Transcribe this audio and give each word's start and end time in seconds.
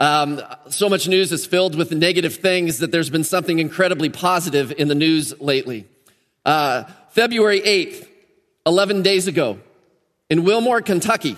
Um, 0.00 0.40
so 0.70 0.88
much 0.88 1.06
news 1.06 1.30
is 1.30 1.44
filled 1.44 1.76
with 1.76 1.92
negative 1.92 2.36
things 2.36 2.78
that 2.78 2.90
there's 2.90 3.10
been 3.10 3.22
something 3.22 3.58
incredibly 3.58 4.08
positive 4.08 4.72
in 4.72 4.88
the 4.88 4.94
news 4.94 5.38
lately. 5.40 5.86
Uh, 6.46 6.84
February 7.10 7.60
8th, 7.60 8.08
11 8.64 9.02
days 9.02 9.26
ago, 9.28 9.60
in 10.30 10.44
Wilmore, 10.44 10.80
Kentucky, 10.80 11.36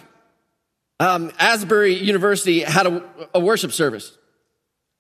um, 1.01 1.33
Asbury 1.41 1.95
University 1.95 2.61
had 2.61 2.87
a, 2.87 3.03
a 3.35 3.41
worship 3.41 3.73
service. 3.73 4.17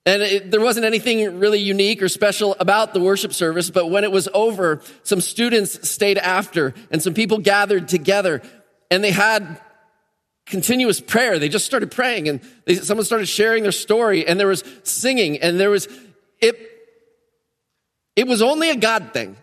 And 0.05 0.23
it, 0.23 0.51
there 0.51 0.60
wasn't 0.60 0.85
anything 0.85 1.38
really 1.38 1.60
unique 1.60 2.02
or 2.02 2.09
special 2.09 2.57
about 2.59 2.93
the 2.93 2.99
worship 2.99 3.33
service, 3.33 3.71
but 3.71 3.88
when 3.88 4.02
it 4.02 4.10
was 4.10 4.29
over, 4.35 4.80
some 5.05 5.21
students 5.21 5.88
stayed 5.88 6.19
after 6.19 6.74
and 6.91 7.01
some 7.01 7.15
people 7.15 7.38
gathered 7.38 7.87
together 7.87 8.43
and 8.91 9.05
they 9.05 9.13
had 9.13 9.60
continuous 10.46 11.01
prayer. 11.01 11.38
They 11.38 11.48
just 11.48 11.66
started 11.66 11.91
praying 11.91 12.28
and 12.28 12.41
they, 12.64 12.77
someone 12.77 13.05
started 13.05 13.27
sharing 13.27 13.62
their 13.62 13.73
story 13.73 14.27
and 14.27 14.38
there 14.38 14.48
was 14.48 14.65
singing 14.82 15.38
and 15.38 15.59
there 15.59 15.70
was, 15.70 15.88
it, 16.41 16.59
it 18.16 18.26
was 18.26 18.43
only 18.43 18.71
a 18.71 18.76
God 18.76 19.12
thing 19.12 19.37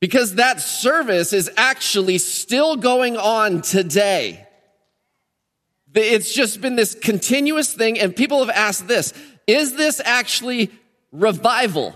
because 0.00 0.36
that 0.36 0.60
service 0.60 1.32
is 1.32 1.50
actually 1.56 2.18
still 2.18 2.76
going 2.76 3.16
on 3.16 3.62
today. 3.62 4.46
It's 5.94 6.32
just 6.32 6.60
been 6.60 6.74
this 6.74 6.94
continuous 6.94 7.72
thing 7.72 8.00
and 8.00 8.16
people 8.16 8.40
have 8.40 8.50
asked 8.50 8.88
this, 8.88 9.12
is 9.46 9.76
this 9.76 10.00
actually 10.04 10.70
revival? 11.12 11.94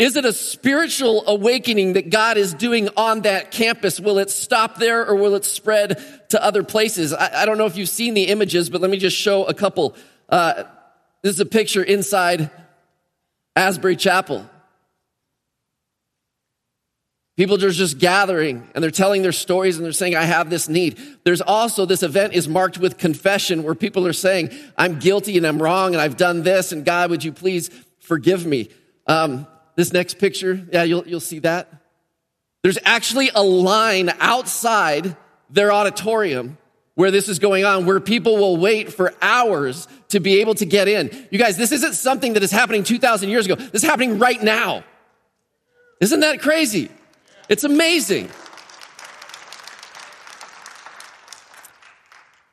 Is 0.00 0.16
it 0.16 0.24
a 0.24 0.32
spiritual 0.32 1.24
awakening 1.26 1.92
that 1.92 2.08
God 2.08 2.38
is 2.38 2.54
doing 2.54 2.88
on 2.96 3.20
that 3.20 3.50
campus? 3.50 4.00
Will 4.00 4.16
it 4.16 4.30
stop 4.30 4.76
there 4.76 5.06
or 5.06 5.14
will 5.14 5.34
it 5.34 5.44
spread 5.44 6.02
to 6.30 6.42
other 6.42 6.62
places? 6.62 7.12
I, 7.12 7.42
I 7.42 7.44
don't 7.44 7.58
know 7.58 7.66
if 7.66 7.76
you've 7.76 7.90
seen 7.90 8.14
the 8.14 8.28
images, 8.28 8.70
but 8.70 8.80
let 8.80 8.90
me 8.90 8.96
just 8.96 9.14
show 9.14 9.44
a 9.44 9.52
couple. 9.52 9.94
Uh, 10.30 10.64
this 11.20 11.34
is 11.34 11.40
a 11.40 11.44
picture 11.44 11.82
inside 11.82 12.50
Asbury 13.54 13.94
Chapel. 13.94 14.48
People 17.36 17.62
are 17.62 17.70
just 17.70 17.98
gathering 17.98 18.70
and 18.74 18.82
they're 18.82 18.90
telling 18.90 19.20
their 19.20 19.32
stories 19.32 19.76
and 19.76 19.84
they're 19.84 19.92
saying, 19.92 20.16
I 20.16 20.22
have 20.22 20.48
this 20.48 20.66
need. 20.66 20.98
There's 21.24 21.42
also 21.42 21.84
this 21.84 22.02
event 22.02 22.32
is 22.32 22.48
marked 22.48 22.78
with 22.78 22.96
confession 22.96 23.64
where 23.64 23.74
people 23.74 24.06
are 24.06 24.14
saying, 24.14 24.48
I'm 24.78 24.98
guilty 24.98 25.36
and 25.36 25.46
I'm 25.46 25.62
wrong 25.62 25.92
and 25.92 26.00
I've 26.00 26.16
done 26.16 26.42
this 26.42 26.72
and 26.72 26.86
God, 26.86 27.10
would 27.10 27.22
you 27.22 27.32
please 27.32 27.68
forgive 27.98 28.46
me? 28.46 28.70
Um, 29.06 29.46
this 29.80 29.92
next 29.94 30.18
picture, 30.18 30.60
yeah, 30.70 30.82
you'll, 30.82 31.08
you'll 31.08 31.20
see 31.20 31.38
that. 31.38 31.72
There's 32.62 32.76
actually 32.84 33.30
a 33.34 33.42
line 33.42 34.12
outside 34.20 35.16
their 35.48 35.72
auditorium 35.72 36.58
where 36.96 37.10
this 37.10 37.30
is 37.30 37.38
going 37.38 37.64
on, 37.64 37.86
where 37.86 37.98
people 37.98 38.36
will 38.36 38.58
wait 38.58 38.92
for 38.92 39.14
hours 39.22 39.88
to 40.08 40.20
be 40.20 40.42
able 40.42 40.54
to 40.56 40.66
get 40.66 40.86
in. 40.86 41.26
You 41.30 41.38
guys, 41.38 41.56
this 41.56 41.72
isn't 41.72 41.94
something 41.94 42.34
that 42.34 42.42
is 42.42 42.50
happening 42.50 42.84
2,000 42.84 43.30
years 43.30 43.46
ago. 43.46 43.54
This 43.54 43.82
is 43.82 43.88
happening 43.88 44.18
right 44.18 44.42
now. 44.42 44.84
Isn't 45.98 46.20
that 46.20 46.42
crazy? 46.42 46.90
It's 47.48 47.64
amazing. 47.64 48.28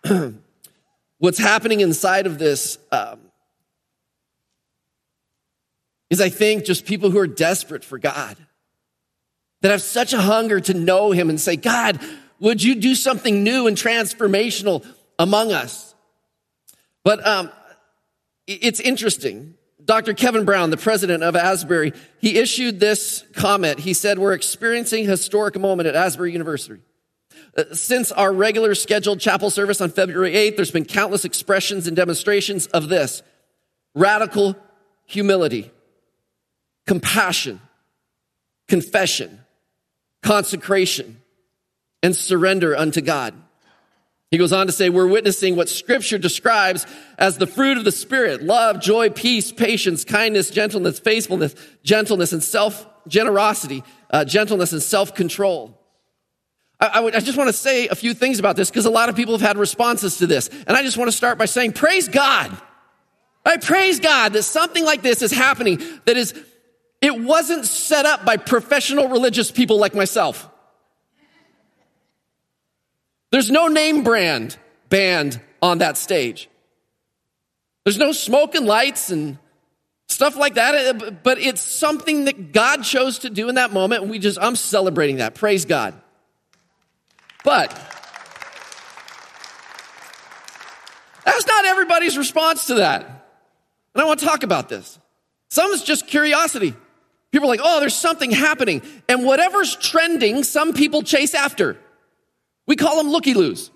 What's 1.17 1.39
happening 1.39 1.81
inside 1.81 2.25
of 2.25 2.39
this 2.39 2.77
um, 2.89 3.19
is 6.09 6.21
I 6.21 6.29
think 6.29 6.65
just 6.65 6.85
people 6.85 7.11
who 7.11 7.19
are 7.19 7.27
desperate 7.27 7.83
for 7.83 7.99
God, 7.99 8.37
that 9.61 9.71
have 9.71 9.81
such 9.81 10.13
a 10.13 10.21
hunger 10.21 10.59
to 10.59 10.73
know 10.73 11.11
Him 11.11 11.29
and 11.29 11.39
say, 11.39 11.55
God, 11.55 11.99
would 12.39 12.61
you 12.61 12.75
do 12.75 12.95
something 12.95 13.43
new 13.43 13.67
and 13.67 13.75
transformational 13.75 14.85
among 15.17 15.51
us? 15.51 15.95
But 17.03 17.25
um, 17.25 17.51
it's 18.45 18.79
interesting. 18.79 19.55
Dr. 19.83 20.13
Kevin 20.13 20.45
Brown, 20.45 20.69
the 20.69 20.77
president 20.77 21.23
of 21.23 21.35
Asbury, 21.35 21.93
he 22.19 22.37
issued 22.37 22.79
this 22.79 23.23
comment. 23.33 23.79
He 23.79 23.93
said, 23.93 24.19
We're 24.19 24.33
experiencing 24.33 25.05
a 25.05 25.11
historic 25.11 25.57
moment 25.57 25.87
at 25.87 25.95
Asbury 25.95 26.33
University. 26.33 26.81
Uh, 27.57 27.63
since 27.73 28.11
our 28.11 28.31
regular 28.31 28.75
scheduled 28.75 29.19
chapel 29.19 29.49
service 29.49 29.81
on 29.81 29.89
February 29.89 30.33
8th, 30.33 30.57
there's 30.57 30.71
been 30.71 30.85
countless 30.85 31.25
expressions 31.25 31.87
and 31.87 31.95
demonstrations 31.95 32.67
of 32.67 32.89
this 32.89 33.23
radical 33.95 34.55
humility 35.05 35.71
compassion, 36.87 37.61
confession, 38.67 39.39
consecration, 40.23 41.21
and 42.01 42.15
surrender 42.15 42.75
unto 42.75 43.01
God. 43.01 43.35
He 44.31 44.37
goes 44.37 44.51
on 44.51 44.65
to 44.65 44.73
say, 44.73 44.89
we're 44.89 45.07
witnessing 45.07 45.55
what 45.55 45.69
scripture 45.69 46.17
describes 46.17 46.85
as 47.17 47.37
the 47.37 47.47
fruit 47.47 47.77
of 47.77 47.85
the 47.85 47.91
spirit, 47.91 48.43
love, 48.43 48.81
joy, 48.81 49.09
peace, 49.09 49.51
patience, 49.51 50.03
kindness, 50.03 50.49
gentleness, 50.49 50.99
faithfulness, 50.99 51.55
gentleness, 51.83 52.33
and 52.33 52.43
self, 52.43 52.85
generosity, 53.07 53.83
uh, 54.09 54.25
gentleness, 54.25 54.73
and 54.73 54.83
I, 56.79 56.99
would, 56.99 57.15
I 57.15 57.19
just 57.21 57.37
want 57.37 57.47
to 57.47 57.53
say 57.53 57.87
a 57.87 57.95
few 57.95 58.13
things 58.13 58.37
about 58.37 58.55
this 58.55 58.69
because 58.69 58.85
a 58.85 58.91
lot 58.91 59.09
of 59.09 59.15
people 59.15 59.33
have 59.33 59.41
had 59.41 59.57
responses 59.57 60.17
to 60.17 60.27
this. 60.27 60.49
And 60.67 60.77
I 60.77 60.83
just 60.83 60.97
want 60.97 61.09
to 61.09 61.15
start 61.15 61.37
by 61.37 61.45
saying, 61.45 61.73
praise 61.73 62.07
God. 62.07 62.55
I 63.45 63.57
praise 63.57 63.99
God 63.99 64.33
that 64.33 64.43
something 64.43 64.83
like 64.83 65.01
this 65.01 65.21
is 65.21 65.31
happening 65.31 65.81
that 66.05 66.17
is 66.17 66.33
it 67.01 67.19
wasn't 67.21 67.65
set 67.65 68.05
up 68.05 68.25
by 68.25 68.37
professional 68.37 69.09
religious 69.09 69.51
people 69.51 69.77
like 69.77 69.93
myself. 69.93 70.49
There's 73.31 73.51
no 73.51 73.67
name 73.67 74.03
brand 74.03 74.57
band 74.89 75.39
on 75.61 75.79
that 75.79 75.97
stage. 75.97 76.49
There's 77.83 77.97
no 77.97 78.11
smoke 78.11 78.55
and 78.55 78.65
lights 78.65 79.11
and 79.11 79.37
stuff 80.07 80.35
like 80.35 80.55
that, 80.55 81.01
uh, 81.03 81.11
but 81.23 81.39
it's 81.39 81.61
something 81.61 82.25
that 82.25 82.51
God 82.51 82.83
chose 82.83 83.19
to 83.19 83.29
do 83.29 83.49
in 83.49 83.55
that 83.55 83.71
moment, 83.71 84.01
and 84.01 84.11
we 84.11 84.19
just, 84.19 84.37
I'm 84.41 84.55
celebrating 84.55 85.17
that. 85.17 85.35
Praise 85.35 85.65
God. 85.65 85.93
But 87.43 87.69
that's 91.25 91.45
not 91.45 91.65
everybody's 91.65 92.17
response 92.17 92.67
to 92.67 92.75
that. 92.75 93.05
And 93.93 94.01
I 94.01 94.05
want 94.05 94.19
to 94.19 94.25
talk 94.25 94.43
about 94.43 94.69
this. 94.69 94.99
Some 95.49 95.71
is 95.71 95.83
just 95.83 96.07
curiosity. 96.07 96.73
People 97.31 97.47
are 97.47 97.51
like, 97.51 97.59
oh, 97.63 97.79
there's 97.79 97.95
something 97.95 98.31
happening. 98.31 98.81
And 99.09 99.25
whatever's 99.25 99.75
trending, 99.75 100.43
some 100.43 100.73
people 100.73 101.03
chase 101.03 101.33
after. 101.33 101.77
We 102.65 102.75
call 102.75 102.97
them 102.97 103.11
looky 103.11 103.33
loos. 103.33 103.71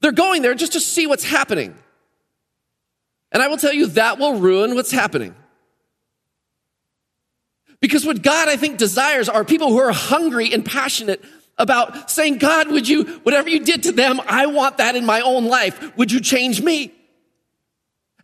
They're 0.00 0.12
going 0.12 0.42
there 0.42 0.54
just 0.54 0.72
to 0.72 0.80
see 0.80 1.06
what's 1.06 1.24
happening. 1.24 1.74
And 3.30 3.42
I 3.42 3.48
will 3.48 3.56
tell 3.56 3.72
you 3.72 3.86
that 3.88 4.18
will 4.18 4.38
ruin 4.38 4.74
what's 4.74 4.90
happening. 4.90 5.34
Because 7.80 8.06
what 8.06 8.22
God, 8.22 8.48
I 8.48 8.56
think, 8.56 8.78
desires 8.78 9.28
are 9.28 9.44
people 9.44 9.68
who 9.68 9.78
are 9.78 9.92
hungry 9.92 10.52
and 10.52 10.64
passionate 10.64 11.22
about 11.58 12.10
saying, 12.10 12.38
God, 12.38 12.70
would 12.70 12.88
you, 12.88 13.04
whatever 13.24 13.48
you 13.48 13.60
did 13.60 13.84
to 13.84 13.92
them, 13.92 14.20
I 14.26 14.46
want 14.46 14.78
that 14.78 14.96
in 14.96 15.04
my 15.04 15.20
own 15.20 15.46
life. 15.46 15.96
Would 15.96 16.12
you 16.12 16.20
change 16.20 16.62
me? 16.62 16.92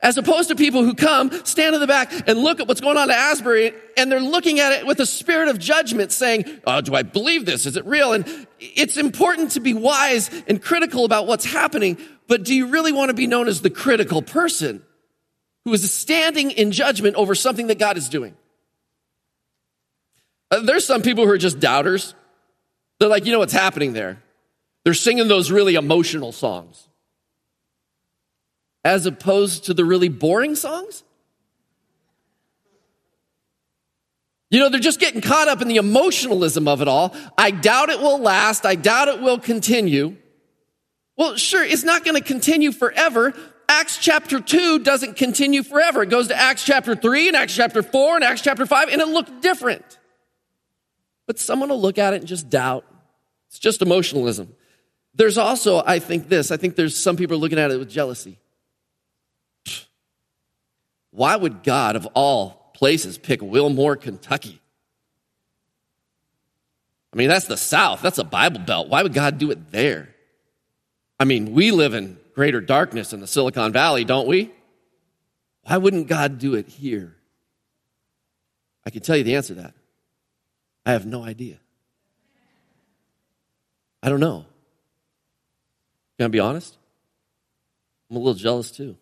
As 0.00 0.16
opposed 0.16 0.48
to 0.48 0.54
people 0.54 0.84
who 0.84 0.94
come, 0.94 1.32
stand 1.44 1.74
in 1.74 1.80
the 1.80 1.86
back, 1.86 2.12
and 2.28 2.38
look 2.38 2.60
at 2.60 2.68
what's 2.68 2.80
going 2.80 2.96
on 2.96 3.10
at 3.10 3.16
Asbury, 3.16 3.72
and 3.96 4.12
they're 4.12 4.20
looking 4.20 4.60
at 4.60 4.72
it 4.72 4.86
with 4.86 5.00
a 5.00 5.06
spirit 5.06 5.48
of 5.48 5.58
judgment, 5.58 6.12
saying, 6.12 6.44
oh, 6.66 6.80
Do 6.80 6.94
I 6.94 7.02
believe 7.02 7.46
this? 7.46 7.66
Is 7.66 7.76
it 7.76 7.84
real? 7.84 8.12
And 8.12 8.46
it's 8.60 8.96
important 8.96 9.52
to 9.52 9.60
be 9.60 9.74
wise 9.74 10.30
and 10.46 10.62
critical 10.62 11.04
about 11.04 11.26
what's 11.26 11.44
happening, 11.44 11.98
but 12.28 12.44
do 12.44 12.54
you 12.54 12.68
really 12.68 12.92
want 12.92 13.08
to 13.08 13.14
be 13.14 13.26
known 13.26 13.48
as 13.48 13.60
the 13.60 13.70
critical 13.70 14.22
person 14.22 14.84
who 15.64 15.72
is 15.72 15.92
standing 15.92 16.52
in 16.52 16.70
judgment 16.70 17.16
over 17.16 17.34
something 17.34 17.66
that 17.66 17.78
God 17.80 17.96
is 17.96 18.08
doing? 18.08 18.36
Uh, 20.50 20.60
there's 20.60 20.86
some 20.86 21.02
people 21.02 21.24
who 21.24 21.32
are 21.32 21.38
just 21.38 21.58
doubters. 21.58 22.14
They're 23.00 23.08
like, 23.08 23.26
You 23.26 23.32
know 23.32 23.40
what's 23.40 23.52
happening 23.52 23.94
there? 23.94 24.22
They're 24.84 24.94
singing 24.94 25.26
those 25.26 25.50
really 25.50 25.74
emotional 25.74 26.30
songs 26.30 26.87
as 28.84 29.06
opposed 29.06 29.64
to 29.64 29.74
the 29.74 29.84
really 29.84 30.08
boring 30.08 30.54
songs? 30.54 31.04
You 34.50 34.60
know, 34.60 34.70
they're 34.70 34.80
just 34.80 35.00
getting 35.00 35.20
caught 35.20 35.48
up 35.48 35.60
in 35.60 35.68
the 35.68 35.76
emotionalism 35.76 36.68
of 36.68 36.80
it 36.80 36.88
all. 36.88 37.14
I 37.36 37.50
doubt 37.50 37.90
it 37.90 38.00
will 38.00 38.18
last. 38.18 38.64
I 38.64 38.76
doubt 38.76 39.08
it 39.08 39.20
will 39.20 39.38
continue. 39.38 40.16
Well, 41.16 41.36
sure, 41.36 41.62
it's 41.62 41.84
not 41.84 42.04
going 42.04 42.16
to 42.16 42.22
continue 42.22 42.72
forever. 42.72 43.34
Acts 43.68 43.98
chapter 43.98 44.40
2 44.40 44.78
doesn't 44.78 45.16
continue 45.16 45.62
forever. 45.62 46.02
It 46.02 46.08
goes 46.08 46.28
to 46.28 46.36
Acts 46.36 46.64
chapter 46.64 46.94
3 46.94 47.28
and 47.28 47.36
Acts 47.36 47.54
chapter 47.54 47.82
4 47.82 48.14
and 48.16 48.24
Acts 48.24 48.40
chapter 48.40 48.64
5, 48.64 48.88
and 48.88 49.02
it 49.02 49.08
looked 49.08 49.42
different. 49.42 49.98
But 51.26 51.38
someone 51.38 51.68
will 51.68 51.80
look 51.80 51.98
at 51.98 52.14
it 52.14 52.20
and 52.20 52.26
just 52.26 52.48
doubt. 52.48 52.86
It's 53.48 53.58
just 53.58 53.82
emotionalism. 53.82 54.54
There's 55.14 55.36
also, 55.36 55.82
I 55.84 55.98
think, 55.98 56.28
this. 56.28 56.50
I 56.50 56.56
think 56.56 56.76
there's 56.76 56.96
some 56.96 57.16
people 57.16 57.36
looking 57.36 57.58
at 57.58 57.70
it 57.70 57.78
with 57.78 57.90
jealousy. 57.90 58.38
Why 61.18 61.34
would 61.34 61.64
God, 61.64 61.96
of 61.96 62.06
all 62.14 62.70
places, 62.74 63.18
pick 63.18 63.42
Wilmore, 63.42 63.96
Kentucky? 63.96 64.60
I 67.12 67.16
mean, 67.16 67.28
that's 67.28 67.46
the 67.46 67.56
South. 67.56 68.02
That's 68.02 68.18
a 68.18 68.24
Bible 68.24 68.60
Belt. 68.60 68.88
Why 68.88 69.02
would 69.02 69.14
God 69.14 69.36
do 69.36 69.50
it 69.50 69.72
there? 69.72 70.14
I 71.18 71.24
mean, 71.24 71.54
we 71.54 71.72
live 71.72 71.92
in 71.92 72.18
greater 72.36 72.60
darkness 72.60 73.12
in 73.12 73.18
the 73.18 73.26
Silicon 73.26 73.72
Valley, 73.72 74.04
don't 74.04 74.28
we? 74.28 74.52
Why 75.64 75.78
wouldn't 75.78 76.06
God 76.06 76.38
do 76.38 76.54
it 76.54 76.68
here? 76.68 77.16
I 78.86 78.90
can 78.90 79.02
tell 79.02 79.16
you 79.16 79.24
the 79.24 79.34
answer 79.34 79.56
to 79.56 79.62
that. 79.62 79.74
I 80.86 80.92
have 80.92 81.04
no 81.04 81.24
idea. 81.24 81.58
I 84.04 84.08
don't 84.08 84.20
know. 84.20 84.46
Can 86.16 86.26
I 86.26 86.28
be 86.28 86.38
honest? 86.38 86.76
I'm 88.08 88.18
a 88.18 88.20
little 88.20 88.34
jealous 88.34 88.70
too. 88.70 88.96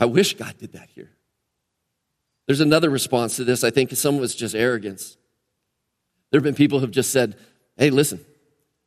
I 0.00 0.06
wish 0.06 0.34
God 0.34 0.56
did 0.58 0.72
that 0.72 0.88
here. 0.94 1.10
There's 2.46 2.60
another 2.60 2.90
response 2.90 3.36
to 3.36 3.44
this. 3.44 3.62
I 3.62 3.70
think 3.70 3.92
some 3.92 4.16
of 4.16 4.22
it's 4.24 4.34
just 4.34 4.56
arrogance. 4.56 5.16
There 6.30 6.38
have 6.38 6.44
been 6.44 6.54
people 6.54 6.80
who've 6.80 6.90
just 6.90 7.12
said, 7.12 7.36
hey, 7.76 7.90
listen, 7.90 8.24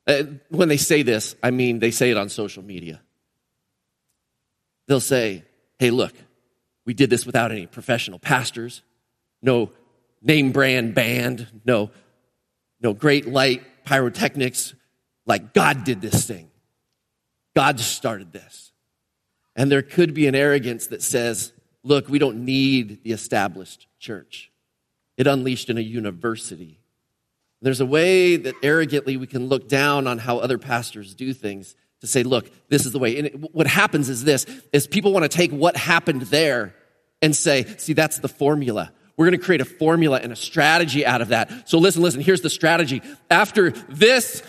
uh, 0.08 0.24
when 0.50 0.68
they 0.68 0.78
say 0.78 1.04
this, 1.04 1.36
I 1.42 1.52
mean 1.52 1.80
they 1.80 1.92
say 1.92 2.10
it 2.10 2.18
on 2.18 2.28
social 2.30 2.64
media. 2.64 3.00
They'll 4.88 5.00
say, 5.00 5.46
hey, 5.80 5.92
look, 5.92 6.14
we 6.86 6.94
did 6.94 7.10
this 7.10 7.26
without 7.26 7.52
any 7.52 7.68
professional 7.68 8.20
pastors, 8.20 8.82
no 9.42 9.72
name 10.22 10.52
brand 10.52 10.96
band, 10.96 11.62
no, 11.64 11.92
no 12.82 12.94
great 12.94 13.28
light 13.28 13.62
pyrotechnics. 13.86 14.74
Like 15.26 15.54
God 15.54 15.86
did 15.86 16.02
this 16.02 16.26
thing. 16.26 16.50
God 17.56 17.80
started 17.80 18.34
this. 18.34 18.73
And 19.56 19.72
there 19.72 19.82
could 19.82 20.14
be 20.14 20.28
an 20.28 20.36
arrogance 20.36 20.88
that 20.88 21.02
says, 21.02 21.54
look, 21.84 22.08
we 22.10 22.20
don't 22.20 22.46
need 22.46 23.04
the 23.04 23.12
established 23.12 23.88
church. 24.00 24.52
It 25.18 25.28
unleashed 25.28 25.70
in 25.70 25.78
a 25.78 25.82
university. 25.82 26.80
There's 27.62 27.82
a 27.82 27.86
way 27.86 28.36
that 28.36 28.56
arrogantly 28.62 29.16
we 29.16 29.28
can 29.28 29.48
look 29.48 29.70
down 29.70 30.06
on 30.08 30.18
how 30.18 30.40
other 30.40 30.58
pastors 30.58 31.14
do 31.14 31.34
things 31.34 31.76
to 32.02 32.08
say, 32.08 32.24
look, 32.24 32.52
this 32.68 32.86
is 32.86 32.92
the 32.92 33.00
way. 33.00 33.18
And 33.18 33.28
it, 33.28 33.56
what 33.56 33.68
happens 33.68 34.10
is 34.10 34.26
this, 34.26 34.46
is 34.74 34.88
people 34.88 35.14
want 35.14 35.24
to 35.24 35.30
take 35.30 35.52
what 35.52 35.78
happened 35.78 36.24
there 36.24 36.76
and 37.22 37.34
say, 37.34 37.64
see, 37.78 37.94
that's 37.94 38.20
the 38.20 38.28
formula. 38.28 38.92
We're 39.16 39.28
going 39.28 39.40
to 39.40 39.46
create 39.46 39.62
a 39.62 39.66
formula 39.66 40.20
and 40.22 40.34
a 40.34 40.36
strategy 40.36 41.06
out 41.06 41.22
of 41.22 41.30
that. 41.30 41.70
So 41.70 41.78
listen, 41.78 42.02
listen, 42.02 42.20
here's 42.20 42.42
the 42.42 42.50
strategy. 42.50 43.02
After 43.30 43.70
this 43.70 44.44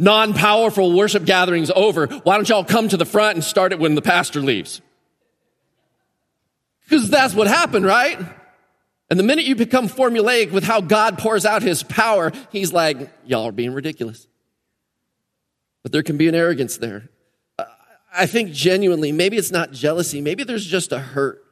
non-powerful 0.00 0.92
worship 0.92 1.24
gathering's 1.24 1.70
over, 1.70 2.06
why 2.06 2.34
don't 2.34 2.48
y'all 2.48 2.64
come 2.64 2.88
to 2.88 2.96
the 2.96 3.04
front 3.04 3.36
and 3.36 3.44
start 3.44 3.72
it 3.72 3.78
when 3.78 3.94
the 3.94 4.02
pastor 4.02 4.40
leaves? 4.40 4.80
Because 6.82 7.08
that's 7.10 7.34
what 7.34 7.46
happened, 7.46 7.84
right? 7.84 8.18
And 9.10 9.18
the 9.18 9.22
minute 9.22 9.44
you 9.44 9.54
become 9.54 9.88
formulaic 9.88 10.50
with 10.50 10.64
how 10.64 10.80
God 10.80 11.18
pours 11.18 11.44
out 11.44 11.62
his 11.62 11.82
power, 11.82 12.32
he's 12.50 12.72
like, 12.72 13.10
y'all 13.26 13.44
are 13.44 13.52
being 13.52 13.74
ridiculous. 13.74 14.26
But 15.82 15.92
there 15.92 16.02
can 16.02 16.16
be 16.16 16.28
an 16.28 16.34
arrogance 16.34 16.78
there. 16.78 17.08
I 18.12 18.26
think 18.26 18.52
genuinely, 18.52 19.12
maybe 19.12 19.36
it's 19.36 19.52
not 19.52 19.70
jealousy, 19.70 20.20
maybe 20.20 20.42
there's 20.44 20.66
just 20.66 20.92
a 20.92 20.98
hurt. 20.98 21.44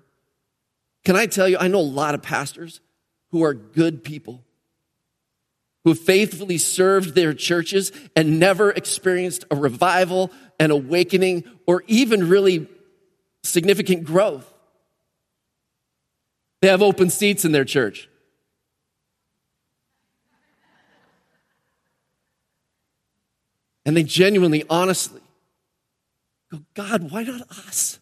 Can 1.04 1.14
I 1.14 1.26
tell 1.26 1.48
you, 1.48 1.56
I 1.58 1.68
know 1.68 1.78
a 1.78 1.80
lot 1.80 2.14
of 2.14 2.22
pastors 2.22 2.80
who 3.30 3.44
are 3.44 3.54
good 3.54 4.02
people, 4.02 4.42
who 5.84 5.94
faithfully 5.94 6.58
served 6.58 7.14
their 7.14 7.32
churches 7.32 7.92
and 8.16 8.38
never 8.38 8.70
experienced 8.70 9.44
a 9.50 9.56
revival, 9.56 10.30
an 10.58 10.70
awakening, 10.70 11.44
or 11.66 11.84
even 11.86 12.28
really 12.28 12.66
significant 13.42 14.04
growth. 14.04 14.52
They 16.60 16.68
have 16.68 16.82
open 16.82 17.10
seats 17.10 17.44
in 17.44 17.52
their 17.52 17.64
church. 17.64 18.08
And 23.86 23.96
they 23.96 24.02
genuinely, 24.02 24.64
honestly 24.68 25.22
go, 26.50 26.60
God, 26.74 27.10
why 27.10 27.22
not 27.22 27.42
us? 27.50 27.98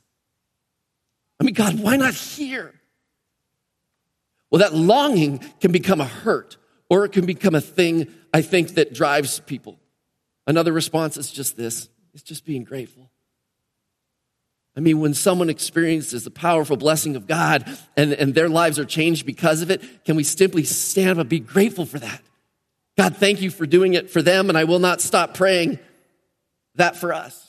I 1.41 1.45
mean, 1.45 1.55
God, 1.55 1.81
why 1.81 1.97
not 1.97 2.15
here? 2.15 2.75
Well, 4.51 4.61
that 4.61 4.75
longing 4.75 5.39
can 5.61 5.73
become 5.73 6.01
a 6.01 6.07
hurt, 6.07 6.57
or 6.89 7.05
it 7.05 7.13
can 7.13 7.27
become 7.27 7.55
a 7.55 7.61
thing, 7.61 8.09
I 8.33 8.43
think, 8.43 8.75
that 8.75 8.95
drives 8.95 9.41
people. 9.41 9.79
Another 10.47 10.73
response 10.73 11.17
is 11.17 11.31
just 11.31 11.57
this 11.57 11.89
it's 12.15 12.23
just 12.23 12.47
being 12.47 12.65
grateful. 12.65 13.11
I 14.77 14.81
mean, 14.81 15.01
when 15.01 15.15
someone 15.15 15.49
experiences 15.49 16.25
the 16.25 16.31
powerful 16.31 16.77
blessing 16.77 17.17
of 17.17 17.27
God 17.27 17.67
and, 17.97 18.13
and 18.13 18.35
their 18.35 18.49
lives 18.49 18.79
are 18.79 18.85
changed 18.85 19.25
because 19.25 19.63
of 19.63 19.71
it, 19.71 20.05
can 20.05 20.17
we 20.17 20.25
simply 20.25 20.65
stand 20.65 21.13
up 21.13 21.19
and 21.19 21.29
be 21.31 21.41
grateful 21.41 21.87
for 21.87 21.99
that? 21.99 22.23
God, 22.99 23.17
thank 23.17 23.41
you 23.41 23.51
for 23.51 23.67
doing 23.67 23.95
it 23.95 24.11
for 24.11 24.23
them, 24.23 24.49
and 24.49 24.57
I 24.57 24.65
will 24.65 24.79
not 24.79 25.01
stop 25.01 25.35
praying 25.35 25.79
that 26.75 26.97
for 26.97 27.13
us. 27.13 27.43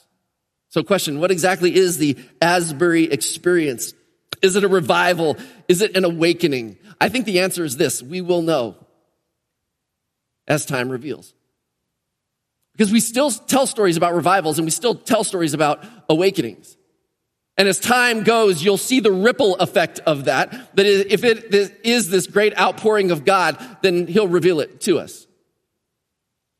So, 0.69 0.83
question 0.83 1.19
What 1.19 1.31
exactly 1.31 1.75
is 1.75 1.97
the 1.97 2.17
Asbury 2.41 3.05
experience? 3.05 3.93
Is 4.41 4.55
it 4.55 4.63
a 4.63 4.67
revival? 4.67 5.37
Is 5.67 5.81
it 5.81 5.97
an 5.97 6.05
awakening? 6.05 6.77
I 6.99 7.09
think 7.09 7.25
the 7.25 7.39
answer 7.39 7.63
is 7.63 7.77
this 7.77 8.01
we 8.03 8.21
will 8.21 8.41
know 8.41 8.75
as 10.47 10.65
time 10.65 10.89
reveals. 10.89 11.33
Because 12.73 12.91
we 12.91 12.99
still 12.99 13.31
tell 13.31 13.65
stories 13.65 13.97
about 13.97 14.13
revivals 14.13 14.59
and 14.59 14.65
we 14.65 14.71
still 14.71 14.95
tell 14.95 15.23
stories 15.23 15.53
about 15.53 15.83
awakenings. 16.09 16.77
And 17.57 17.67
as 17.67 17.79
time 17.79 18.23
goes, 18.23 18.63
you'll 18.63 18.77
see 18.77 18.99
the 18.99 19.11
ripple 19.11 19.55
effect 19.55 19.99
of 20.05 20.25
that. 20.25 20.75
That 20.75 20.85
if 20.85 21.23
it 21.23 21.53
is 21.83 22.09
this 22.09 22.27
great 22.27 22.57
outpouring 22.57 23.09
of 23.09 23.25
God, 23.25 23.57
then 23.81 24.05
He'll 24.05 24.27
reveal 24.27 24.59
it 24.59 24.79
to 24.81 24.99
us. 24.99 25.25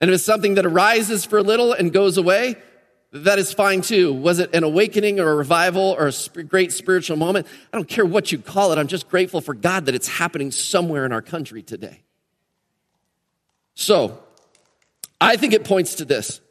And 0.01 0.10
if 0.10 0.16
it's 0.16 0.24
something 0.24 0.56
that 0.56 0.66
arises 0.66 1.24
for 1.24 1.38
a 1.38 1.44
little 1.44 1.72
and 1.74 1.94
goes 1.94 2.18
away, 2.18 2.56
that 3.13 3.38
is 3.38 3.54
fine 3.54 3.81
too. 3.81 4.12
Was 4.12 4.40
it 4.40 4.56
an 4.56 4.63
awakening 4.63 5.19
or 5.19 5.31
a 5.31 5.36
revival 5.36 5.95
or 5.98 6.07
a 6.07 6.44
great 6.44 6.72
spiritual 6.72 7.16
moment? 7.16 7.45
I 7.71 7.78
don't 7.78 7.88
care 7.88 8.06
what 8.06 8.31
you 8.31 8.40
call 8.40 8.71
it. 8.71 8.80
I'm 8.80 8.88
just 8.88 9.07
grateful 9.07 9.40
for 9.40 9.54
God 9.54 9.85
that 9.85 9.94
it's 9.94 10.07
happening 10.07 10.52
somewhere 10.52 11.06
in 11.06 11.12
our 11.12 11.21
country 11.21 11.62
today. 11.62 12.04
So, 13.88 14.20
I 15.22 15.38
think 15.38 15.54
it 15.54 15.64
points 15.64 15.96
to 15.96 16.04
this. 16.04 16.42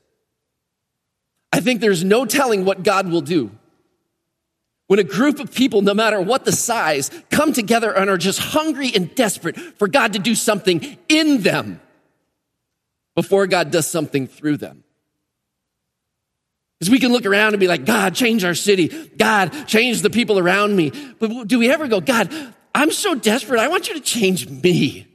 I 1.52 1.60
think 1.60 1.82
there's 1.82 2.02
no 2.02 2.24
telling 2.24 2.64
what 2.64 2.82
God 2.82 3.10
will 3.10 3.20
do 3.20 3.50
when 4.86 5.00
a 5.00 5.04
group 5.04 5.38
of 5.38 5.54
people, 5.54 5.82
no 5.82 5.92
matter 5.92 6.18
what 6.18 6.46
the 6.46 6.52
size, 6.52 7.10
come 7.30 7.52
together 7.52 7.94
and 7.94 8.08
are 8.08 8.16
just 8.16 8.38
hungry 8.38 8.90
and 8.94 9.14
desperate 9.14 9.58
for 9.58 9.86
God 9.86 10.14
to 10.14 10.18
do 10.18 10.34
something 10.34 10.96
in 11.10 11.42
them 11.42 11.78
before 13.14 13.46
God 13.46 13.70
does 13.70 13.86
something 13.86 14.26
through 14.26 14.56
them. 14.56 14.82
Because 16.78 16.90
we 16.90 17.00
can 17.00 17.12
look 17.12 17.26
around 17.26 17.52
and 17.52 17.60
be 17.60 17.68
like, 17.68 17.84
God, 17.84 18.14
change 18.14 18.44
our 18.44 18.54
city. 18.54 19.10
God, 19.18 19.50
change 19.66 20.00
the 20.00 20.08
people 20.08 20.38
around 20.38 20.74
me. 20.74 20.90
But 21.18 21.48
do 21.48 21.58
we 21.58 21.70
ever 21.70 21.86
go, 21.86 22.00
God, 22.00 22.32
I'm 22.74 22.90
so 22.90 23.14
desperate. 23.14 23.60
I 23.60 23.68
want 23.68 23.88
you 23.88 23.94
to 23.94 24.00
change 24.00 24.48
me. 24.48 25.06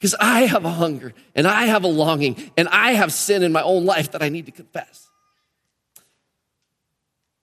Because 0.00 0.14
I 0.18 0.46
have 0.46 0.64
a 0.64 0.70
hunger 0.70 1.12
and 1.34 1.46
I 1.46 1.66
have 1.66 1.84
a 1.84 1.88
longing 1.88 2.50
and 2.56 2.68
I 2.68 2.92
have 2.92 3.12
sin 3.12 3.42
in 3.42 3.52
my 3.52 3.62
own 3.62 3.84
life 3.84 4.12
that 4.12 4.22
I 4.22 4.30
need 4.30 4.46
to 4.46 4.52
confess. 4.52 5.10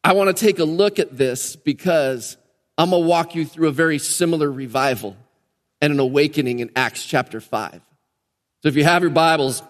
I 0.04 0.14
want 0.14 0.36
to 0.36 0.46
take 0.46 0.58
a 0.58 0.64
look 0.64 0.98
at 0.98 1.16
this 1.16 1.56
because 1.56 2.36
I'm 2.76 2.90
going 2.90 3.04
to 3.04 3.08
walk 3.08 3.36
you 3.36 3.46
through 3.46 3.68
a 3.68 3.72
very 3.72 4.00
similar 4.00 4.52
revival 4.52 5.16
and 5.82 5.94
an 5.94 6.00
awakening 6.00 6.60
in 6.60 6.72
Acts 6.76 7.06
chapter 7.06 7.40
5. 7.40 7.80
So 8.64 8.70
if 8.70 8.76
you 8.76 8.84
have 8.86 9.04
your 9.04 9.12
Bibles, 9.12 9.62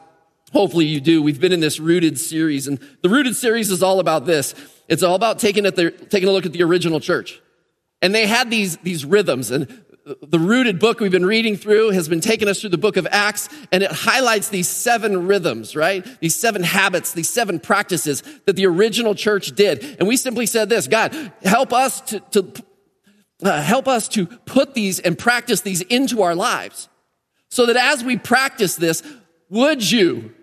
hopefully 0.54 0.86
you 0.86 1.02
do. 1.02 1.22
We've 1.22 1.42
been 1.42 1.52
in 1.52 1.60
this 1.60 1.82
rooted 1.82 2.18
series 2.18 2.68
and 2.68 2.80
the 3.02 3.10
rooted 3.10 3.36
series 3.36 3.70
is 3.70 3.84
all 3.84 4.00
about 4.00 4.26
this. 4.26 4.56
It's 4.88 5.04
all 5.04 5.16
about 5.16 5.40
taking, 5.40 5.66
at 5.66 5.76
the, 5.76 5.92
taking 5.92 6.30
a 6.30 6.32
look 6.32 6.46
at 6.46 6.54
the 6.54 6.64
original 6.64 7.02
church. 7.02 7.42
And 8.02 8.16
they 8.16 8.28
had 8.28 8.50
these, 8.50 8.78
these 8.78 9.04
rhythms 9.04 9.52
and 9.52 9.84
the 10.22 10.40
rooted 10.40 10.80
book 10.80 11.00
we've 11.00 11.12
been 11.12 11.26
reading 11.26 11.58
through 11.58 11.90
has 11.90 12.08
been 12.08 12.22
taking 12.22 12.48
us 12.48 12.62
through 12.62 12.70
the 12.70 12.78
book 12.78 12.96
of 12.96 13.06
Acts, 13.12 13.50
and 13.72 13.84
it 13.84 13.92
highlights 13.92 14.50
these 14.50 14.68
seven 14.68 15.28
rhythms, 15.28 15.76
right? 15.76 16.06
These 16.22 16.36
seven 16.36 16.64
habits, 16.64 17.14
these 17.14 17.30
seven 17.30 17.60
practices 17.60 18.24
that 18.46 18.56
the 18.56 18.66
original 18.68 19.16
church 19.16 19.54
did. 19.56 19.84
And 20.00 20.08
we 20.08 20.16
simply 20.16 20.46
said 20.46 20.70
this, 20.70 20.88
God, 20.88 21.14
help 21.44 21.74
us 21.74 22.00
to, 22.02 22.20
to 22.32 22.64
uh, 23.44 23.62
help 23.62 23.88
us 23.88 24.08
to 24.10 24.26
put 24.26 24.74
these 24.74 25.00
and 25.00 25.18
practice 25.18 25.62
these 25.62 25.82
into 25.82 26.22
our 26.22 26.36
lives. 26.36 26.88
So 27.50 27.66
that 27.66 27.76
as 27.76 28.04
we 28.04 28.18
practice 28.18 28.76
this, 28.76 29.04
would 29.50 29.90
you 29.90 30.34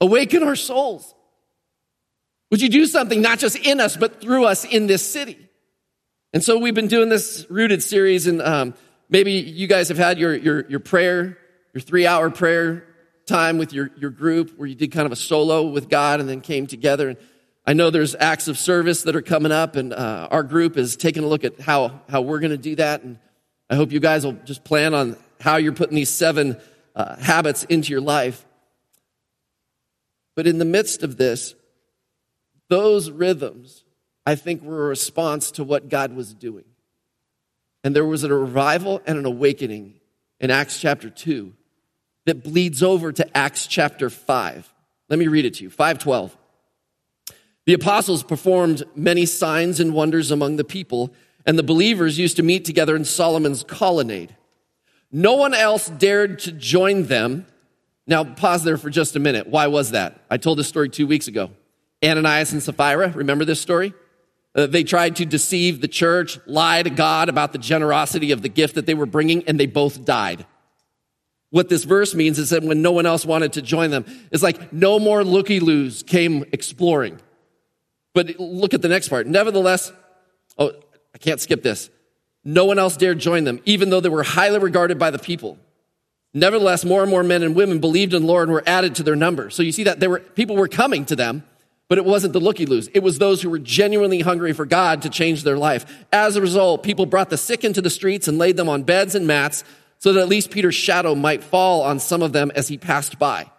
awaken 0.00 0.42
our 0.42 0.56
souls? 0.56 1.14
Would 2.50 2.60
you 2.60 2.68
do 2.68 2.84
something 2.84 3.22
not 3.22 3.38
just 3.38 3.56
in 3.56 3.80
us, 3.80 3.96
but 3.96 4.20
through 4.20 4.44
us 4.44 4.66
in 4.66 4.86
this 4.86 5.06
city? 5.06 5.48
And 6.34 6.42
so 6.42 6.58
we've 6.58 6.74
been 6.74 6.88
doing 6.88 7.10
this 7.10 7.46
rooted 7.50 7.82
series, 7.82 8.26
and 8.26 8.40
um, 8.40 8.74
maybe 9.10 9.32
you 9.32 9.66
guys 9.66 9.88
have 9.88 9.98
had 9.98 10.18
your, 10.18 10.34
your, 10.34 10.66
your 10.66 10.80
prayer, 10.80 11.36
your 11.74 11.82
three 11.82 12.06
hour 12.06 12.30
prayer 12.30 12.86
time 13.26 13.58
with 13.58 13.74
your, 13.74 13.90
your 13.98 14.10
group 14.10 14.56
where 14.56 14.66
you 14.66 14.74
did 14.74 14.92
kind 14.92 15.04
of 15.04 15.12
a 15.12 15.16
solo 15.16 15.64
with 15.64 15.90
God 15.90 16.20
and 16.20 16.28
then 16.28 16.40
came 16.40 16.66
together. 16.66 17.10
And 17.10 17.18
I 17.66 17.74
know 17.74 17.90
there's 17.90 18.14
acts 18.14 18.48
of 18.48 18.56
service 18.56 19.02
that 19.02 19.14
are 19.14 19.20
coming 19.22 19.52
up, 19.52 19.76
and 19.76 19.92
uh, 19.92 20.28
our 20.30 20.42
group 20.42 20.78
is 20.78 20.96
taking 20.96 21.22
a 21.22 21.26
look 21.26 21.44
at 21.44 21.60
how, 21.60 22.00
how 22.08 22.22
we're 22.22 22.40
going 22.40 22.50
to 22.50 22.56
do 22.56 22.76
that. 22.76 23.02
And 23.02 23.18
I 23.68 23.76
hope 23.76 23.92
you 23.92 24.00
guys 24.00 24.24
will 24.24 24.32
just 24.32 24.64
plan 24.64 24.94
on 24.94 25.18
how 25.38 25.56
you're 25.56 25.74
putting 25.74 25.96
these 25.96 26.10
seven 26.10 26.58
uh, 26.96 27.16
habits 27.16 27.64
into 27.64 27.90
your 27.90 28.00
life. 28.00 28.46
But 30.34 30.46
in 30.46 30.56
the 30.56 30.64
midst 30.64 31.02
of 31.02 31.18
this, 31.18 31.54
those 32.70 33.10
rhythms, 33.10 33.84
I 34.24 34.34
think, 34.34 34.62
were 34.62 34.84
a 34.84 34.88
response 34.88 35.50
to 35.52 35.64
what 35.64 35.88
God 35.88 36.14
was 36.14 36.32
doing. 36.32 36.64
And 37.84 37.96
there 37.96 38.04
was 38.04 38.24
a 38.24 38.32
revival 38.32 39.02
and 39.06 39.18
an 39.18 39.26
awakening 39.26 39.94
in 40.38 40.50
Acts 40.50 40.80
chapter 40.80 41.10
2 41.10 41.52
that 42.26 42.44
bleeds 42.44 42.82
over 42.82 43.12
to 43.12 43.36
Acts 43.36 43.66
chapter 43.66 44.08
5. 44.08 44.72
Let 45.08 45.18
me 45.18 45.26
read 45.26 45.44
it 45.44 45.54
to 45.54 45.64
you 45.64 45.70
512. 45.70 46.36
The 47.66 47.74
apostles 47.74 48.22
performed 48.22 48.84
many 48.94 49.26
signs 49.26 49.78
and 49.78 49.94
wonders 49.94 50.30
among 50.30 50.56
the 50.56 50.64
people, 50.64 51.12
and 51.46 51.58
the 51.58 51.62
believers 51.62 52.18
used 52.18 52.36
to 52.36 52.42
meet 52.42 52.64
together 52.64 52.96
in 52.96 53.04
Solomon's 53.04 53.62
colonnade. 53.62 54.36
No 55.10 55.34
one 55.34 55.54
else 55.54 55.88
dared 55.88 56.38
to 56.40 56.52
join 56.52 57.04
them. 57.04 57.46
Now, 58.06 58.24
pause 58.24 58.64
there 58.64 58.76
for 58.76 58.90
just 58.90 59.14
a 59.14 59.20
minute. 59.20 59.46
Why 59.46 59.66
was 59.66 59.90
that? 59.92 60.20
I 60.30 60.38
told 60.38 60.58
this 60.58 60.66
story 60.66 60.88
two 60.88 61.06
weeks 61.06 61.28
ago. 61.28 61.50
Ananias 62.04 62.52
and 62.52 62.62
Sapphira, 62.62 63.10
remember 63.10 63.44
this 63.44 63.60
story? 63.60 63.94
Uh, 64.54 64.66
they 64.66 64.84
tried 64.84 65.16
to 65.16 65.24
deceive 65.24 65.80
the 65.80 65.88
church, 65.88 66.38
lie 66.46 66.82
to 66.82 66.90
God 66.90 67.28
about 67.28 67.52
the 67.52 67.58
generosity 67.58 68.32
of 68.32 68.42
the 68.42 68.48
gift 68.48 68.74
that 68.74 68.86
they 68.86 68.94
were 68.94 69.06
bringing, 69.06 69.44
and 69.44 69.58
they 69.58 69.66
both 69.66 70.04
died. 70.04 70.44
What 71.50 71.68
this 71.68 71.84
verse 71.84 72.14
means 72.14 72.38
is 72.38 72.50
that 72.50 72.62
when 72.62 72.82
no 72.82 72.92
one 72.92 73.06
else 73.06 73.24
wanted 73.24 73.54
to 73.54 73.62
join 73.62 73.90
them, 73.90 74.04
it's 74.30 74.42
like 74.42 74.72
no 74.72 74.98
more 74.98 75.22
looky 75.24 75.60
loos 75.60 76.02
came 76.02 76.44
exploring. 76.52 77.20
But 78.14 78.38
look 78.38 78.74
at 78.74 78.82
the 78.82 78.88
next 78.88 79.08
part. 79.08 79.26
Nevertheless, 79.26 79.92
oh, 80.58 80.72
I 81.14 81.18
can't 81.18 81.40
skip 81.40 81.62
this. 81.62 81.90
No 82.44 82.64
one 82.64 82.78
else 82.78 82.96
dared 82.96 83.18
join 83.18 83.44
them, 83.44 83.60
even 83.64 83.90
though 83.90 84.00
they 84.00 84.08
were 84.08 84.22
highly 84.22 84.58
regarded 84.58 84.98
by 84.98 85.10
the 85.10 85.18
people. 85.18 85.58
Nevertheless, 86.34 86.84
more 86.84 87.02
and 87.02 87.10
more 87.10 87.22
men 87.22 87.42
and 87.42 87.54
women 87.54 87.78
believed 87.78 88.14
in 88.14 88.22
the 88.22 88.28
Lord 88.28 88.48
and 88.48 88.52
were 88.54 88.64
added 88.66 88.94
to 88.96 89.02
their 89.02 89.16
number. 89.16 89.50
So 89.50 89.62
you 89.62 89.72
see 89.72 89.84
that 89.84 90.00
there 90.00 90.10
were 90.10 90.20
people 90.20 90.56
were 90.56 90.68
coming 90.68 91.04
to 91.06 91.16
them, 91.16 91.44
but 91.88 91.98
it 91.98 92.04
wasn't 92.04 92.32
the 92.32 92.40
looky 92.40 92.64
loos. 92.64 92.88
It 92.94 93.02
was 93.02 93.18
those 93.18 93.42
who 93.42 93.50
were 93.50 93.58
genuinely 93.58 94.20
hungry 94.20 94.52
for 94.52 94.64
God 94.64 95.02
to 95.02 95.10
change 95.10 95.42
their 95.42 95.58
life. 95.58 96.04
As 96.12 96.36
a 96.36 96.40
result, 96.40 96.82
people 96.82 97.06
brought 97.06 97.28
the 97.28 97.36
sick 97.36 97.64
into 97.64 97.82
the 97.82 97.90
streets 97.90 98.28
and 98.28 98.38
laid 98.38 98.56
them 98.56 98.68
on 98.68 98.82
beds 98.82 99.14
and 99.14 99.26
mats 99.26 99.64
so 99.98 100.12
that 100.12 100.20
at 100.20 100.28
least 100.28 100.50
Peter's 100.50 100.74
shadow 100.74 101.14
might 101.14 101.44
fall 101.44 101.82
on 101.82 102.00
some 102.00 102.22
of 102.22 102.32
them 102.32 102.50
as 102.54 102.68
he 102.68 102.78
passed 102.78 103.18
by. 103.18 103.50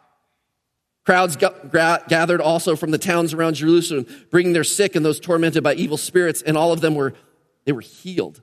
Crowds 1.06 1.36
gathered 1.36 2.42
also 2.42 2.76
from 2.76 2.92
the 2.92 2.98
towns 2.98 3.34
around 3.34 3.56
Jerusalem, 3.56 4.06
bringing 4.32 4.54
their 4.54 4.64
sick 4.64 4.96
and 4.96 5.06
those 5.06 5.20
tormented 5.20 5.62
by 5.62 5.74
evil 5.76 5.98
spirits, 5.98 6.42
and 6.42 6.58
all 6.58 6.72
of 6.72 6.82
them 6.82 6.96
were, 6.96 7.14
they 7.66 7.72
were 7.72 7.82
healed. 7.82 8.42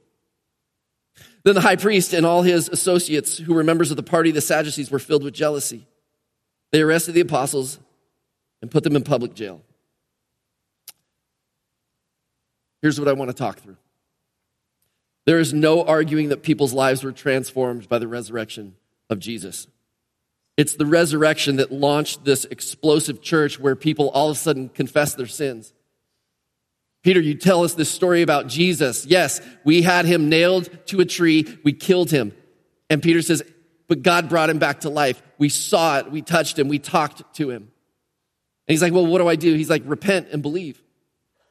Then 1.43 1.55
the 1.55 1.63
high 1.63 1.77
priest 1.77 2.13
and 2.13 2.27
all 2.27 2.43
his 2.43 2.69
associates, 2.69 3.39
who 3.39 3.55
were 3.55 3.65
members 3.65 3.91
of 3.91 3.97
the 3.97 4.03
party 4.03 4.29
of 4.29 4.35
the 4.35 4.43
Sadducees, 4.43 4.91
were 4.91 4.99
filled 4.99 5.25
with 5.25 5.33
jealousy. 5.33 5.87
They 6.71 6.83
arrested 6.83 7.13
the 7.13 7.23
apostles 7.23 7.79
and 8.61 8.71
put 8.71 8.85
them 8.85 8.95
in 8.95 9.03
public 9.05 9.33
jail. 9.33 9.63
Here's 12.83 12.99
what 12.99 13.09
I 13.09 13.13
want 13.13 13.31
to 13.31 13.37
talk 13.37 13.59
through. 13.59 13.77
There 15.27 15.39
is 15.39 15.53
no 15.53 15.85
arguing 15.85 16.31
that 16.31 16.43
people's 16.43 16.73
lives 16.73 17.05
were 17.05 17.13
transformed 17.13 17.89
by 17.89 17.99
the 17.99 18.09
resurrection 18.09 18.75
of 19.09 19.19
Jesus. 19.19 19.67
It's 20.57 20.75
the 20.75 20.87
resurrection 20.87 21.57
that 21.57 21.73
launched 21.73 22.25
this 22.25 22.45
explosive 22.47 23.23
church 23.23 23.59
where 23.61 23.77
people 23.77 24.11
all 24.11 24.31
of 24.31 24.37
a 24.37 24.41
sudden 24.41 24.69
confess 24.69 25.15
their 25.15 25.27
sins. 25.27 25.73
Peter, 27.03 27.21
you 27.21 27.35
tell 27.35 27.65
us 27.65 27.75
this 27.75 27.91
story 27.91 28.23
about 28.23 28.47
Jesus. 28.47 29.07
Yes, 29.07 29.41
we 29.65 29.83
had 29.83 30.05
him 30.05 30.29
nailed 30.29 30.69
to 30.89 31.01
a 31.01 31.07
tree. 31.07 31.59
We 31.65 31.73
killed 31.73 32.11
him. 32.11 32.35
And 32.91 33.03
Peter 33.03 33.23
says, 33.23 33.43
but 33.89 34.03
God 34.03 34.29
brought 34.29 34.51
him 34.51 34.59
back 34.59 34.81
to 34.81 34.89
life. 34.91 35.23
We 35.39 35.49
saw 35.49 35.99
it. 35.99 36.11
We 36.11 36.23
touched 36.23 36.59
him. 36.59 36.69
We 36.69 36.79
talked 36.79 37.23
to 37.37 37.51
him. 37.51 37.63
And 37.63 37.71
he's 38.69 38.83
like, 38.83 38.93
well, 38.93 39.07
what 39.07 39.19
do 39.19 39.29
I 39.29 39.37
do? 39.37 39.55
He's 39.55 39.71
like, 39.71 39.83
repent 39.85 40.29
and 40.31 40.43
believe. 40.43 40.81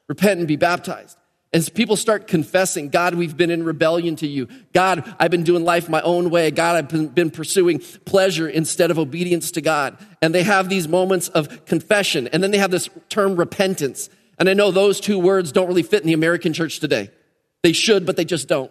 Repent 0.08 0.38
and 0.38 0.48
be 0.48 0.56
baptized. 0.56 1.18
As 1.52 1.68
people 1.68 1.96
start 1.96 2.28
confessing, 2.28 2.90
God, 2.90 3.14
we've 3.16 3.36
been 3.36 3.50
in 3.50 3.64
rebellion 3.64 4.14
to 4.16 4.26
you. 4.26 4.46
God, 4.72 5.12
I've 5.18 5.32
been 5.32 5.42
doing 5.42 5.64
life 5.64 5.88
my 5.88 6.00
own 6.02 6.30
way. 6.30 6.52
God, 6.52 6.76
I've 6.76 7.14
been 7.14 7.30
pursuing 7.30 7.80
pleasure 8.04 8.48
instead 8.48 8.92
of 8.92 9.00
obedience 9.00 9.50
to 9.52 9.60
God. 9.60 9.98
And 10.22 10.32
they 10.32 10.44
have 10.44 10.68
these 10.68 10.86
moments 10.86 11.28
of 11.28 11.64
confession. 11.64 12.28
And 12.28 12.40
then 12.40 12.52
they 12.52 12.58
have 12.58 12.70
this 12.70 12.88
term 13.08 13.34
repentance. 13.34 14.08
And 14.38 14.48
I 14.48 14.54
know 14.54 14.70
those 14.70 15.00
two 15.00 15.18
words 15.18 15.50
don't 15.50 15.66
really 15.66 15.82
fit 15.82 16.02
in 16.02 16.06
the 16.06 16.12
American 16.12 16.52
church 16.52 16.78
today. 16.78 17.10
They 17.64 17.72
should, 17.72 18.06
but 18.06 18.16
they 18.16 18.24
just 18.24 18.46
don't. 18.46 18.70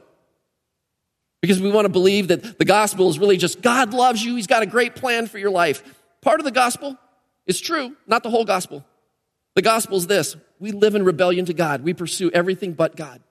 Because 1.41 1.61
we 1.61 1.69
want 1.69 1.85
to 1.85 1.89
believe 1.89 2.29
that 2.29 2.59
the 2.59 2.65
gospel 2.65 3.09
is 3.09 3.19
really 3.19 3.37
just 3.37 3.61
God 3.61 3.93
loves 3.93 4.23
you. 4.23 4.35
He's 4.37 4.47
got 4.47 4.63
a 4.63 4.65
great 4.65 4.95
plan 4.95 5.27
for 5.27 5.37
your 5.37 5.51
life. 5.51 5.83
Part 6.21 6.39
of 6.39 6.45
the 6.45 6.51
gospel 6.51 6.97
is 7.45 7.59
true, 7.59 7.95
not 8.07 8.23
the 8.23 8.29
whole 8.29 8.45
gospel. 8.45 8.85
The 9.59 9.63
gospel 9.63 9.97
is 9.97 10.07
this 10.07 10.37
we 10.59 10.71
live 10.71 10.95
in 10.95 11.03
rebellion 11.03 11.43
to 11.47 11.53
God, 11.53 11.83
we 11.83 11.93
pursue 11.93 12.31
everything 12.31 12.71
but 12.71 12.95
God. 12.95 13.21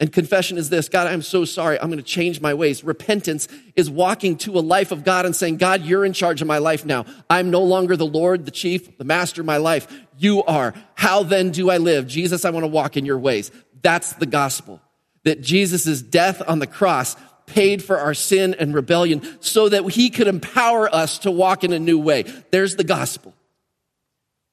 And 0.00 0.12
confession 0.12 0.58
is 0.58 0.70
this 0.70 0.88
God, 0.88 1.06
I'm 1.06 1.22
so 1.22 1.44
sorry. 1.44 1.78
I'm 1.78 1.86
going 1.86 1.98
to 1.98 2.02
change 2.02 2.40
my 2.40 2.52
ways. 2.52 2.82
Repentance 2.82 3.46
is 3.76 3.88
walking 3.88 4.36
to 4.38 4.58
a 4.58 4.60
life 4.60 4.90
of 4.90 5.04
God 5.04 5.24
and 5.24 5.36
saying, 5.36 5.58
God, 5.58 5.82
you're 5.82 6.04
in 6.04 6.14
charge 6.14 6.42
of 6.42 6.48
my 6.48 6.58
life 6.58 6.84
now. 6.84 7.04
I'm 7.30 7.52
no 7.52 7.62
longer 7.62 7.96
the 7.96 8.04
Lord, 8.04 8.44
the 8.44 8.50
chief, 8.50 8.98
the 8.98 9.04
master 9.04 9.42
of 9.42 9.46
my 9.46 9.58
life. 9.58 9.86
You 10.18 10.42
are. 10.42 10.74
How 10.96 11.22
then 11.22 11.52
do 11.52 11.70
I 11.70 11.76
live? 11.76 12.08
Jesus, 12.08 12.44
I 12.44 12.50
want 12.50 12.64
to 12.64 12.68
walk 12.68 12.96
in 12.96 13.06
your 13.06 13.20
ways. 13.20 13.52
That's 13.82 14.14
the 14.14 14.26
gospel. 14.26 14.80
That 15.22 15.42
Jesus' 15.42 16.02
death 16.02 16.42
on 16.44 16.58
the 16.58 16.66
cross 16.66 17.14
paid 17.46 17.84
for 17.84 18.00
our 18.00 18.14
sin 18.14 18.56
and 18.58 18.74
rebellion 18.74 19.22
so 19.38 19.68
that 19.68 19.88
he 19.90 20.10
could 20.10 20.26
empower 20.26 20.92
us 20.92 21.18
to 21.18 21.30
walk 21.30 21.62
in 21.62 21.72
a 21.72 21.78
new 21.78 22.00
way. 22.00 22.24
There's 22.50 22.74
the 22.74 22.82
gospel. 22.82 23.32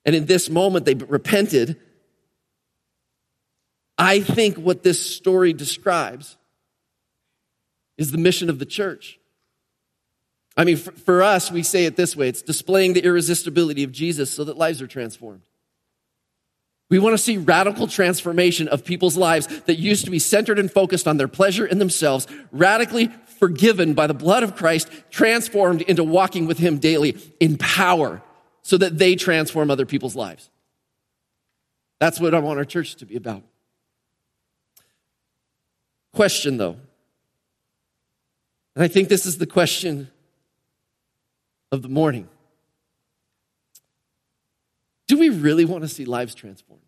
And 0.06 0.16
in 0.16 0.26
this 0.26 0.50
moment, 0.50 0.86
they 0.86 0.96
repented. 0.96 1.80
I 3.98 4.22
think 4.22 4.58
what 4.58 4.84
this 4.84 5.00
story 5.00 5.54
describes 5.54 6.38
is 7.98 8.12
the 8.12 8.18
mission 8.18 8.50
of 8.50 8.58
the 8.58 8.66
church. 8.66 9.20
I 10.58 10.64
mean, 10.64 10.78
for, 10.78 10.92
for, 10.92 11.24
us, 11.24 11.52
we 11.52 11.64
say 11.64 11.86
it 11.86 11.96
this 11.96 12.16
way 12.16 12.28
it's 12.28 12.42
displaying 12.42 12.94
the 12.94 13.04
irresistibility 13.04 13.84
of 13.84 13.92
Jesus 13.92 14.32
so 14.32 14.44
that 14.44 14.58
lives 14.58 14.82
are 14.82 14.88
transformed. 14.88 15.42
We 16.90 17.00
want 17.00 17.14
to 17.14 17.18
see 17.18 17.38
radical 17.38 17.88
transformation 17.88 18.68
of 18.68 18.84
people's 18.84 19.16
lives 19.16 19.48
that 19.62 19.76
used 19.76 20.04
to 20.06 20.12
be 20.12 20.20
centered 20.20 20.60
and 20.60 20.70
focused 20.70 21.08
on 21.08 21.16
their 21.16 21.30
pleasure 21.30 21.66
in 21.66 21.80
themselves, 21.80 22.28
radically 22.52 23.10
forgiven 23.40 23.94
by 23.94 24.08
the 24.08 24.14
blood 24.14 24.44
of 24.44 24.58
Christ, 24.58 24.90
transformed 25.10 25.84
into 25.84 26.04
walking 26.04 26.48
with 26.48 26.58
Him 26.58 26.80
daily 26.80 27.18
in 27.40 27.58
power 27.58 28.22
so 28.62 28.78
that 28.78 28.98
they 28.98 29.16
transform 29.16 29.72
other 29.72 29.86
people's 29.86 30.16
lives. 30.16 30.50
That's 32.00 32.20
what 32.20 32.34
I 32.34 32.40
want 32.40 32.58
our 32.58 32.66
church 32.66 32.96
to 32.96 33.06
be 33.06 33.16
about. 33.16 33.44
Question 36.14 36.58
though, 36.58 36.78
and 38.76 38.84
I 38.84 38.88
think 38.88 39.10
this 39.10 39.26
is 39.26 39.38
the 39.38 39.46
question 39.46 40.10
of 41.72 41.82
the 41.82 41.90
morning. 41.90 42.28
Do 45.08 45.18
we 45.18 45.30
really 45.30 45.66
want 45.66 45.84
to 45.84 45.88
see 45.88 46.06
lives 46.06 46.34
transformed? 46.36 46.82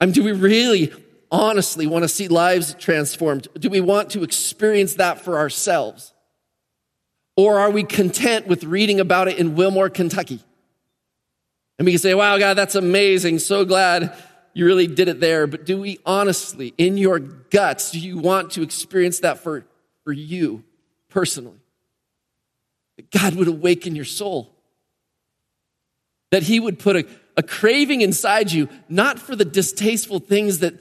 I 0.00 0.06
mean, 0.06 0.12
do 0.12 0.22
we 0.22 0.32
really 0.32 0.92
honestly 1.30 1.86
want 1.86 2.02
to 2.02 2.08
see 2.08 2.28
lives 2.28 2.74
transformed? 2.74 3.48
Do 3.58 3.70
we 3.70 3.80
want 3.80 4.10
to 4.10 4.22
experience 4.22 4.94
that 4.96 5.20
for 5.20 5.38
ourselves? 5.38 6.12
Or 7.36 7.58
are 7.60 7.70
we 7.70 7.84
content 7.84 8.46
with 8.46 8.64
reading 8.64 8.98
about 8.98 9.28
it 9.28 9.38
in 9.38 9.54
Wilmore, 9.54 9.90
Kentucky? 9.90 10.40
And 11.78 11.84
we 11.84 11.92
can 11.92 11.98
say, 11.98 12.14
wow, 12.14 12.38
God, 12.38 12.54
that's 12.54 12.74
amazing. 12.74 13.38
So 13.38 13.64
glad 13.64 14.16
you 14.54 14.64
really 14.64 14.86
did 14.86 15.08
it 15.08 15.20
there. 15.20 15.46
But 15.46 15.66
do 15.66 15.78
we 15.78 15.98
honestly, 16.06 16.72
in 16.78 16.96
your 16.96 17.18
guts, 17.18 17.90
do 17.90 18.00
you 18.00 18.16
want 18.16 18.52
to 18.52 18.62
experience 18.62 19.20
that 19.20 19.38
for, 19.40 19.66
for 20.02 20.12
you 20.12 20.64
personally? 21.10 21.60
That 22.96 23.10
God 23.10 23.34
would 23.34 23.48
awaken 23.48 23.94
your 23.94 24.06
soul. 24.06 24.50
That 26.30 26.44
He 26.44 26.58
would 26.58 26.78
put 26.78 26.96
a, 26.96 27.06
a 27.36 27.42
craving 27.42 28.00
inside 28.00 28.50
you, 28.50 28.70
not 28.88 29.18
for 29.18 29.36
the 29.36 29.44
distasteful 29.44 30.20
things 30.20 30.60
that, 30.60 30.74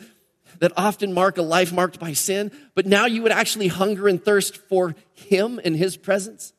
that 0.59 0.71
often 0.77 1.13
mark 1.13 1.37
a 1.37 1.41
life 1.41 1.71
marked 1.71 1.99
by 1.99 2.13
sin, 2.13 2.51
but 2.73 2.85
now 2.85 3.05
you 3.05 3.21
would 3.21 3.31
actually 3.31 3.67
hunger 3.67 4.07
and 4.07 4.23
thirst 4.23 4.57
for 4.57 4.95
Him 5.13 5.59
and 5.63 5.75
His 5.75 5.97
presence? 5.97 6.53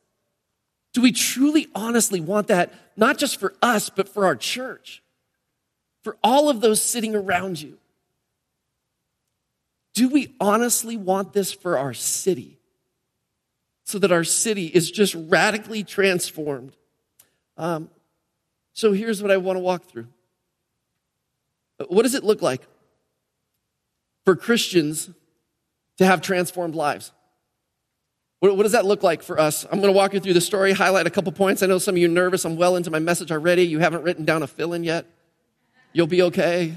Do 0.93 1.01
we 1.01 1.11
truly, 1.11 1.67
honestly 1.75 2.19
want 2.19 2.47
that, 2.47 2.73
not 2.95 3.17
just 3.17 3.39
for 3.39 3.53
us, 3.61 3.89
but 3.89 4.09
for 4.09 4.25
our 4.25 4.35
church? 4.35 5.03
For 6.03 6.17
all 6.23 6.49
of 6.49 6.61
those 6.61 6.81
sitting 6.81 7.15
around 7.15 7.61
you? 7.61 7.77
Do 9.93 10.09
we 10.09 10.33
honestly 10.39 10.97
want 10.97 11.33
this 11.33 11.51
for 11.51 11.77
our 11.77 11.93
city? 11.93 12.57
So 13.83 13.99
that 13.99 14.11
our 14.11 14.23
city 14.23 14.67
is 14.67 14.91
just 14.91 15.15
radically 15.15 15.83
transformed. 15.83 16.75
Um, 17.57 17.89
so 18.73 18.91
here's 18.91 19.21
what 19.21 19.31
I 19.31 19.37
want 19.37 19.57
to 19.57 19.61
walk 19.61 19.85
through. 19.85 20.07
What 21.87 22.03
does 22.03 22.15
it 22.15 22.23
look 22.23 22.41
like 22.41 22.61
for 24.27 24.35
Christians 24.35 25.09
to 25.97 26.05
have 26.05 26.21
transformed 26.21 26.75
lives? 26.75 27.13
What, 28.41 28.61
does 28.61 28.73
that 28.73 28.83
look 28.83 29.01
like 29.01 29.23
for 29.23 29.39
us? 29.39 29.63
I'm 29.63 29.79
going 29.79 29.93
to 29.93 29.97
walk 29.97 30.13
you 30.13 30.19
through 30.19 30.33
the 30.33 30.41
story, 30.41 30.73
highlight 30.73 31.07
a 31.07 31.09
couple 31.09 31.31
points. 31.31 31.63
I 31.63 31.65
know 31.67 31.77
some 31.77 31.95
of 31.95 31.99
you 31.99 32.09
are 32.09 32.13
nervous. 32.13 32.43
I'm 32.43 32.57
well 32.57 32.75
into 32.75 32.91
my 32.91 32.99
message 32.99 33.31
already. 33.31 33.63
You 33.63 33.79
haven't 33.79 34.03
written 34.03 34.25
down 34.25 34.43
a 34.43 34.47
fill 34.47 34.73
in 34.73 34.83
yet. 34.83 35.05
You'll 35.93 36.07
be 36.07 36.23
okay. 36.23 36.75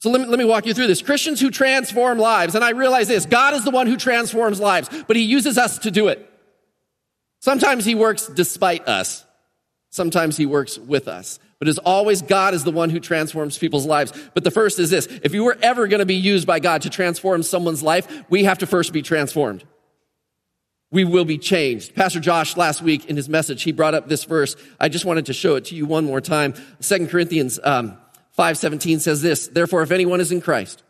So 0.00 0.10
let 0.10 0.20
me, 0.20 0.26
let 0.26 0.38
me 0.38 0.44
walk 0.44 0.66
you 0.66 0.74
through 0.74 0.88
this. 0.88 1.00
Christians 1.00 1.40
who 1.40 1.50
transform 1.50 2.18
lives. 2.18 2.54
And 2.54 2.62
I 2.62 2.72
realize 2.72 3.08
this 3.08 3.24
God 3.24 3.54
is 3.54 3.64
the 3.64 3.70
one 3.70 3.86
who 3.86 3.96
transforms 3.96 4.60
lives, 4.60 4.90
but 5.06 5.16
He 5.16 5.22
uses 5.22 5.56
us 5.56 5.78
to 5.78 5.90
do 5.90 6.08
it. 6.08 6.30
Sometimes 7.40 7.86
He 7.86 7.94
works 7.94 8.26
despite 8.26 8.86
us, 8.86 9.24
sometimes 9.88 10.36
He 10.36 10.44
works 10.44 10.76
with 10.76 11.08
us. 11.08 11.38
But 11.58 11.68
as 11.68 11.78
always, 11.78 12.22
God 12.22 12.54
is 12.54 12.64
the 12.64 12.70
one 12.70 12.90
who 12.90 13.00
transforms 13.00 13.58
people's 13.58 13.86
lives. 13.86 14.12
But 14.32 14.44
the 14.44 14.50
first 14.50 14.78
is 14.78 14.90
this 14.90 15.06
if 15.22 15.34
you 15.34 15.44
were 15.44 15.58
ever 15.60 15.88
going 15.88 16.00
to 16.00 16.06
be 16.06 16.14
used 16.14 16.46
by 16.46 16.60
God 16.60 16.82
to 16.82 16.90
transform 16.90 17.42
someone's 17.42 17.82
life, 17.82 18.24
we 18.30 18.44
have 18.44 18.58
to 18.58 18.66
first 18.66 18.92
be 18.92 19.02
transformed 19.02 19.64
we 20.90 21.04
will 21.04 21.24
be 21.24 21.38
changed. 21.38 21.94
Pastor 21.94 22.20
Josh 22.20 22.56
last 22.56 22.80
week 22.80 23.06
in 23.06 23.16
his 23.16 23.28
message, 23.28 23.62
he 23.62 23.72
brought 23.72 23.94
up 23.94 24.08
this 24.08 24.24
verse. 24.24 24.56
I 24.80 24.88
just 24.88 25.04
wanted 25.04 25.26
to 25.26 25.32
show 25.32 25.56
it 25.56 25.66
to 25.66 25.74
you 25.74 25.86
one 25.86 26.04
more 26.04 26.20
time. 26.20 26.54
Second 26.80 27.10
Corinthians 27.10 27.60
um, 27.62 27.98
5.17 28.38 29.00
says 29.00 29.20
this, 29.20 29.48
Therefore, 29.48 29.82
if 29.82 29.90
anyone 29.90 30.20
is 30.20 30.32
in 30.32 30.40
Christ, 30.40 30.82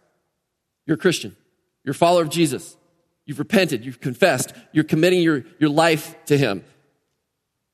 you're 0.86 0.96
a 0.96 1.00
Christian, 1.00 1.36
you're 1.84 1.92
a 1.92 1.96
follower 1.96 2.22
of 2.22 2.30
Jesus, 2.30 2.76
you've 3.24 3.38
repented, 3.38 3.84
you've 3.84 4.00
confessed, 4.00 4.52
you're 4.72 4.84
committing 4.84 5.20
your, 5.20 5.44
your 5.58 5.70
life 5.70 6.14
to 6.26 6.38
him. 6.38 6.64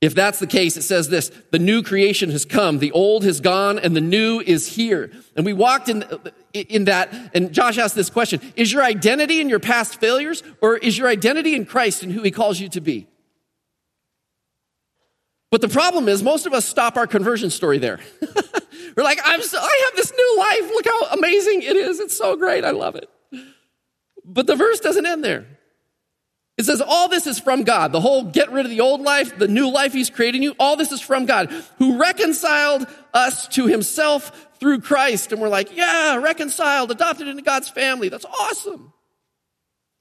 If 0.05 0.15
that's 0.15 0.39
the 0.39 0.47
case, 0.47 0.77
it 0.77 0.83
says 0.83 1.09
this 1.09 1.31
the 1.51 1.59
new 1.59 1.83
creation 1.83 2.31
has 2.31 2.45
come, 2.45 2.79
the 2.79 2.93
old 2.93 3.25
has 3.25 3.41
gone, 3.41 3.79
and 3.79 3.97
the 3.97 4.03
new 4.03 4.41
is 4.41 4.75
here. 4.75 5.11
And 5.35 5.47
we 5.47 5.55
walked 5.55 5.89
in, 5.89 6.05
in 6.53 6.85
that, 6.85 7.11
and 7.33 7.53
Josh 7.53 7.79
asked 7.79 7.95
this 7.95 8.11
question 8.11 8.41
Is 8.55 8.71
your 8.71 8.83
identity 8.83 9.41
in 9.41 9.49
your 9.49 9.61
past 9.61 10.01
failures, 10.01 10.43
or 10.61 10.77
is 10.77 10.99
your 10.99 11.09
identity 11.09 11.55
in 11.55 11.65
Christ 11.65 12.03
and 12.03 12.13
who 12.13 12.23
he 12.23 12.31
calls 12.31 12.61
you 12.61 12.69
to 12.69 12.83
be? 12.83 13.07
But 15.51 15.63
the 15.63 15.69
problem 15.69 16.07
is, 16.09 16.23
most 16.23 16.45
of 16.45 16.53
us 16.53 16.67
stop 16.67 16.99
our 16.99 17.07
conversion 17.07 17.49
story 17.49 17.79
there. 17.79 17.99
We're 18.97 19.05
like, 19.05 19.21
I'm 19.25 19.41
so, 19.41 19.59
I 19.59 19.83
have 19.87 19.97
this 19.97 20.13
new 20.13 20.37
life. 20.39 20.71
Look 20.71 20.87
how 20.87 21.17
amazing 21.17 21.63
it 21.63 21.77
is. 21.77 21.99
It's 22.01 22.17
so 22.17 22.37
great. 22.37 22.63
I 22.65 22.73
love 22.73 22.97
it. 22.97 23.09
But 24.23 24.47
the 24.47 24.57
verse 24.57 24.81
doesn't 24.81 25.07
end 25.07 25.25
there. 25.25 25.47
It 26.57 26.65
says 26.65 26.81
all 26.81 27.09
this 27.09 27.27
is 27.27 27.41
from 27.41 27.65
God. 27.65 27.91
The 27.91 28.01
whole 28.01 28.23
get 28.25 28.53
rid 28.53 28.65
of 28.65 28.71
the 28.71 28.81
old 28.81 29.01
life, 29.01 29.37
the 29.39 29.49
new 29.49 29.71
life 29.71 29.93
he's 29.93 30.11
creating 30.11 30.43
you, 30.43 30.55
all 30.59 30.77
this 30.77 30.93
is 30.93 31.01
from 31.01 31.27
God 31.27 31.51
who 31.79 31.99
reconciled 31.99 32.87
us 33.13 33.49
to 33.49 33.67
himself 33.67 34.49
through 34.61 34.81
Christ. 34.81 35.33
And 35.33 35.41
we're 35.41 35.49
like, 35.49 35.77
yeah, 35.77 36.17
reconciled, 36.17 36.93
adopted 36.93 37.27
into 37.27 37.43
God's 37.43 37.69
family. 37.69 38.09
That's 38.09 38.25
awesome. 38.25 38.93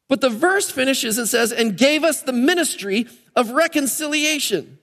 But 0.10 0.22
the 0.22 0.30
verse 0.30 0.70
finishes 0.70 1.18
and 1.18 1.28
says, 1.28 1.52
and 1.52 1.76
gave 1.76 2.04
us 2.04 2.22
the 2.22 2.34
ministry 2.34 3.08
of 3.36 3.52
reconciliation. 3.52 4.78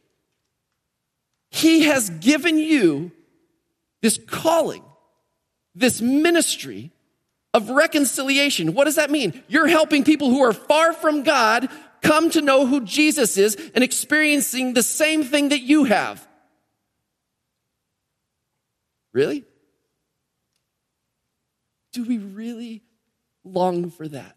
He 1.52 1.82
has 1.84 2.10
given 2.10 2.58
you 2.58 3.12
this 4.02 4.18
calling, 4.26 4.82
this 5.74 6.00
ministry 6.00 6.90
of 7.52 7.70
reconciliation. 7.70 8.74
What 8.74 8.84
does 8.84 8.96
that 8.96 9.10
mean? 9.10 9.42
You're 9.48 9.66
helping 9.66 10.04
people 10.04 10.30
who 10.30 10.42
are 10.42 10.52
far 10.52 10.92
from 10.92 11.22
God 11.22 11.68
come 12.02 12.30
to 12.30 12.40
know 12.40 12.66
who 12.66 12.84
Jesus 12.84 13.36
is 13.36 13.56
and 13.74 13.84
experiencing 13.84 14.74
the 14.74 14.82
same 14.82 15.24
thing 15.24 15.50
that 15.50 15.60
you 15.60 15.84
have. 15.84 16.26
Really? 19.12 19.44
Do 21.92 22.04
we 22.04 22.18
really 22.18 22.82
long 23.44 23.90
for 23.90 24.06
that? 24.08 24.36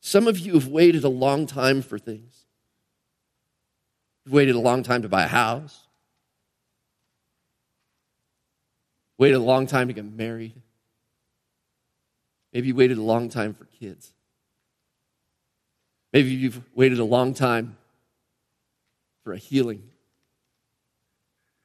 Some 0.00 0.26
of 0.26 0.38
you 0.38 0.54
have 0.54 0.66
waited 0.66 1.04
a 1.04 1.08
long 1.08 1.46
time 1.46 1.82
for 1.82 1.98
things. 1.98 2.44
You've 4.24 4.34
waited 4.34 4.56
a 4.56 4.60
long 4.60 4.82
time 4.82 5.02
to 5.02 5.08
buy 5.08 5.22
a 5.22 5.28
house. 5.28 5.86
Waited 9.20 9.36
a 9.36 9.42
long 9.42 9.66
time 9.66 9.88
to 9.88 9.92
get 9.92 10.04
married. 10.04 10.54
Maybe 12.54 12.68
you 12.68 12.74
waited 12.74 12.96
a 12.96 13.02
long 13.02 13.28
time 13.28 13.52
for 13.52 13.66
kids. 13.66 14.14
Maybe 16.10 16.30
you've 16.30 16.62
waited 16.74 16.98
a 16.98 17.04
long 17.04 17.34
time 17.34 17.76
for 19.22 19.34
a 19.34 19.36
healing. 19.36 19.82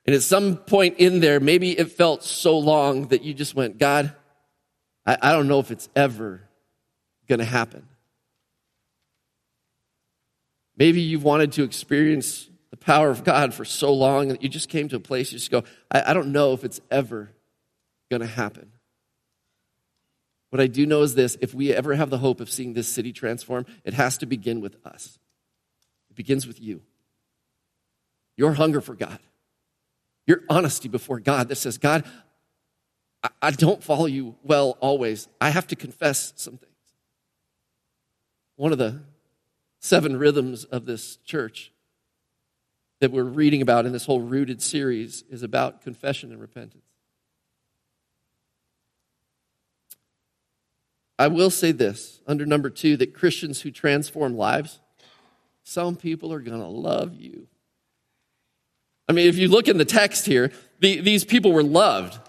And 0.05 0.13
at 0.13 0.21
some 0.21 0.57
point 0.57 0.97
in 0.97 1.21
there, 1.21 1.39
maybe 1.39 1.71
it 1.71 1.93
felt 1.93 2.25
so 2.25 2.57
long 2.59 3.07
that 3.07 3.23
you 3.23 3.33
just 3.33 3.55
went, 3.55 3.77
God, 3.77 4.13
I, 5.05 5.17
I 5.21 5.31
don't 5.31 5.47
know 5.47 5.59
if 5.59 5.71
it's 5.71 5.87
ever 5.95 6.41
going 7.29 7.39
to 7.39 7.45
happen. 7.45 7.87
Maybe 10.75 10.99
you've 10.99 11.23
wanted 11.23 11.53
to 11.53 11.63
experience 11.63 12.49
the 12.69 12.77
power 12.77 13.09
of 13.09 13.23
God 13.23 13.53
for 13.53 13.63
so 13.63 13.93
long 13.93 14.27
that 14.27 14.43
you 14.43 14.49
just 14.49 14.67
came 14.67 14.89
to 14.89 14.97
a 14.97 14.99
place 14.99 15.31
you 15.31 15.37
just 15.37 15.51
go, 15.51 15.63
I, 15.89 16.11
I 16.11 16.13
don't 16.13 16.33
know 16.33 16.51
if 16.51 16.65
it's 16.65 16.81
ever 16.91 17.31
going 18.09 18.21
to 18.21 18.27
happen. 18.27 18.71
What 20.49 20.61
I 20.61 20.67
do 20.67 20.85
know 20.85 21.01
is 21.01 21.15
this 21.15 21.37
if 21.41 21.53
we 21.53 21.73
ever 21.73 21.95
have 21.95 22.09
the 22.09 22.19
hope 22.19 22.39
of 22.39 22.49
seeing 22.49 22.73
this 22.73 22.87
city 22.87 23.11
transform, 23.11 23.65
it 23.83 23.93
has 23.93 24.17
to 24.19 24.25
begin 24.25 24.61
with 24.61 24.77
us. 24.85 25.19
It 26.09 26.15
begins 26.15 26.47
with 26.47 26.61
you. 26.61 26.81
Your 28.37 28.53
hunger 28.53 28.81
for 28.81 28.95
God, 28.95 29.19
your 30.27 30.43
honesty 30.49 30.87
before 30.87 31.19
God 31.19 31.49
that 31.49 31.55
says, 31.55 31.77
God, 31.77 32.05
I, 33.41 33.51
don't 33.51 33.83
follow 33.83 34.05
you 34.05 34.35
well 34.43 34.77
always. 34.79 35.27
I 35.41 35.49
have 35.49 35.67
to 35.67 35.75
confess 35.75 36.33
some 36.35 36.57
things. 36.57 36.71
One 38.55 38.71
of 38.71 38.77
the 38.77 39.01
seven 39.79 40.17
rhythms 40.17 40.63
of 40.63 40.85
this 40.85 41.17
church 41.17 41.71
that 42.99 43.11
we're 43.11 43.23
reading 43.23 43.61
about 43.61 43.85
in 43.85 43.91
this 43.91 44.05
whole 44.05 44.21
rooted 44.21 44.61
series 44.61 45.23
is 45.29 45.43
about 45.43 45.81
confession 45.81 46.31
and 46.31 46.39
repentance. 46.39 46.84
I 51.17 51.27
will 51.27 51.49
say 51.49 51.71
this 51.71 52.21
under 52.27 52.45
number 52.45 52.69
two 52.69 52.97
that 52.97 53.13
Christians 53.13 53.61
who 53.61 53.71
transform 53.71 54.35
lives, 54.35 54.79
some 55.63 55.95
people 55.95 56.33
are 56.33 56.41
going 56.41 56.59
to 56.59 56.67
love 56.67 57.15
you. 57.15 57.47
I 59.07 59.13
mean, 59.13 59.27
if 59.27 59.37
you 59.37 59.47
look 59.47 59.67
in 59.67 59.77
the 59.77 59.85
text 59.85 60.25
here, 60.25 60.51
the, 60.79 60.99
these 60.99 61.23
people 61.23 61.51
were 61.53 61.63
loved. 61.63 62.19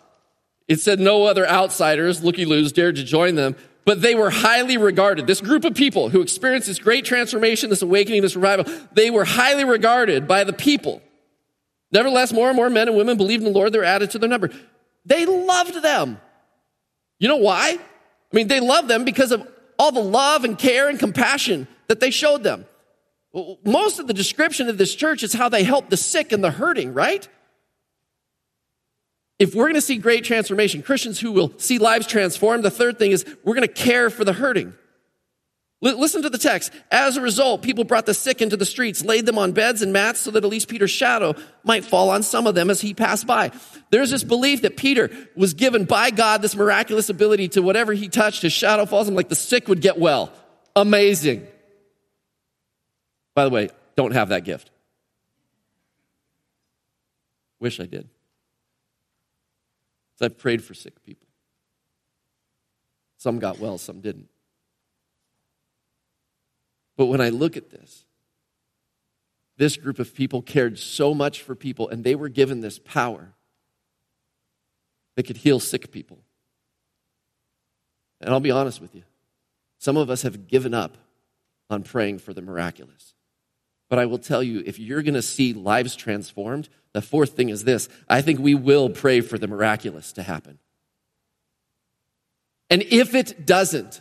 It 0.69 0.81
said 0.81 1.01
no 1.01 1.25
other 1.25 1.47
outsiders, 1.47 2.23
looky 2.23 2.45
loos, 2.45 2.73
dared 2.73 2.97
to 2.97 3.05
join 3.05 3.35
them, 3.35 3.57
but 3.85 4.03
they 4.03 4.15
were 4.15 4.31
highly 4.31 4.77
regarded. 4.77 5.27
This 5.27 5.41
group 5.41 5.65
of 5.65 5.75
people 5.75 6.09
who 6.09 6.21
experienced 6.21 6.67
this 6.67 6.79
great 6.79 7.05
transformation, 7.05 7.71
this 7.71 7.83
awakening, 7.83 8.23
this 8.23 8.37
revival, 8.37 8.73
they 8.93 9.11
were 9.11 9.25
highly 9.25 9.65
regarded 9.65 10.27
by 10.27 10.45
the 10.45 10.53
people. 10.53 11.03
Nevertheless, 11.93 12.33
more 12.33 12.49
and 12.49 12.57
more 12.57 12.69
men 12.69 12.89
and 12.89 12.97
women 12.97 13.17
believed 13.17 13.45
in 13.45 13.53
the 13.53 13.59
Lord, 13.59 13.73
they 13.73 13.79
were 13.79 13.85
added 13.85 14.11
to 14.11 14.19
their 14.19 14.29
number. 14.29 14.51
They 15.05 15.25
loved 15.25 15.83
them. 15.83 16.21
You 17.19 17.29
know 17.29 17.37
why? 17.37 17.79
I 18.37 18.39
mean, 18.39 18.49
they 18.49 18.61
loved 18.61 18.89
them 18.89 19.07
because 19.07 19.33
of 19.33 19.49
all 19.79 19.93
the 19.93 20.03
love 20.03 20.45
and 20.45 20.59
care 20.59 20.91
and 20.91 20.99
compassion 20.99 21.67
that 21.89 22.01
they 22.01 22.11
showed 22.11 22.43
them. 22.43 22.67
Most 23.65 23.99
of 23.99 24.09
the 24.09 24.13
description 24.13 24.69
of 24.69 24.77
this 24.77 24.95
church 24.95 25.23
is 25.23 25.33
how 25.33 25.49
they 25.49 25.65
help 25.65 25.89
the 25.89 25.97
sick 25.97 26.33
and 26.33 26.45
the 26.45 26.51
hurting, 26.51 26.93
right? 26.93 27.27
If 29.39 29.55
we're 29.55 29.65
going 29.65 29.77
to 29.77 29.81
see 29.81 29.97
great 29.97 30.23
transformation, 30.23 30.83
Christians 30.83 31.19
who 31.19 31.33
will 31.33 31.55
see 31.57 31.79
lives 31.79 32.07
transformed, 32.07 32.63
the 32.63 32.71
third 32.71 32.99
thing 32.99 33.11
is 33.11 33.25
we're 33.43 33.55
going 33.55 33.67
to 33.67 33.73
care 33.73 34.11
for 34.11 34.23
the 34.23 34.35
hurting. 34.35 34.75
Listen 35.83 36.23
to 36.23 36.31
the 36.31 36.39
text. 36.39 36.73
As 36.91 37.19
a 37.19 37.21
result, 37.21 37.63
people 37.63 37.85
brought 37.85 38.07
the 38.07 38.15
sick 38.15 38.41
into 38.41 38.57
the 38.57 38.65
streets, 38.65 39.05
laid 39.05 39.27
them 39.27 39.37
on 39.37 39.53
beds 39.53 39.83
and 39.83 39.93
mats 39.93 40.21
so 40.21 40.31
that 40.31 40.43
at 40.43 40.51
least 40.51 40.69
Peter's 40.69 40.91
shadow 40.91 41.35
might 41.65 41.85
fall 41.85 42.09
on 42.09 42.23
some 42.23 42.47
of 42.47 42.55
them 42.55 42.71
as 42.71 42.81
he 42.81 42.95
passed 42.95 43.27
by. 43.27 43.53
There's 43.91 44.11
this 44.11 44.25
belief 44.25 44.63
that 44.63 44.79
Peter 44.79 45.11
was 45.37 45.53
given 45.53 45.85
by 45.85 46.11
God 46.11 46.41
this 46.41 46.57
miraculous 46.57 47.11
ability 47.11 47.49
to 47.49 47.63
whatever 47.63 47.93
he 47.93 48.09
touched, 48.09 48.41
his 48.43 48.55
shadow 48.55 48.87
falls 48.87 49.07
on 49.09 49.15
like 49.15 49.29
the 49.29 49.35
sick 49.35 49.69
would 49.69 49.83
get 49.83 49.99
well. 49.99 50.33
Amazing. 50.75 51.47
By 53.35 53.45
the 53.45 53.51
way, 53.51 53.69
don't 53.97 54.13
have 54.13 54.31
that 54.31 54.45
gift. 54.45 54.71
Wish 57.61 57.81
I 57.81 57.87
did. 57.87 58.09
I've 60.23 60.39
prayed 60.39 60.65
for 60.65 60.73
sick 60.73 61.03
people. 61.05 61.27
Some 63.19 63.39
got 63.39 63.59
well, 63.59 63.77
some 63.77 64.01
didn't. 64.01 64.29
But 66.97 67.07
when 67.07 67.21
I 67.21 67.29
look 67.29 67.57
at 67.57 67.71
this, 67.71 68.05
this 69.59 69.77
group 69.77 69.99
of 69.99 70.15
people 70.15 70.43
cared 70.43 70.79
so 70.79 71.15
much 71.15 71.43
for 71.43 71.55
people, 71.55 71.89
and 71.89 72.05
they 72.05 72.15
were 72.15 72.29
given 72.29 72.61
this 72.61 72.79
power. 72.79 73.33
They 75.15 75.23
could 75.23 75.39
heal 75.39 75.61
sick 75.61 75.91
people. 75.91 76.19
And 78.21 78.31
I'll 78.31 78.41
be 78.41 78.51
honest 78.51 78.81
with 78.81 78.95
you, 78.95 79.03
some 79.79 79.97
of 79.97 80.11
us 80.11 80.23
have 80.23 80.47
given 80.47 80.75
up 80.75 80.97
on 81.69 81.83
praying 81.83 82.19
for 82.19 82.33
the 82.33 82.43
miraculous. 82.43 83.15
But 83.89 83.99
I 83.99 84.07
will 84.07 84.19
tell 84.19 84.43
you, 84.43 84.63
if 84.67 84.79
you're 84.79 85.03
going 85.03 85.15
to 85.15 85.23
see 85.23 85.53
lives 85.53 85.95
transformed, 85.97 86.69
the 86.93 87.03
fourth 87.03 87.31
thing 87.37 87.51
is 87.51 87.65
this 87.65 87.89
I 88.09 88.21
think 88.21 88.41
we 88.41 88.55
will 88.55 88.89
pray 88.89 89.21
for 89.21 89.39
the 89.39 89.47
miraculous 89.47 90.13
to 90.15 90.23
happen. 90.23 90.59
And 92.69 92.83
if 92.83 93.15
it 93.15 93.47
doesn't, 93.47 94.01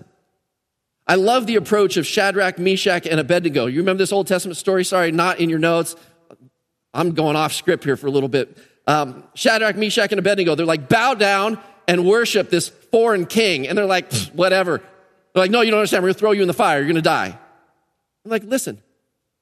I 1.08 1.16
love 1.16 1.46
the 1.46 1.56
approach 1.56 1.98
of 1.98 2.08
Shadrach, 2.08 2.58
Meshach, 2.58 3.06
and 3.06 3.20
Abednego. 3.20 3.68
You 3.68 3.80
remember 3.80 4.00
this 4.00 4.12
Old 4.12 4.28
Testament 4.28 4.58
story? 4.58 4.84
Sorry, 4.84 5.12
not 5.12 5.40
in 5.40 5.50
your 5.50 5.60
notes. 5.60 5.96
I'm 6.94 7.14
going 7.14 7.36
off 7.36 7.54
script 7.54 7.84
here 7.84 7.96
for 7.96 8.08
a 8.08 8.12
little 8.12 8.30
bit. 8.30 8.58
Um, 8.88 9.24
Shadrach, 9.36 9.76
Meshach, 9.76 10.12
and 10.12 10.20
Abednego, 10.20 10.56
they're 10.56 10.66
like, 10.66 10.90
bow 10.90 11.14
down 11.14 11.60
and 11.88 12.06
worship 12.06 12.50
this 12.50 12.70
foreign 12.70 13.26
king. 13.26 13.68
And 13.68 13.78
they're 13.78 13.86
like, 13.86 14.12
whatever. 14.30 14.80
They're 14.80 15.44
like, 15.44 15.52
no, 15.52 15.62
you 15.62 15.72
don't 15.72 15.80
understand. 15.80 16.04
We're 16.04 16.10
going 16.10 16.16
to 16.16 16.20
throw 16.20 16.32
you 16.32 16.42
in 16.42 16.48
the 16.48 16.54
fire. 16.54 16.78
You're 16.78 16.88
going 16.88 16.96
to 16.96 17.02
die. 17.02 17.38
I'm 18.24 18.32
like, 18.32 18.44
listen, 18.44 18.82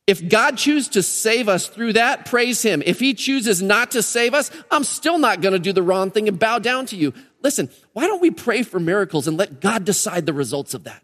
if 0.05 0.27
God 0.27 0.57
chooses 0.57 0.89
to 0.89 1.03
save 1.03 1.47
us 1.47 1.67
through 1.67 1.93
that, 1.93 2.25
praise 2.25 2.61
Him. 2.61 2.83
If 2.85 2.99
He 2.99 3.13
chooses 3.13 3.61
not 3.61 3.91
to 3.91 4.03
save 4.03 4.33
us, 4.33 4.51
I'm 4.69 4.83
still 4.83 5.17
not 5.17 5.39
going 5.39 5.53
to 5.53 5.59
do 5.59 5.71
the 5.71 5.83
wrong 5.83 6.11
thing 6.11 6.27
and 6.27 6.37
bow 6.37 6.59
down 6.59 6.87
to 6.87 6.97
you. 6.97 7.13
Listen, 7.41 7.69
why 7.93 8.07
don't 8.07 8.21
we 8.21 8.31
pray 8.31 8.63
for 8.63 8.79
miracles 8.79 9.27
and 9.27 9.37
let 9.37 9.61
God 9.61 9.85
decide 9.85 10.25
the 10.25 10.33
results 10.33 10.73
of 10.73 10.83
that? 10.83 11.01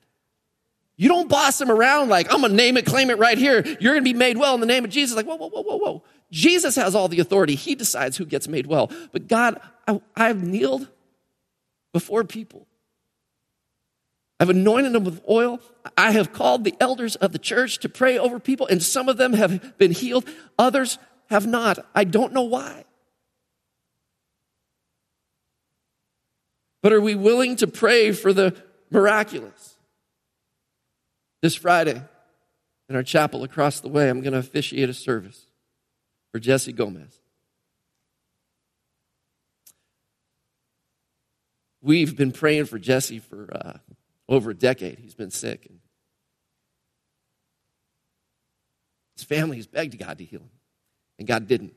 You 0.99 1.07
don't 1.07 1.29
boss 1.29 1.61
him 1.61 1.71
around 1.71 2.09
like, 2.09 2.29
I'm 2.29 2.41
going 2.41 2.51
to 2.51 2.57
name 2.57 2.75
it, 2.75 2.85
claim 2.85 3.09
it 3.09 3.17
right 3.17 3.37
here. 3.37 3.63
You're 3.79 3.93
going 3.93 4.03
to 4.03 4.13
be 4.13 4.13
made 4.13 4.37
well 4.37 4.53
in 4.53 4.59
the 4.59 4.65
name 4.65 4.83
of 4.83 4.91
Jesus. 4.91 5.15
Like, 5.15 5.25
whoa, 5.25 5.37
whoa, 5.37 5.47
whoa, 5.47 5.61
whoa, 5.61 5.77
whoa. 5.77 6.03
Jesus 6.29 6.75
has 6.75 6.93
all 6.93 7.07
the 7.07 7.21
authority. 7.21 7.55
He 7.55 7.73
decides 7.73 8.17
who 8.17 8.25
gets 8.25 8.49
made 8.49 8.67
well. 8.67 8.91
But 9.13 9.29
God, 9.29 9.61
I, 9.87 10.01
I've 10.13 10.43
kneeled 10.43 10.89
before 11.93 12.25
people. 12.25 12.67
I've 14.41 14.49
anointed 14.49 14.91
them 14.91 15.05
with 15.05 15.21
oil. 15.29 15.61
I 15.97 16.11
have 16.11 16.33
called 16.33 16.65
the 16.65 16.75
elders 16.81 17.15
of 17.15 17.31
the 17.31 17.39
church 17.39 17.77
to 17.79 17.87
pray 17.87 18.17
over 18.17 18.37
people, 18.37 18.67
and 18.67 18.83
some 18.83 19.07
of 19.07 19.15
them 19.15 19.31
have 19.31 19.77
been 19.77 19.91
healed. 19.91 20.27
Others 20.57 20.99
have 21.29 21.47
not. 21.47 21.79
I 21.95 22.03
don't 22.03 22.33
know 22.33 22.43
why. 22.43 22.83
But 26.83 26.91
are 26.91 26.99
we 26.99 27.15
willing 27.15 27.55
to 27.55 27.67
pray 27.67 28.11
for 28.11 28.33
the 28.33 28.53
miraculous? 28.91 29.77
This 31.41 31.55
Friday, 31.55 32.01
in 32.89 32.95
our 32.95 33.03
chapel 33.03 33.43
across 33.43 33.79
the 33.79 33.87
way, 33.87 34.09
I'm 34.09 34.21
going 34.21 34.33
to 34.33 34.39
officiate 34.39 34.89
a 34.89 34.93
service 34.93 35.45
for 36.31 36.39
Jesse 36.39 36.73
Gomez. 36.73 37.19
We've 41.81 42.15
been 42.15 42.33
praying 42.33 42.65
for 42.65 42.77
Jesse 42.77 43.19
for 43.19 43.49
uh, 43.53 43.77
over 44.27 44.51
a 44.51 44.53
decade. 44.53 44.99
He's 44.99 45.15
been 45.15 45.31
sick. 45.31 45.65
And 45.69 45.79
his 49.15 49.23
family 49.23 49.57
has 49.57 49.67
begged 49.67 49.97
God 49.97 50.17
to 50.17 50.25
heal 50.25 50.41
him, 50.41 50.49
and 51.17 51.27
God 51.27 51.47
didn't. 51.47 51.73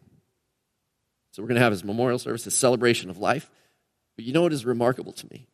So 1.31 1.42
we're 1.42 1.48
going 1.48 1.57
to 1.57 1.62
have 1.62 1.72
his 1.72 1.85
memorial 1.85 2.18
service, 2.18 2.44
his 2.44 2.55
celebration 2.55 3.11
of 3.11 3.18
life. 3.18 3.48
But 4.16 4.25
you 4.25 4.33
know 4.33 4.42
what 4.42 4.53
is 4.53 4.66
remarkable 4.66 5.12
to 5.12 5.27
me? 5.31 5.46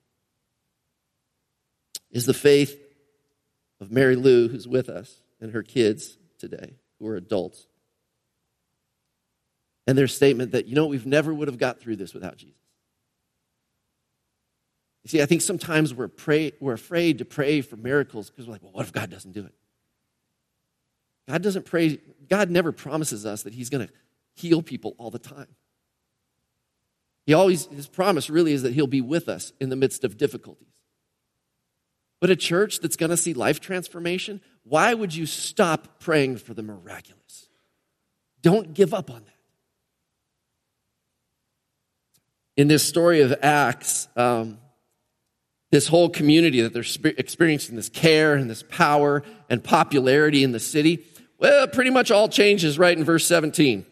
Is 2.11 2.25
the 2.25 2.35
faith 2.35 2.77
of 3.81 3.91
Mary 3.91 4.17
Lou, 4.17 4.49
who's 4.49 4.67
with 4.67 4.89
us, 4.89 5.21
and 5.41 5.53
her 5.53 5.63
kids 5.63 6.19
today, 6.39 6.75
who 6.99 7.07
are 7.07 7.17
adults. 7.17 7.67
And 9.87 9.97
their 9.97 10.09
statement 10.09 10.53
that, 10.53 10.67
you 10.67 10.75
know, 10.75 10.87
we've 10.87 11.07
never 11.07 11.33
would 11.33 11.49
have 11.49 11.59
got 11.59 11.81
through 11.81 11.97
this 11.97 12.13
without 12.13 12.37
Jesus. 12.37 12.57
You 15.05 15.09
see, 15.09 15.23
I 15.23 15.27
think 15.27 15.41
sometimes 15.41 15.95
we're, 15.95 16.09
pray, 16.09 16.53
we're 16.61 16.75
afraid 16.75 17.19
to 17.19 17.25
pray 17.25 17.63
for 17.63 17.77
miracles 17.77 18.29
because 18.29 18.47
we're 18.47 18.53
like, 18.53 18.63
well, 18.63 18.73
what 18.73 18.85
if 18.85 18.93
God 18.93 19.11
doesn't 19.11 19.33
do 19.33 19.47
it? 19.47 19.55
God 21.29 21.43
doesn't 21.43 21.65
pray, 21.67 21.99
God 22.29 22.51
never 22.51 22.73
promises 22.73 23.25
us 23.25 23.43
that 23.45 23.55
He's 23.55 23.71
going 23.71 23.87
to 23.87 23.93
heal 24.35 24.63
people 24.63 24.95
all 24.99 25.11
the 25.11 25.19
time. 25.19 25.49
He 27.27 27.35
always, 27.35 27.67
His 27.67 27.87
promise 27.87 28.29
really 28.29 28.53
is 28.53 28.63
that 28.63 28.73
He'll 28.75 28.87
be 28.87 29.01
with 29.01 29.29
us 29.29 29.53
in 29.61 29.69
the 29.69 29.77
midst 29.77 30.05
of 30.05 30.17
difficulties. 30.17 30.69
But 32.21 32.31
a 32.31 32.37
church 32.37 32.81
that's 32.81 32.97
going 32.97 33.11
to 33.11 33.17
see 33.17 33.33
life 33.33 33.61
transformation, 33.61 34.41
why 34.65 34.95
would 34.95 35.15
you 35.15 35.27
stop 35.27 36.01
praying 36.01 36.39
for 36.39 36.55
the 36.55 36.63
miraculous? 36.63 37.49
Don't 38.43 38.75
give 38.75 38.93
up 38.93 39.11
on 39.11 39.25
that. 39.25 39.35
In 42.57 42.67
this 42.67 42.83
story 42.83 43.21
of 43.21 43.35
Acts, 43.43 44.09
um, 44.17 44.59
this 45.71 45.87
whole 45.87 46.09
community 46.09 46.61
that 46.63 46.73
they're 46.73 47.13
experiencing 47.17 47.77
this 47.77 47.89
care 47.89 48.35
and 48.35 48.51
this 48.51 48.65
power 48.65 49.23
and 49.49 49.63
popularity 49.63 50.43
in 50.43 50.53
the 50.53 50.59
city, 50.59 51.05
well, 51.39 51.69
pretty 51.69 51.91
much 51.91 52.11
all 52.11 52.29
changes 52.29 52.79
right 52.79 52.97
in 52.97 53.05
verse 53.05 53.27
17. 53.27 53.87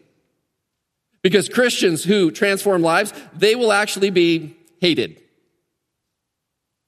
Because 1.21 1.49
Christians 1.49 2.03
who 2.03 2.29
transform 2.31 2.81
lives, 2.81 3.13
they 3.33 3.55
will 3.55 3.71
actually 3.71 4.09
be 4.09 4.57
hated. 4.81 5.21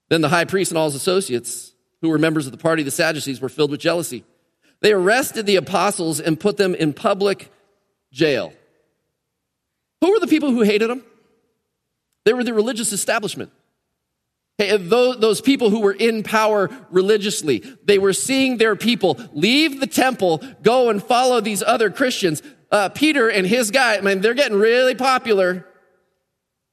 Then 0.10 0.22
the 0.22 0.30
high 0.30 0.46
priest 0.46 0.72
and 0.72 0.78
all 0.78 0.86
his 0.86 0.96
associates, 0.96 1.74
who 2.02 2.10
were 2.10 2.18
members 2.18 2.46
of 2.46 2.52
the 2.52 2.58
party 2.58 2.82
of 2.82 2.86
the 2.86 2.92
Sadducees, 2.92 3.40
were 3.40 3.50
filled 3.50 3.72
with 3.72 3.80
jealousy. 3.80 4.24
They 4.82 4.92
arrested 4.92 5.46
the 5.46 5.58
apostles 5.58 6.20
and 6.20 6.40
put 6.40 6.58
them 6.58 6.74
in 6.74 6.94
public 6.94 7.52
jail. 8.12 8.54
Who 10.02 10.12
were 10.12 10.20
the 10.20 10.28
people 10.28 10.52
who 10.52 10.62
hated 10.62 10.90
them? 10.90 11.04
They 12.26 12.34
were 12.34 12.44
the 12.44 12.54
religious 12.54 12.92
establishment. 12.92 13.52
Hey, 14.58 14.76
those 14.76 15.40
people 15.40 15.70
who 15.70 15.80
were 15.80 15.94
in 15.94 16.22
power 16.22 16.70
religiously, 16.90 17.64
they 17.86 17.98
were 17.98 18.12
seeing 18.12 18.58
their 18.58 18.76
people 18.76 19.18
leave 19.32 19.80
the 19.80 19.88
temple, 19.88 20.44
go 20.62 20.90
and 20.90 21.02
follow 21.02 21.40
these 21.40 21.64
other 21.64 21.90
Christians. 21.90 22.44
Uh, 22.70 22.90
Peter 22.90 23.30
and 23.30 23.48
his 23.48 23.72
guy, 23.72 23.96
I 23.98 24.02
mean, 24.02 24.20
they're 24.20 24.34
getting 24.34 24.58
really 24.58 24.96
popular. 24.96 25.66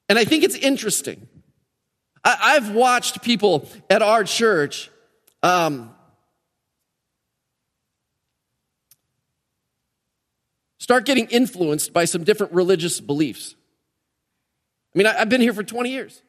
And 0.08 0.18
I 0.18 0.24
think 0.24 0.42
it's 0.42 0.56
interesting 0.56 1.28
I, 2.26 2.54
have 2.54 2.72
watched 2.72 3.22
people 3.22 3.68
at 3.88 4.02
our 4.02 4.24
church 4.24 4.90
um, 5.44 5.94
start 10.78 11.04
getting 11.04 11.26
influenced 11.26 11.92
by 11.92 12.04
some 12.04 12.24
different 12.24 12.52
religious 12.52 13.00
beliefs. 13.00 13.54
I 14.94 14.98
mean, 14.98 15.06
I, 15.06 15.20
I've 15.20 15.28
been 15.28 15.40
here 15.40 15.52
for 15.52 15.62
20 15.62 15.90
years. 15.90 16.20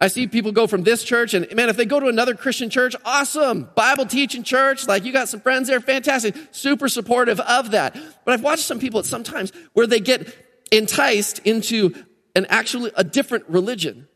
I 0.00 0.08
see 0.08 0.26
people 0.26 0.52
go 0.52 0.66
from 0.66 0.82
this 0.82 1.02
church, 1.04 1.32
and 1.32 1.50
man, 1.54 1.70
if 1.70 1.76
they 1.76 1.86
go 1.86 2.00
to 2.00 2.08
another 2.08 2.34
Christian 2.34 2.68
church, 2.68 2.94
awesome. 3.04 3.70
Bible 3.76 4.04
teaching 4.04 4.42
church, 4.42 4.86
like 4.86 5.04
you 5.04 5.12
got 5.12 5.28
some 5.28 5.40
friends 5.40 5.68
there, 5.68 5.80
fantastic. 5.80 6.34
Super 6.50 6.88
supportive 6.88 7.40
of 7.40 7.70
that. 7.70 7.96
But 8.24 8.34
I've 8.34 8.42
watched 8.42 8.64
some 8.64 8.78
people 8.78 8.98
at 9.00 9.06
sometimes 9.06 9.52
where 9.72 9.86
they 9.86 10.00
get 10.00 10.34
enticed 10.72 11.38
into 11.40 11.94
an 12.34 12.46
actually 12.50 12.90
a 12.96 13.04
different 13.04 13.48
religion 13.48 14.08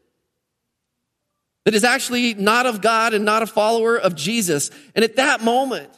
that 1.64 1.74
is 1.74 1.84
actually 1.84 2.34
not 2.34 2.66
of 2.66 2.80
God 2.80 3.14
and 3.14 3.24
not 3.24 3.42
a 3.42 3.46
follower 3.46 3.98
of 3.98 4.14
Jesus. 4.14 4.70
And 4.94 5.04
at 5.04 5.16
that 5.16 5.42
moment, 5.42 5.90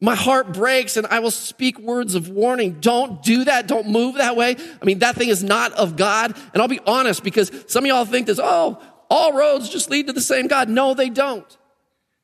my 0.00 0.14
heart 0.14 0.52
breaks 0.52 0.96
and 0.96 1.06
I 1.06 1.20
will 1.20 1.30
speak 1.30 1.78
words 1.78 2.14
of 2.14 2.28
warning. 2.28 2.78
Don't 2.80 3.22
do 3.22 3.44
that. 3.44 3.66
Don't 3.66 3.88
move 3.88 4.16
that 4.16 4.36
way. 4.36 4.56
I 4.80 4.84
mean, 4.84 4.98
that 4.98 5.16
thing 5.16 5.28
is 5.28 5.42
not 5.42 5.72
of 5.72 5.96
God. 5.96 6.36
And 6.52 6.60
I'll 6.60 6.68
be 6.68 6.80
honest 6.86 7.24
because 7.24 7.50
some 7.68 7.84
of 7.84 7.88
y'all 7.88 8.04
think 8.04 8.26
this, 8.26 8.40
oh, 8.42 8.82
all 9.08 9.32
roads 9.32 9.70
just 9.70 9.90
lead 9.90 10.08
to 10.08 10.12
the 10.12 10.20
same 10.20 10.46
God. 10.46 10.68
No, 10.68 10.92
they 10.92 11.08
don't. 11.08 11.56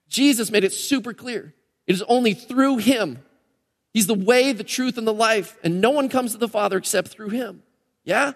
Jesus 0.09 0.51
made 0.51 0.65
it 0.65 0.73
super 0.73 1.15
clear. 1.15 1.55
It 1.87 1.95
is 1.95 2.03
only 2.03 2.35
through 2.35 2.79
him. 2.79 3.21
He's 3.95 4.07
the 4.07 4.15
way, 4.15 4.53
the 4.53 4.65
truth, 4.65 4.99
and 4.99 5.07
the 5.07 5.15
life. 5.15 5.57
And 5.65 5.81
no 5.81 5.91
one 5.91 6.09
comes 6.09 6.33
to 6.33 6.39
the 6.39 6.49
Father 6.49 6.77
except 6.77 7.09
through 7.09 7.31
him. 7.31 7.63
Yeah? 8.05 8.33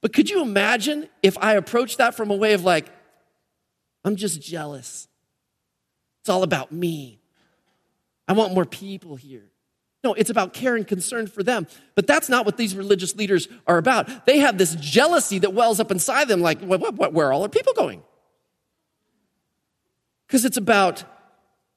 But 0.00 0.12
could 0.12 0.28
you 0.28 0.42
imagine 0.42 1.08
if 1.22 1.38
I 1.38 1.54
approached 1.54 1.98
that 1.98 2.14
from 2.14 2.30
a 2.30 2.36
way 2.36 2.52
of 2.52 2.62
like, 2.64 2.90
I'm 4.04 4.16
just 4.16 4.40
jealous. 4.40 5.08
It's 6.22 6.28
all 6.28 6.42
about 6.42 6.72
me. 6.72 7.20
I 8.28 8.32
want 8.32 8.54
more 8.54 8.64
people 8.64 9.16
here. 9.16 9.50
No, 10.02 10.14
it's 10.14 10.30
about 10.30 10.54
care 10.54 10.76
and 10.76 10.86
concern 10.86 11.26
for 11.26 11.42
them. 11.42 11.66
But 11.94 12.06
that's 12.06 12.28
not 12.28 12.46
what 12.46 12.56
these 12.56 12.74
religious 12.74 13.14
leaders 13.16 13.48
are 13.66 13.76
about. 13.76 14.24
They 14.24 14.38
have 14.38 14.56
this 14.56 14.74
jealousy 14.76 15.38
that 15.40 15.52
wells 15.52 15.78
up 15.78 15.90
inside 15.90 16.28
them 16.28 16.40
like, 16.40 16.60
what, 16.60 16.80
what, 16.80 16.94
what, 16.94 17.12
where 17.12 17.28
are 17.28 17.32
all 17.32 17.42
our 17.42 17.48
people 17.48 17.74
going? 17.74 18.02
Because 20.26 20.44
it's 20.44 20.56
about 20.56 21.04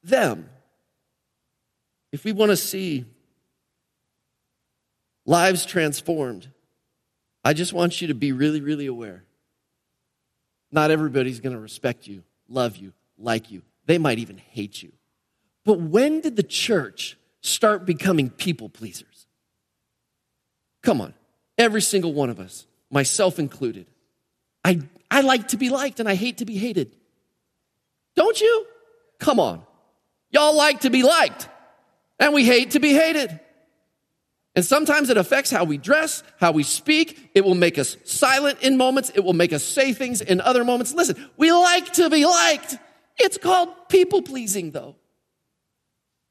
them. 0.02 0.48
If 2.12 2.24
we 2.24 2.32
want 2.32 2.50
to 2.50 2.56
see 2.56 3.04
lives 5.26 5.66
transformed, 5.66 6.48
I 7.44 7.52
just 7.52 7.72
want 7.72 8.00
you 8.00 8.08
to 8.08 8.14
be 8.14 8.32
really, 8.32 8.60
really 8.60 8.86
aware 8.86 9.24
not 10.74 10.90
everybody's 10.90 11.40
going 11.40 11.54
to 11.54 11.60
respect 11.60 12.08
you, 12.08 12.24
love 12.48 12.76
you, 12.76 12.92
like 13.16 13.50
you. 13.50 13.62
They 13.86 13.96
might 13.96 14.18
even 14.18 14.38
hate 14.38 14.82
you. 14.82 14.92
But 15.64 15.78
when 15.78 16.20
did 16.20 16.36
the 16.36 16.42
church 16.42 17.16
start 17.40 17.86
becoming 17.86 18.28
people 18.28 18.68
pleasers? 18.68 19.26
Come 20.82 21.00
on, 21.00 21.14
every 21.56 21.80
single 21.80 22.12
one 22.12 22.28
of 22.28 22.40
us, 22.40 22.66
myself 22.90 23.38
included. 23.38 23.86
I, 24.64 24.80
I 25.10 25.20
like 25.20 25.48
to 25.48 25.56
be 25.56 25.70
liked 25.70 26.00
and 26.00 26.08
I 26.08 26.16
hate 26.16 26.38
to 26.38 26.44
be 26.44 26.56
hated. 26.56 26.94
Don't 28.16 28.38
you? 28.40 28.66
Come 29.20 29.38
on. 29.38 29.62
Y'all 30.30 30.56
like 30.56 30.80
to 30.80 30.90
be 30.90 31.02
liked 31.04 31.48
and 32.18 32.34
we 32.34 32.44
hate 32.44 32.72
to 32.72 32.80
be 32.80 32.92
hated. 32.92 33.38
And 34.56 34.64
sometimes 34.64 35.10
it 35.10 35.16
affects 35.16 35.50
how 35.50 35.64
we 35.64 35.78
dress, 35.78 36.22
how 36.38 36.52
we 36.52 36.62
speak. 36.62 37.30
It 37.34 37.44
will 37.44 37.56
make 37.56 37.76
us 37.76 37.96
silent 38.04 38.62
in 38.62 38.76
moments. 38.76 39.10
It 39.14 39.24
will 39.24 39.32
make 39.32 39.52
us 39.52 39.64
say 39.64 39.92
things 39.92 40.20
in 40.20 40.40
other 40.40 40.64
moments. 40.64 40.94
Listen, 40.94 41.16
we 41.36 41.50
like 41.50 41.92
to 41.94 42.08
be 42.08 42.24
liked. 42.24 42.76
It's 43.18 43.36
called 43.36 43.70
people 43.88 44.22
pleasing, 44.22 44.70
though. 44.70 44.96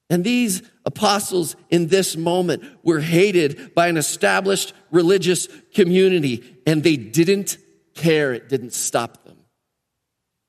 And 0.10 0.24
these 0.24 0.62
apostles 0.86 1.56
in 1.70 1.88
this 1.88 2.16
moment 2.16 2.64
were 2.84 3.00
hated 3.00 3.74
by 3.74 3.88
an 3.88 3.98
established 3.98 4.74
religious 4.92 5.48
community, 5.74 6.44
and 6.66 6.84
they 6.84 6.98
didn't 6.98 7.58
care. 7.96 8.34
It 8.34 8.48
didn't 8.48 8.74
stop 8.74 9.26
them. 9.26 9.38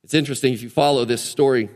It's 0.04 0.14
interesting 0.14 0.52
if 0.52 0.62
you 0.62 0.70
follow 0.70 1.04
this 1.04 1.22
story. 1.22 1.70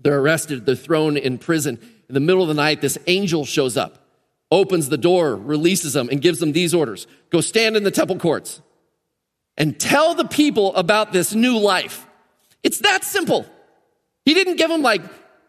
They're 0.00 0.18
arrested, 0.18 0.66
they're 0.66 0.74
thrown 0.74 1.16
in 1.16 1.38
prison. 1.38 1.78
In 2.08 2.14
the 2.14 2.20
middle 2.20 2.42
of 2.42 2.48
the 2.48 2.54
night, 2.54 2.80
this 2.80 2.98
angel 3.06 3.44
shows 3.44 3.76
up 3.76 3.99
opens 4.50 4.88
the 4.88 4.98
door, 4.98 5.36
releases 5.36 5.92
them, 5.92 6.08
and 6.10 6.20
gives 6.20 6.40
them 6.40 6.52
these 6.52 6.74
orders 6.74 7.06
Go 7.30 7.40
stand 7.40 7.76
in 7.76 7.84
the 7.84 7.90
temple 7.90 8.18
courts 8.18 8.60
and 9.56 9.78
tell 9.78 10.14
the 10.14 10.24
people 10.24 10.74
about 10.74 11.12
this 11.12 11.32
new 11.32 11.58
life. 11.58 12.06
It's 12.62 12.78
that 12.80 13.04
simple. 13.04 13.46
He 14.24 14.34
didn't 14.34 14.56
give 14.56 14.68
them 14.68 14.82
like 14.82 15.02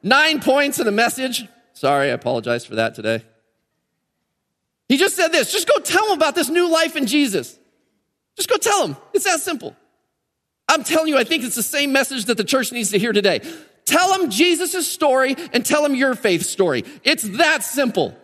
nine 0.04 0.42
points 0.42 0.80
in 0.80 0.88
a 0.88 0.92
message. 0.92 1.46
Sorry, 1.74 2.10
I 2.10 2.14
apologize 2.14 2.66
for 2.66 2.76
that 2.76 2.94
today. 2.94 3.24
He 4.88 4.98
just 4.98 5.16
said 5.16 5.30
this 5.30 5.52
just 5.52 5.68
go 5.68 5.80
tell 5.80 6.08
them 6.08 6.18
about 6.18 6.36
this 6.36 6.50
new 6.50 6.70
life 6.70 6.96
in 6.96 7.08
Jesus. 7.08 7.58
Just 8.36 8.50
go 8.50 8.58
tell 8.58 8.88
them. 8.88 8.98
It's 9.14 9.26
that 9.26 9.40
simple. 9.40 9.76
I'm 10.68 10.84
telling 10.84 11.08
you, 11.08 11.18
I 11.18 11.24
think 11.24 11.44
it's 11.44 11.56
the 11.56 11.64
same 11.64 11.92
message 11.92 12.26
that 12.26 12.38
the 12.38 12.44
church 12.44 12.72
needs 12.72 12.92
to 12.92 13.00
hear 13.00 13.12
today. 13.12 13.42
Tell 13.86 14.18
them 14.18 14.30
Jesus' 14.30 14.90
story 14.90 15.36
and 15.54 15.66
tell 15.66 15.84
them 15.84 15.96
your 15.96 16.16
faith 16.16 16.44
story. 16.44 16.86
It's 17.04 17.24
that 17.24 17.64
simple. 17.64 18.16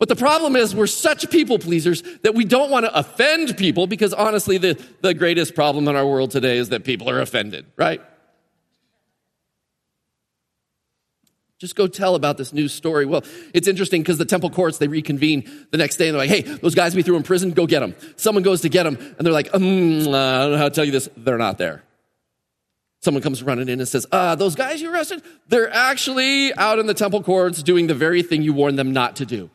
But 0.00 0.08
the 0.08 0.16
problem 0.16 0.56
is 0.56 0.74
we're 0.74 0.86
such 0.86 1.30
people 1.30 1.58
pleasers 1.58 2.02
that 2.22 2.34
we 2.34 2.46
don't 2.46 2.70
want 2.70 2.86
to 2.86 2.98
offend 2.98 3.58
people 3.58 3.86
because 3.86 4.14
honestly, 4.14 4.56
the, 4.56 4.82
the 5.02 5.12
greatest 5.12 5.54
problem 5.54 5.86
in 5.88 5.94
our 5.94 6.06
world 6.06 6.30
today 6.30 6.56
is 6.56 6.70
that 6.70 6.84
people 6.84 7.10
are 7.10 7.20
offended, 7.20 7.66
right? 7.76 8.00
Just 11.58 11.76
go 11.76 11.86
tell 11.86 12.14
about 12.14 12.38
this 12.38 12.54
new 12.54 12.66
story. 12.66 13.04
Well, 13.04 13.22
it's 13.52 13.68
interesting 13.68 14.00
because 14.00 14.16
the 14.16 14.24
temple 14.24 14.48
courts, 14.48 14.78
they 14.78 14.88
reconvene 14.88 15.66
the 15.70 15.76
next 15.76 15.96
day 15.96 16.08
and 16.08 16.14
they're 16.14 16.26
like, 16.26 16.30
hey, 16.30 16.40
those 16.40 16.74
guys 16.74 16.94
we 16.94 17.02
threw 17.02 17.16
in 17.16 17.22
prison, 17.22 17.50
go 17.50 17.66
get 17.66 17.80
them. 17.80 17.94
Someone 18.16 18.42
goes 18.42 18.62
to 18.62 18.70
get 18.70 18.84
them 18.84 18.96
and 18.96 19.18
they're 19.18 19.34
like, 19.34 19.54
um, 19.54 19.62
uh, 19.62 20.16
I 20.16 20.38
don't 20.44 20.52
know 20.52 20.56
how 20.56 20.70
to 20.70 20.74
tell 20.74 20.86
you 20.86 20.92
this. 20.92 21.10
They're 21.14 21.36
not 21.36 21.58
there. 21.58 21.82
Someone 23.02 23.22
comes 23.22 23.42
running 23.42 23.68
in 23.68 23.78
and 23.78 23.88
says, 23.88 24.06
uh, 24.10 24.34
those 24.34 24.54
guys 24.54 24.80
you 24.80 24.90
arrested, 24.90 25.22
they're 25.48 25.70
actually 25.70 26.54
out 26.54 26.78
in 26.78 26.86
the 26.86 26.94
temple 26.94 27.22
courts 27.22 27.62
doing 27.62 27.86
the 27.86 27.94
very 27.94 28.22
thing 28.22 28.40
you 28.40 28.54
warned 28.54 28.78
them 28.78 28.94
not 28.94 29.16
to 29.16 29.26
do. 29.26 29.50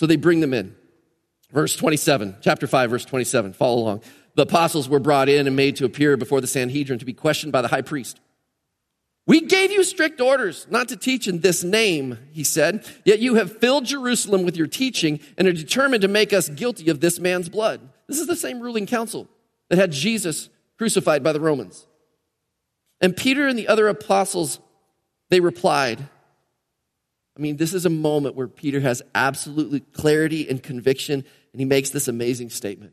So 0.00 0.06
they 0.06 0.16
bring 0.16 0.40
them 0.40 0.54
in. 0.54 0.74
Verse 1.52 1.76
27, 1.76 2.36
chapter 2.40 2.66
5, 2.66 2.88
verse 2.88 3.04
27. 3.04 3.52
Follow 3.52 3.82
along. 3.82 4.02
The 4.34 4.44
apostles 4.44 4.88
were 4.88 4.98
brought 4.98 5.28
in 5.28 5.46
and 5.46 5.54
made 5.54 5.76
to 5.76 5.84
appear 5.84 6.16
before 6.16 6.40
the 6.40 6.46
Sanhedrin 6.46 6.98
to 7.00 7.04
be 7.04 7.12
questioned 7.12 7.52
by 7.52 7.60
the 7.60 7.68
high 7.68 7.82
priest. 7.82 8.18
We 9.26 9.42
gave 9.42 9.70
you 9.70 9.84
strict 9.84 10.22
orders 10.22 10.66
not 10.70 10.88
to 10.88 10.96
teach 10.96 11.28
in 11.28 11.40
this 11.40 11.62
name, 11.62 12.16
he 12.32 12.44
said, 12.44 12.86
yet 13.04 13.18
you 13.18 13.34
have 13.34 13.58
filled 13.58 13.84
Jerusalem 13.84 14.42
with 14.42 14.56
your 14.56 14.68
teaching 14.68 15.20
and 15.36 15.46
are 15.46 15.52
determined 15.52 16.00
to 16.00 16.08
make 16.08 16.32
us 16.32 16.48
guilty 16.48 16.88
of 16.88 17.00
this 17.00 17.20
man's 17.20 17.50
blood. 17.50 17.86
This 18.06 18.20
is 18.20 18.26
the 18.26 18.36
same 18.36 18.60
ruling 18.60 18.86
council 18.86 19.28
that 19.68 19.78
had 19.78 19.92
Jesus 19.92 20.48
crucified 20.78 21.22
by 21.22 21.34
the 21.34 21.40
Romans. 21.40 21.86
And 23.02 23.14
Peter 23.14 23.46
and 23.46 23.58
the 23.58 23.68
other 23.68 23.86
apostles, 23.86 24.60
they 25.28 25.40
replied, 25.40 26.08
I 27.40 27.42
mean, 27.42 27.56
this 27.56 27.72
is 27.72 27.86
a 27.86 27.90
moment 27.90 28.34
where 28.34 28.48
Peter 28.48 28.80
has 28.80 29.00
absolutely 29.14 29.80
clarity 29.80 30.46
and 30.50 30.62
conviction, 30.62 31.24
and 31.52 31.60
he 31.60 31.64
makes 31.64 31.88
this 31.88 32.06
amazing 32.06 32.50
statement 32.50 32.92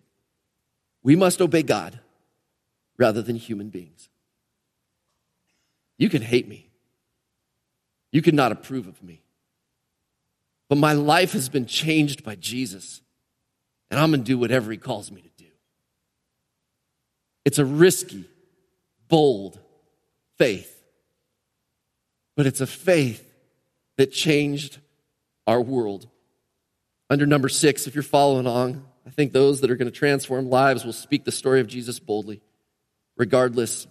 We 1.03 1.17
must 1.17 1.41
obey 1.41 1.63
God 1.63 1.99
rather 2.95 3.21
than 3.21 3.35
human 3.35 3.67
beings. 3.67 4.07
You 5.97 6.07
can 6.07 6.21
hate 6.21 6.47
me, 6.47 6.69
you 8.13 8.21
can 8.21 8.37
not 8.37 8.53
approve 8.53 8.87
of 8.87 9.03
me, 9.03 9.21
but 10.69 10.77
my 10.77 10.93
life 10.93 11.33
has 11.33 11.49
been 11.49 11.65
changed 11.65 12.23
by 12.23 12.35
Jesus, 12.35 13.01
and 13.91 13.99
I'm 13.99 14.11
going 14.11 14.21
to 14.21 14.25
do 14.25 14.37
whatever 14.37 14.71
he 14.71 14.77
calls 14.77 15.11
me 15.11 15.23
to 15.23 15.43
do. 15.43 15.49
It's 17.43 17.59
a 17.59 17.65
risky, 17.65 18.23
bold 19.09 19.59
faith, 20.37 20.73
but 22.37 22.45
it's 22.45 22.61
a 22.61 22.67
faith 22.67 23.25
that 23.97 24.11
changed 24.11 24.79
our 25.45 25.61
world. 25.61 26.07
Under 27.09 27.25
number 27.25 27.49
six, 27.49 27.87
if 27.87 27.95
you're 27.95 28.03
following 28.03 28.45
along, 28.45 28.85
I 29.05 29.09
think 29.09 29.31
those 29.31 29.61
that 29.61 29.71
are 29.71 29.75
going 29.75 29.91
to 29.91 29.97
transform 29.97 30.49
lives 30.49 30.85
will 30.85 30.93
speak 30.93 31.23
the 31.23 31.31
story 31.31 31.61
of 31.61 31.67
Jesus 31.67 31.99
boldly, 31.99 32.41
regardless 33.15 33.87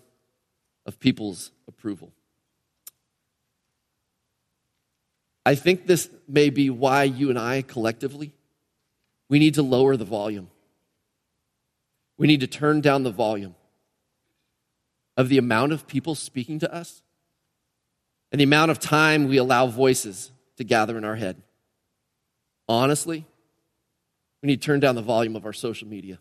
of 0.84 1.00
people's 1.00 1.50
approval. 1.66 2.12
I 5.44 5.54
think 5.54 5.86
this 5.86 6.10
may 6.28 6.50
be 6.50 6.70
why 6.70 7.04
you 7.04 7.30
and 7.30 7.38
I 7.38 7.62
collectively, 7.62 8.34
we 9.28 9.38
need 9.38 9.54
to 9.54 9.62
lower 9.62 9.96
the 9.96 10.04
volume. 10.04 10.50
We 12.18 12.26
need 12.26 12.40
to 12.40 12.46
turn 12.46 12.80
down 12.80 13.02
the 13.02 13.10
volume 13.10 13.54
of 15.16 15.28
the 15.28 15.38
amount 15.38 15.72
of 15.72 15.86
people 15.86 16.14
speaking 16.14 16.58
to 16.58 16.74
us 16.74 17.02
and 18.32 18.40
the 18.40 18.44
amount 18.44 18.70
of 18.70 18.78
time 18.78 19.28
we 19.28 19.36
allow 19.36 19.66
voices 19.66 20.32
to 20.56 20.64
gather 20.64 20.98
in 20.98 21.04
our 21.04 21.16
head. 21.16 21.40
Honestly, 22.68 23.24
we 24.42 24.48
need 24.48 24.60
to 24.60 24.66
turn 24.66 24.80
down 24.80 24.94
the 24.94 25.02
volume 25.02 25.36
of 25.36 25.44
our 25.46 25.52
social 25.52 25.88
media. 25.88 26.18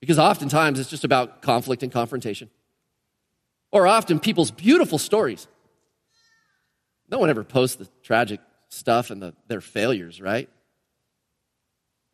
Because 0.00 0.18
oftentimes 0.18 0.78
it's 0.78 0.90
just 0.90 1.04
about 1.04 1.42
conflict 1.42 1.82
and 1.82 1.90
confrontation. 1.90 2.50
Or 3.72 3.86
often 3.86 4.20
people's 4.20 4.50
beautiful 4.50 4.98
stories. 4.98 5.48
No 7.10 7.18
one 7.18 7.30
ever 7.30 7.44
posts 7.44 7.76
the 7.76 7.88
tragic 8.02 8.40
stuff 8.68 9.10
and 9.10 9.22
the, 9.22 9.34
their 9.48 9.60
failures, 9.60 10.20
right? 10.20 10.48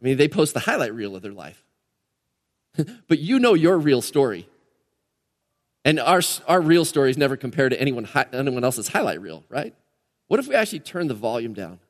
I 0.00 0.04
mean, 0.04 0.16
they 0.16 0.28
post 0.28 0.54
the 0.54 0.60
highlight 0.60 0.94
reel 0.94 1.14
of 1.14 1.22
their 1.22 1.32
life. 1.32 1.62
but 3.08 3.18
you 3.18 3.38
know 3.38 3.54
your 3.54 3.78
real 3.78 4.02
story. 4.02 4.48
And 5.84 5.98
our, 5.98 6.20
our 6.46 6.60
real 6.60 6.84
stories 6.84 7.18
never 7.18 7.36
compare 7.36 7.68
to 7.68 7.80
anyone, 7.80 8.08
anyone 8.32 8.64
else's 8.64 8.88
highlight 8.88 9.20
reel, 9.20 9.44
right? 9.48 9.74
What 10.28 10.38
if 10.38 10.46
we 10.46 10.54
actually 10.54 10.80
turn 10.80 11.08
the 11.08 11.14
volume 11.14 11.54
down 11.54 11.80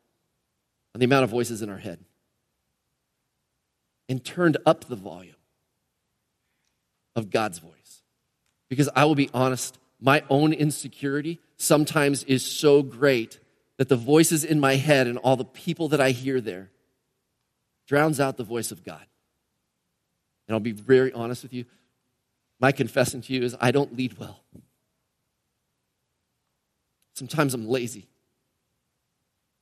on 0.94 0.98
the 0.98 1.04
amount 1.04 1.24
of 1.24 1.30
voices 1.30 1.62
in 1.62 1.68
our 1.68 1.78
head 1.78 2.00
and 4.08 4.24
turned 4.24 4.56
up 4.64 4.86
the 4.86 4.96
volume 4.96 5.36
of 7.14 7.30
God's 7.30 7.58
voice? 7.58 8.02
Because 8.68 8.88
I 8.96 9.04
will 9.04 9.14
be 9.14 9.28
honest, 9.34 9.78
my 10.00 10.24
own 10.30 10.52
insecurity 10.52 11.38
sometimes 11.56 12.24
is 12.24 12.44
so 12.44 12.82
great 12.82 13.38
that 13.76 13.88
the 13.88 13.96
voices 13.96 14.44
in 14.44 14.58
my 14.58 14.76
head 14.76 15.06
and 15.06 15.18
all 15.18 15.36
the 15.36 15.44
people 15.44 15.88
that 15.88 16.00
I 16.00 16.10
hear 16.10 16.40
there 16.40 16.70
drowns 17.86 18.20
out 18.20 18.36
the 18.36 18.44
voice 18.44 18.72
of 18.72 18.84
God. 18.84 19.04
And 20.46 20.54
I'll 20.54 20.60
be 20.60 20.72
very 20.72 21.12
honest 21.12 21.42
with 21.42 21.52
you, 21.52 21.66
my 22.62 22.70
confession 22.70 23.20
to 23.20 23.32
you 23.32 23.42
is 23.42 23.56
I 23.60 23.72
don't 23.72 23.96
lead 23.96 24.16
well. 24.18 24.40
Sometimes 27.14 27.54
I'm 27.54 27.68
lazy. 27.68 28.06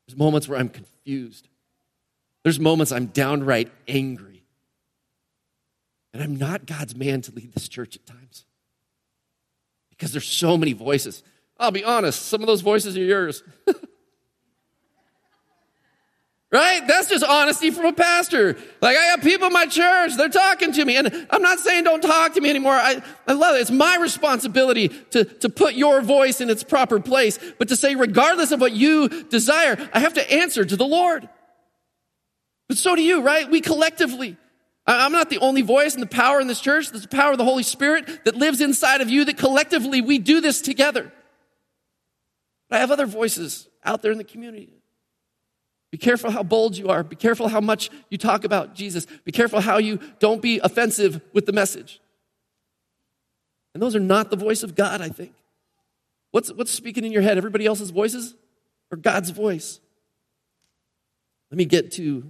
There's 0.06 0.18
moments 0.18 0.46
where 0.46 0.58
I'm 0.58 0.68
confused. 0.68 1.48
There's 2.42 2.60
moments 2.60 2.92
I'm 2.92 3.06
downright 3.06 3.72
angry. 3.88 4.44
And 6.12 6.22
I'm 6.22 6.36
not 6.36 6.66
God's 6.66 6.94
man 6.94 7.22
to 7.22 7.32
lead 7.32 7.54
this 7.54 7.68
church 7.68 7.96
at 7.96 8.04
times. 8.04 8.44
Because 9.88 10.12
there's 10.12 10.28
so 10.28 10.58
many 10.58 10.74
voices. 10.74 11.22
I'll 11.58 11.70
be 11.70 11.84
honest, 11.84 12.26
some 12.26 12.42
of 12.42 12.46
those 12.46 12.60
voices 12.60 12.98
are 12.98 13.02
yours. 13.02 13.42
Right? 16.52 16.84
That's 16.84 17.08
just 17.08 17.22
honesty 17.22 17.70
from 17.70 17.86
a 17.86 17.92
pastor. 17.92 18.56
Like, 18.80 18.96
I 18.96 19.02
have 19.10 19.20
people 19.20 19.46
in 19.46 19.52
my 19.52 19.66
church, 19.66 20.16
they're 20.16 20.28
talking 20.28 20.72
to 20.72 20.84
me. 20.84 20.96
And 20.96 21.28
I'm 21.30 21.42
not 21.42 21.60
saying 21.60 21.84
don't 21.84 22.00
talk 22.00 22.34
to 22.34 22.40
me 22.40 22.50
anymore. 22.50 22.72
I, 22.72 23.00
I 23.28 23.34
love 23.34 23.54
it. 23.54 23.60
It's 23.60 23.70
my 23.70 23.98
responsibility 23.98 24.88
to, 24.88 25.24
to 25.24 25.48
put 25.48 25.74
your 25.74 26.00
voice 26.00 26.40
in 26.40 26.50
its 26.50 26.64
proper 26.64 26.98
place, 26.98 27.38
but 27.58 27.68
to 27.68 27.76
say, 27.76 27.94
regardless 27.94 28.50
of 28.50 28.60
what 28.60 28.72
you 28.72 29.08
desire, 29.24 29.76
I 29.92 30.00
have 30.00 30.14
to 30.14 30.32
answer 30.32 30.64
to 30.64 30.76
the 30.76 30.86
Lord. 30.86 31.28
But 32.68 32.78
so 32.78 32.96
do 32.96 33.02
you, 33.02 33.22
right? 33.22 33.48
We 33.48 33.60
collectively. 33.60 34.36
I'm 34.88 35.12
not 35.12 35.30
the 35.30 35.38
only 35.38 35.62
voice 35.62 35.94
and 35.94 36.02
the 36.02 36.08
power 36.08 36.40
in 36.40 36.48
this 36.48 36.60
church. 36.60 36.90
There's 36.90 37.02
the 37.02 37.08
power 37.08 37.30
of 37.30 37.38
the 37.38 37.44
Holy 37.44 37.62
Spirit 37.62 38.24
that 38.24 38.34
lives 38.34 38.60
inside 38.60 39.00
of 39.00 39.08
you 39.08 39.24
that 39.26 39.36
collectively 39.36 40.00
we 40.00 40.18
do 40.18 40.40
this 40.40 40.60
together. 40.60 41.12
But 42.68 42.76
I 42.76 42.80
have 42.80 42.90
other 42.90 43.06
voices 43.06 43.68
out 43.84 44.02
there 44.02 44.10
in 44.10 44.18
the 44.18 44.24
community. 44.24 44.79
Be 45.90 45.98
careful 45.98 46.30
how 46.30 46.42
bold 46.42 46.76
you 46.76 46.88
are. 46.88 47.02
Be 47.02 47.16
careful 47.16 47.48
how 47.48 47.60
much 47.60 47.90
you 48.10 48.18
talk 48.18 48.44
about 48.44 48.74
Jesus. 48.74 49.06
Be 49.24 49.32
careful 49.32 49.60
how 49.60 49.78
you 49.78 49.98
don't 50.20 50.40
be 50.40 50.60
offensive 50.62 51.20
with 51.32 51.46
the 51.46 51.52
message. 51.52 52.00
And 53.74 53.82
those 53.82 53.96
are 53.96 54.00
not 54.00 54.30
the 54.30 54.36
voice 54.36 54.62
of 54.62 54.74
God, 54.74 55.00
I 55.00 55.08
think. 55.08 55.32
What's, 56.30 56.52
what's 56.52 56.70
speaking 56.70 57.04
in 57.04 57.12
your 57.12 57.22
head? 57.22 57.38
Everybody 57.38 57.66
else's 57.66 57.90
voices 57.90 58.34
or 58.90 58.96
God's 58.96 59.30
voice? 59.30 59.80
Let 61.50 61.58
me 61.58 61.64
get 61.64 61.90
to 61.92 62.24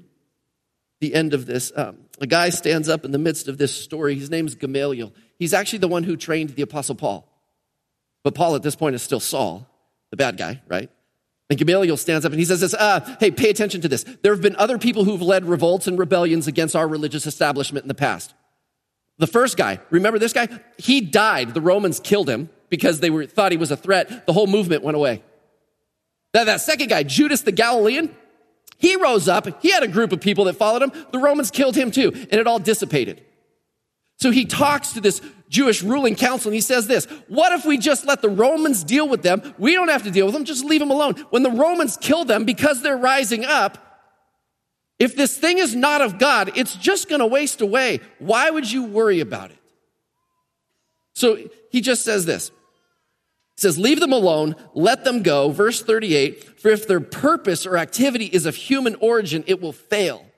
the 1.01 1.15
end 1.15 1.35
of 1.35 1.47
this. 1.47 1.73
Um, 1.77 1.99
a 2.21 2.27
guy 2.27 2.51
stands 2.51 2.89
up 2.89 3.05
in 3.05 3.11
the 3.11 3.19
midst 3.19 3.49
of 3.49 3.59
this 3.59 3.75
story. 3.75 4.15
His 4.15 4.31
name's 4.31 4.55
Gamaliel. 4.55 5.13
He's 5.39 5.55
actually 5.55 5.81
the 5.81 5.89
one 5.89 6.05
who 6.05 6.17
trained 6.17 6.51
the 6.51 6.63
Apostle 6.63 6.95
Paul. 6.95 7.27
But 8.23 8.35
Paul 8.35 8.55
at 8.55 8.63
this 8.63 8.77
point 8.77 8.95
is 8.95 9.03
still 9.03 9.21
Saul, 9.21 9.67
the 10.11 10.17
bad 10.17 10.37
guy, 10.37 10.61
right? 10.69 10.91
And 11.51 11.59
Gamaliel 11.59 11.97
stands 11.97 12.25
up 12.25 12.31
and 12.31 12.39
he 12.39 12.45
says 12.45 12.61
this, 12.61 12.75
uh, 12.75 13.17
hey, 13.19 13.33
pay 13.33 13.51
attention 13.51 13.81
to 13.81 13.89
this. 13.89 14.05
There 14.23 14.33
have 14.33 14.41
been 14.41 14.55
other 14.57 14.79
people 14.79 15.05
who've 15.05 15.21
led 15.21 15.45
revolts 15.45 15.89
and 15.89 15.99
rebellions 15.99 16.47
against 16.47 16.77
our 16.77 16.87
religious 16.87 17.27
establishment 17.27 17.85
in 17.85 17.89
the 17.89 17.95
past. 17.95 18.33
The 19.19 19.27
first 19.27 19.57
guy, 19.57 19.81
remember 19.91 20.21
this 20.21 20.33
guy? 20.33 20.49
He 20.79 21.01
died. 21.01 21.53
The 21.53 21.61
Romans 21.61 21.99
killed 21.99 22.31
him 22.31 22.49
because 22.71 23.01
they 23.01 23.11
were, 23.11 23.27
thought 23.27 23.51
he 23.51 23.59
was 23.59 23.73
a 23.73 23.77
threat. 23.77 24.27
The 24.27 24.33
whole 24.33 24.47
movement 24.47 24.85
went 24.85 24.97
away. 24.97 25.23
That, 26.33 26.45
that 26.45 26.61
second 26.61 26.89
guy, 26.89 27.03
Judas 27.03 27.43
the 27.43 27.53
Galilean, 27.53 28.15
he 28.79 28.95
rose 28.97 29.29
up. 29.29 29.61
He 29.61 29.73
had 29.73 29.83
a 29.83 29.89
group 29.89 30.13
of 30.13 30.21
people 30.21 30.45
that 30.45 30.55
followed 30.55 30.83
him. 30.83 30.93
The 31.11 31.19
Romans 31.19 31.51
killed 31.51 31.75
him 31.75 31.91
too, 31.91 32.13
and 32.15 32.35
it 32.35 32.47
all 32.47 32.61
dissipated. 32.61 33.23
So 34.19 34.31
he 34.31 34.45
talks 34.45 34.93
to 34.93 35.01
this 35.01 35.21
Jewish 35.51 35.83
ruling 35.83 36.15
council 36.15 36.49
and 36.49 36.55
he 36.55 36.61
says 36.61 36.87
this 36.87 37.07
What 37.29 37.53
if 37.53 37.67
we 37.67 37.77
just 37.77 38.07
let 38.07 38.23
the 38.23 38.31
Romans 38.31 38.83
deal 38.85 39.07
with 39.07 39.23
them? 39.23 39.55
We 39.59 39.75
don't 39.75 39.89
have 39.89 40.05
to 40.05 40.11
deal 40.11 40.25
with 40.25 40.35
them, 40.35 40.45
just 40.47 40.65
leave 40.65 40.81
them 40.81 40.91
alone. 40.91 41.15
When 41.29 41.43
the 41.43 41.51
Romans 41.51 41.99
kill 42.01 42.25
them 42.25 42.45
because 42.45 42.81
they're 42.81 42.97
rising 42.97 43.45
up, 43.45 43.91
if 44.99 45.17
this 45.17 45.37
thing 45.37 45.59
is 45.59 45.75
not 45.75 46.01
of 46.01 46.19
God, 46.19 46.53
it's 46.57 46.77
just 46.77 47.09
going 47.09 47.21
to 47.21 47.27
waste 47.27 47.61
away. 47.61 48.01
Why 48.19 48.49
would 48.49 48.71
you 48.71 48.85
worry 48.85 49.21
about 49.21 49.51
it? 49.51 49.59
So 51.15 51.39
he 51.71 51.81
just 51.81 52.05
says 52.05 52.27
this. 52.27 52.51
He 53.57 53.63
says, 53.63 53.77
Leave 53.77 53.99
them 53.99 54.13
alone, 54.13 54.55
let 54.73 55.05
them 55.05 55.23
go. 55.23 55.51
Verse 55.51 55.83
38 55.83 56.61
For 56.61 56.69
if 56.69 56.87
their 56.87 57.01
purpose 57.01 57.67
or 57.67 57.77
activity 57.77 58.27
is 58.27 58.47
of 58.47 58.55
human 58.55 58.95
origin, 58.97 59.43
it 59.49 59.61
will 59.61 59.73
fail. 59.73 60.30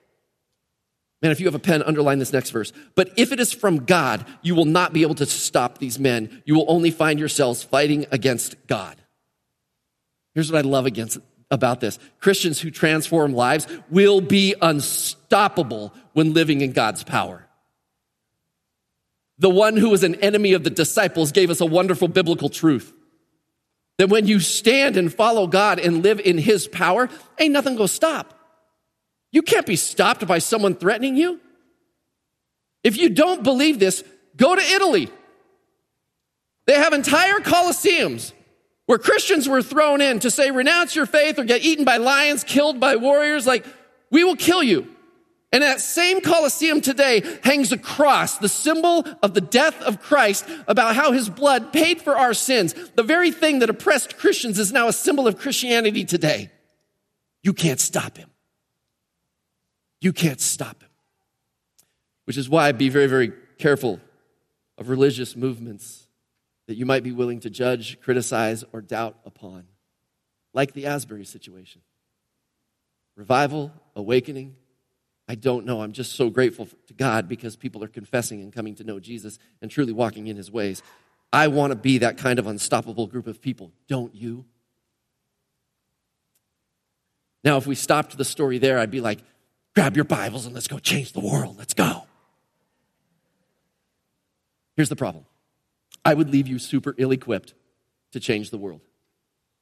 Man, 1.23 1.31
if 1.31 1.39
you 1.39 1.47
have 1.47 1.55
a 1.55 1.59
pen, 1.59 1.81
underline 1.83 2.19
this 2.19 2.33
next 2.33 2.49
verse. 2.49 2.73
But 2.95 3.11
if 3.15 3.31
it 3.31 3.39
is 3.39 3.53
from 3.53 3.85
God, 3.85 4.25
you 4.41 4.55
will 4.55 4.65
not 4.65 4.91
be 4.91 5.03
able 5.03 5.15
to 5.15 5.25
stop 5.25 5.77
these 5.77 5.97
men. 5.97 6.43
You 6.45 6.53
will 6.53 6.65
only 6.67 6.91
find 6.91 7.17
yourselves 7.17 7.63
fighting 7.63 8.05
against 8.11 8.55
God. 8.67 8.97
Here's 10.35 10.51
what 10.51 10.63
I 10.63 10.67
love 10.67 10.85
against 10.85 11.19
about 11.49 11.79
this. 11.79 11.97
Christians 12.19 12.59
who 12.59 12.71
transform 12.71 13.33
lives 13.33 13.67
will 13.89 14.19
be 14.19 14.53
unstoppable 14.61 15.93
when 16.11 16.33
living 16.33 16.59
in 16.59 16.73
God's 16.73 17.05
power. 17.05 17.47
The 19.37 19.49
one 19.49 19.77
who 19.77 19.89
was 19.91 20.03
an 20.03 20.15
enemy 20.15 20.51
of 20.53 20.65
the 20.65 20.69
disciples 20.69 21.31
gave 21.31 21.49
us 21.49 21.61
a 21.61 21.65
wonderful 21.65 22.09
biblical 22.09 22.49
truth. 22.49 22.91
That 23.97 24.09
when 24.09 24.27
you 24.27 24.41
stand 24.41 24.97
and 24.97 25.13
follow 25.13 25.47
God 25.47 25.79
and 25.79 26.03
live 26.03 26.19
in 26.19 26.37
his 26.37 26.67
power, 26.67 27.09
ain't 27.39 27.53
nothing 27.53 27.77
gonna 27.77 27.87
stop. 27.87 28.42
You 29.33 29.41
can't 29.41 29.65
be 29.65 29.75
stopped 29.75 30.25
by 30.25 30.37
someone 30.37 30.75
threatening 30.75 31.17
you. 31.17 31.41
If 32.83 32.97
you 32.97 33.09
don't 33.09 33.43
believe 33.43 33.79
this, 33.79 34.03
go 34.37 34.55
to 34.55 34.61
Italy. 34.61 35.09
They 36.67 36.75
have 36.75 36.93
entire 36.93 37.39
coliseums 37.39 38.31
where 38.85 38.99
Christians 38.99 39.49
were 39.49 39.63
thrown 39.63 40.01
in 40.01 40.19
to 40.19 40.29
say, 40.29 40.51
renounce 40.51 40.95
your 40.95 41.07
faith 41.07 41.39
or 41.39 41.45
get 41.45 41.63
eaten 41.63 41.83
by 41.83 41.97
lions, 41.97 42.43
killed 42.43 42.79
by 42.79 42.95
warriors. 42.95 43.47
Like, 43.47 43.65
we 44.11 44.23
will 44.23 44.35
kill 44.35 44.61
you. 44.61 44.87
And 45.51 45.63
that 45.63 45.81
same 45.81 46.21
Colosseum 46.21 46.81
today 46.81 47.23
hangs 47.43 47.71
a 47.71 47.77
cross, 47.77 48.37
the 48.37 48.49
symbol 48.49 49.05
of 49.21 49.33
the 49.33 49.41
death 49.41 49.81
of 49.81 50.01
Christ, 50.01 50.45
about 50.67 50.95
how 50.95 51.11
his 51.11 51.29
blood 51.29 51.73
paid 51.73 52.01
for 52.01 52.17
our 52.17 52.33
sins. 52.33 52.73
The 52.95 53.03
very 53.03 53.31
thing 53.31 53.59
that 53.59 53.69
oppressed 53.69 54.17
Christians 54.17 54.59
is 54.59 54.71
now 54.71 54.87
a 54.87 54.93
symbol 54.93 55.27
of 55.27 55.37
Christianity 55.37 56.05
today. 56.05 56.51
You 57.41 57.53
can't 57.53 57.79
stop 57.79 58.17
him. 58.17 58.29
You 60.03 60.11
can't 60.11 60.41
stop 60.41 60.83
him. 60.83 60.89
Which 62.25 62.35
is 62.35 62.49
why 62.49 62.73
be 62.73 62.89
very, 62.89 63.07
very 63.07 63.31
careful 63.57 64.01
of 64.77 64.89
religious 64.89 65.37
movements 65.37 66.07
that 66.67 66.75
you 66.75 66.85
might 66.85 67.03
be 67.03 67.13
willing 67.13 67.39
to 67.39 67.49
judge, 67.49 68.01
criticize, 68.01 68.65
or 68.73 68.81
doubt 68.81 69.15
upon, 69.25 69.63
like 70.53 70.73
the 70.73 70.87
Asbury 70.87 71.23
situation. 71.23 71.81
Revival, 73.15 73.71
awakening, 73.95 74.57
I 75.29 75.35
don't 75.35 75.65
know. 75.65 75.81
I'm 75.81 75.93
just 75.93 76.13
so 76.13 76.29
grateful 76.29 76.67
to 76.87 76.93
God 76.93 77.29
because 77.29 77.55
people 77.55 77.81
are 77.81 77.87
confessing 77.87 78.41
and 78.41 78.51
coming 78.51 78.75
to 78.75 78.83
know 78.83 78.99
Jesus 78.99 79.39
and 79.61 79.71
truly 79.71 79.93
walking 79.93 80.27
in 80.27 80.35
his 80.35 80.51
ways. 80.51 80.83
I 81.31 81.47
want 81.47 81.71
to 81.71 81.77
be 81.77 81.99
that 81.99 82.17
kind 82.17 82.39
of 82.39 82.47
unstoppable 82.47 83.07
group 83.07 83.27
of 83.27 83.41
people. 83.41 83.71
Don't 83.87 84.13
you? 84.13 84.43
Now, 87.41 87.55
if 87.55 87.65
we 87.65 87.75
stopped 87.75 88.17
the 88.17 88.25
story 88.25 88.57
there, 88.57 88.79
I'd 88.79 88.91
be 88.91 89.01
like, 89.01 89.19
grab 89.75 89.95
your 89.95 90.05
Bibles 90.05 90.45
and 90.45 90.53
let's 90.53 90.67
go 90.67 90.79
change 90.79 91.13
the 91.13 91.19
world. 91.19 91.57
Let's 91.57 91.73
go. 91.73 92.03
Here's 94.75 94.89
the 94.89 94.95
problem 94.95 95.25
I 96.03 96.13
would 96.13 96.29
leave 96.29 96.47
you 96.47 96.59
super 96.59 96.95
ill 96.97 97.11
equipped 97.11 97.53
to 98.11 98.19
change 98.19 98.49
the 98.49 98.57
world 98.57 98.81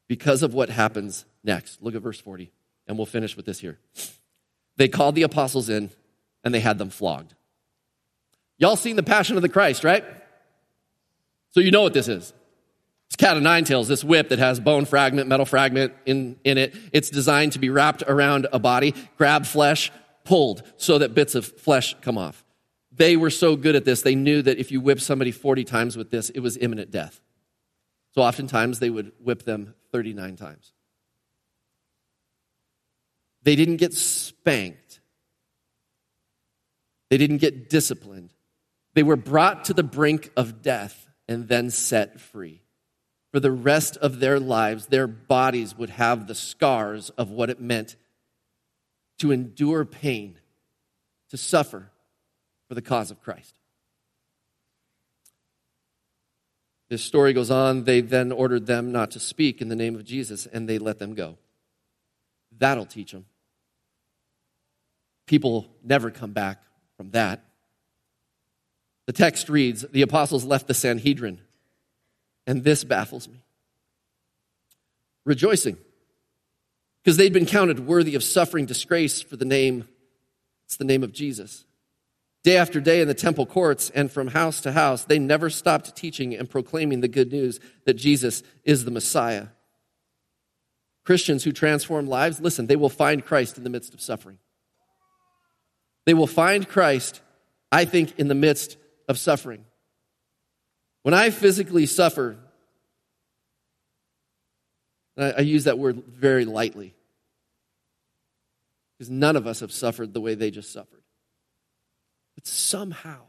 because 0.07 0.43
of 0.43 0.53
what 0.53 0.69
happens 0.69 1.25
next. 1.43 1.81
Look 1.81 1.95
at 1.95 2.01
verse 2.01 2.19
40, 2.19 2.51
and 2.87 2.97
we'll 2.97 3.05
finish 3.05 3.35
with 3.35 3.45
this 3.45 3.59
here. 3.59 3.79
They 4.77 4.87
called 4.87 5.15
the 5.15 5.23
apostles 5.23 5.69
in 5.69 5.91
and 6.43 6.53
they 6.53 6.59
had 6.59 6.77
them 6.77 6.89
flogged. 6.89 7.35
Y'all 8.57 8.75
seen 8.75 8.95
the 8.95 9.03
Passion 9.03 9.35
of 9.35 9.41
the 9.41 9.49
Christ, 9.49 9.83
right? 9.83 10.03
So 11.49 11.59
you 11.59 11.71
know 11.71 11.81
what 11.81 11.93
this 11.93 12.07
is. 12.07 12.33
It's 13.07 13.15
cat 13.17 13.35
of 13.35 13.43
nine 13.43 13.65
tails, 13.65 13.89
this 13.89 14.03
whip 14.03 14.29
that 14.29 14.39
has 14.39 14.59
bone 14.59 14.85
fragment, 14.85 15.27
metal 15.27 15.45
fragment 15.45 15.93
in, 16.05 16.37
in 16.45 16.57
it. 16.57 16.73
It's 16.93 17.09
designed 17.09 17.51
to 17.53 17.59
be 17.59 17.69
wrapped 17.69 18.03
around 18.07 18.47
a 18.53 18.59
body, 18.59 18.95
grab 19.17 19.45
flesh, 19.45 19.91
pulled 20.23 20.63
so 20.77 20.97
that 20.97 21.13
bits 21.13 21.35
of 21.35 21.45
flesh 21.45 21.95
come 22.01 22.17
off. 22.17 22.43
They 22.91 23.15
were 23.15 23.29
so 23.29 23.55
good 23.55 23.75
at 23.75 23.85
this, 23.85 24.01
they 24.01 24.15
knew 24.15 24.41
that 24.41 24.57
if 24.57 24.71
you 24.71 24.81
whip 24.81 24.99
somebody 24.99 25.31
40 25.31 25.63
times 25.63 25.95
with 25.95 26.11
this, 26.11 26.29
it 26.29 26.39
was 26.39 26.57
imminent 26.57 26.91
death. 26.91 27.21
So 28.13 28.21
oftentimes 28.21 28.79
they 28.79 28.89
would 28.89 29.13
whip 29.19 29.43
them 29.43 29.73
39 29.91 30.35
times. 30.35 30.73
They 33.43 33.55
didn't 33.55 33.77
get 33.77 33.93
spanked. 33.93 34.99
They 37.09 37.17
didn't 37.17 37.37
get 37.37 37.69
disciplined. 37.69 38.33
They 38.93 39.03
were 39.03 39.15
brought 39.15 39.65
to 39.65 39.73
the 39.73 39.83
brink 39.83 40.31
of 40.35 40.61
death 40.61 41.07
and 41.27 41.47
then 41.47 41.69
set 41.69 42.19
free. 42.19 42.61
For 43.31 43.39
the 43.39 43.51
rest 43.51 43.95
of 43.97 44.19
their 44.19 44.39
lives, 44.39 44.87
their 44.87 45.07
bodies 45.07 45.77
would 45.77 45.91
have 45.91 46.27
the 46.27 46.35
scars 46.35 47.09
of 47.11 47.31
what 47.31 47.49
it 47.49 47.61
meant 47.61 47.95
to 49.21 49.31
endure 49.31 49.85
pain, 49.85 50.35
to 51.29 51.37
suffer 51.37 51.91
for 52.67 52.73
the 52.73 52.81
cause 52.81 53.11
of 53.11 53.21
Christ. 53.21 53.53
This 56.89 57.03
story 57.03 57.31
goes 57.31 57.51
on. 57.51 57.83
They 57.83 58.01
then 58.01 58.31
ordered 58.31 58.65
them 58.65 58.91
not 58.91 59.11
to 59.11 59.19
speak 59.19 59.61
in 59.61 59.69
the 59.69 59.75
name 59.75 59.95
of 59.95 60.03
Jesus, 60.03 60.47
and 60.47 60.67
they 60.67 60.79
let 60.79 60.97
them 60.97 61.13
go. 61.13 61.37
That'll 62.57 62.87
teach 62.87 63.11
them. 63.11 63.27
People 65.27 65.67
never 65.83 66.09
come 66.09 66.31
back 66.31 66.63
from 66.97 67.11
that. 67.11 67.45
The 69.05 69.13
text 69.13 69.49
reads 69.49 69.83
The 69.83 70.01
apostles 70.01 70.45
left 70.45 70.67
the 70.67 70.73
Sanhedrin, 70.73 71.39
and 72.47 72.63
this 72.63 72.83
baffles 72.83 73.27
me. 73.27 73.43
Rejoicing 75.25 75.77
because 77.03 77.17
they'd 77.17 77.33
been 77.33 77.45
counted 77.45 77.87
worthy 77.87 78.15
of 78.15 78.23
suffering 78.23 78.65
disgrace 78.65 79.21
for 79.21 79.35
the 79.35 79.45
name, 79.45 79.87
it's 80.65 80.77
the 80.77 80.85
name 80.85 81.03
of 81.03 81.11
Jesus. 81.11 81.65
Day 82.43 82.57
after 82.57 82.79
day 82.79 83.01
in 83.01 83.07
the 83.07 83.13
temple 83.13 83.45
courts 83.45 83.91
and 83.91 84.11
from 84.11 84.29
house 84.29 84.61
to 84.61 84.71
house, 84.71 85.05
they 85.05 85.19
never 85.19 85.49
stopped 85.49 85.95
teaching 85.95 86.35
and 86.35 86.49
proclaiming 86.49 87.01
the 87.01 87.07
good 87.07 87.31
news 87.31 87.59
that 87.85 87.93
Jesus 87.93 88.41
is 88.63 88.83
the 88.83 88.91
Messiah. 88.91 89.47
Christians 91.05 91.43
who 91.43 91.51
transform 91.51 92.07
lives, 92.07 92.39
listen, 92.39 92.67
they 92.67 92.75
will 92.75 92.89
find 92.89 93.25
Christ 93.25 93.57
in 93.57 93.63
the 93.63 93.69
midst 93.69 93.93
of 93.93 94.01
suffering. 94.01 94.37
They 96.05 96.13
will 96.13 96.27
find 96.27 96.67
Christ, 96.67 97.21
I 97.71 97.85
think, 97.85 98.17
in 98.19 98.27
the 98.27 98.35
midst 98.35 98.77
of 99.07 99.17
suffering. 99.17 99.65
When 101.03 101.13
I 101.13 101.29
physically 101.29 101.85
suffer, 101.85 102.37
I, 105.23 105.31
I 105.31 105.39
use 105.41 105.65
that 105.65 105.77
word 105.77 106.03
very 106.07 106.45
lightly 106.45 106.95
because 108.97 109.09
none 109.09 109.35
of 109.35 109.47
us 109.47 109.61
have 109.61 109.71
suffered 109.71 110.13
the 110.13 110.21
way 110.21 110.35
they 110.35 110.51
just 110.51 110.71
suffered. 110.71 111.01
But 112.35 112.45
somehow, 112.45 113.21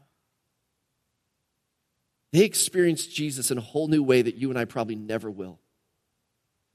they 2.31 2.43
experienced 2.43 3.13
Jesus 3.13 3.51
in 3.51 3.57
a 3.57 3.61
whole 3.61 3.87
new 3.87 4.03
way 4.03 4.21
that 4.21 4.35
you 4.35 4.49
and 4.49 4.57
I 4.57 4.65
probably 4.65 4.95
never 4.95 5.29
will. 5.29 5.59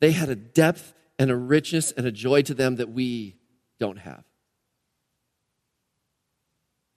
They 0.01 0.13
had 0.13 0.29
a 0.29 0.37
depth 0.37 0.95
and 1.19 1.31
a 1.31 1.37
richness 1.37 1.93
and 1.93 2.07
a 2.07 2.13
joy 2.13 2.43
to 2.43 2.55
them 2.55 2.77
that 2.77 2.91
we 2.91 3.37
don't 3.79 3.99
have. 3.99 4.25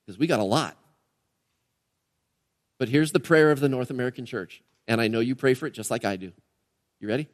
Because 0.05 0.19
we 0.19 0.27
got 0.27 0.39
a 0.39 0.43
lot. 0.43 0.77
But 2.77 2.89
here's 2.89 3.11
the 3.11 3.19
prayer 3.19 3.51
of 3.51 3.59
the 3.59 3.69
North 3.69 3.91
American 3.91 4.25
church. 4.25 4.63
And 4.87 4.99
I 4.99 5.07
know 5.07 5.19
you 5.19 5.35
pray 5.35 5.53
for 5.53 5.67
it 5.67 5.71
just 5.71 5.91
like 5.91 6.03
I 6.03 6.15
do. 6.15 6.31
You 6.99 7.07
ready? 7.07 7.27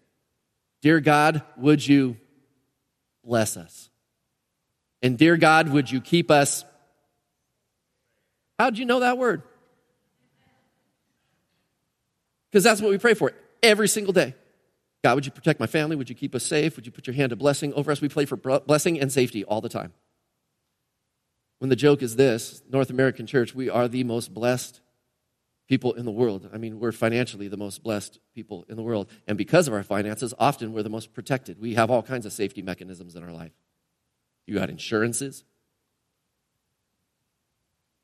Dear 0.82 1.00
God, 1.00 1.42
would 1.58 1.86
you 1.86 2.18
bless 3.24 3.58
us? 3.58 3.90
And 5.02 5.18
dear 5.18 5.38
God, 5.38 5.70
would 5.70 5.92
you 5.92 6.02
keep 6.02 6.32
us? 6.32 6.66
How'd 8.58 8.78
you 8.78 8.86
know 8.86 9.02
that 9.02 9.18
word? 9.18 9.44
Because 12.52 12.64
that's 12.64 12.82
what 12.82 12.90
we 12.90 12.98
pray 12.98 13.14
for 13.14 13.34
every 13.62 13.88
single 13.88 14.14
day. 14.14 14.34
God, 15.04 15.16
would 15.16 15.26
you 15.26 15.32
protect 15.32 15.60
my 15.60 15.68
family? 15.68 15.96
Would 15.96 16.10
you 16.10 16.16
keep 16.16 16.34
us 16.34 16.44
safe? 16.44 16.76
Would 16.76 16.86
you 16.86 16.92
put 16.92 17.06
your 17.06 17.16
hand 17.16 17.32
of 17.32 17.38
blessing 17.38 17.74
over 17.74 17.92
us? 17.92 18.02
We 18.02 18.10
pray 18.10 18.26
for 18.26 18.36
blessing 18.36 19.00
and 19.00 19.12
safety 19.12 19.44
all 19.44 19.62
the 19.62 19.70
time. 19.70 19.94
When 21.60 21.70
the 21.70 21.76
joke 21.76 22.02
is 22.02 22.16
this 22.16 22.62
North 22.72 22.90
American 22.90 23.28
church, 23.28 23.54
we 23.54 23.70
are 23.70 23.88
the 23.88 24.04
most 24.04 24.34
blessed 24.34 24.82
people 25.68 25.94
in 25.94 26.06
the 26.06 26.12
world. 26.12 26.50
I 26.54 26.58
mean, 26.58 26.80
we're 26.80 26.92
financially 26.92 27.48
the 27.48 27.58
most 27.58 27.84
blessed 27.84 28.20
people 28.34 28.66
in 28.70 28.78
the 28.78 28.84
world. 28.84 29.10
And 29.28 29.38
because 29.38 29.68
of 29.68 29.74
our 29.74 29.84
finances, 29.84 30.34
often 30.40 30.74
we're 30.74 30.84
the 30.84 30.90
most 30.90 31.14
protected. 31.14 31.60
We 31.60 31.76
have 31.76 31.92
all 31.92 32.02
kinds 32.02 32.26
of 32.26 32.34
safety 32.34 32.62
mechanisms 32.62 33.16
in 33.16 33.24
our 33.24 33.32
life. 33.32 33.52
You 34.46 34.56
got 34.56 34.70
insurances, 34.70 35.44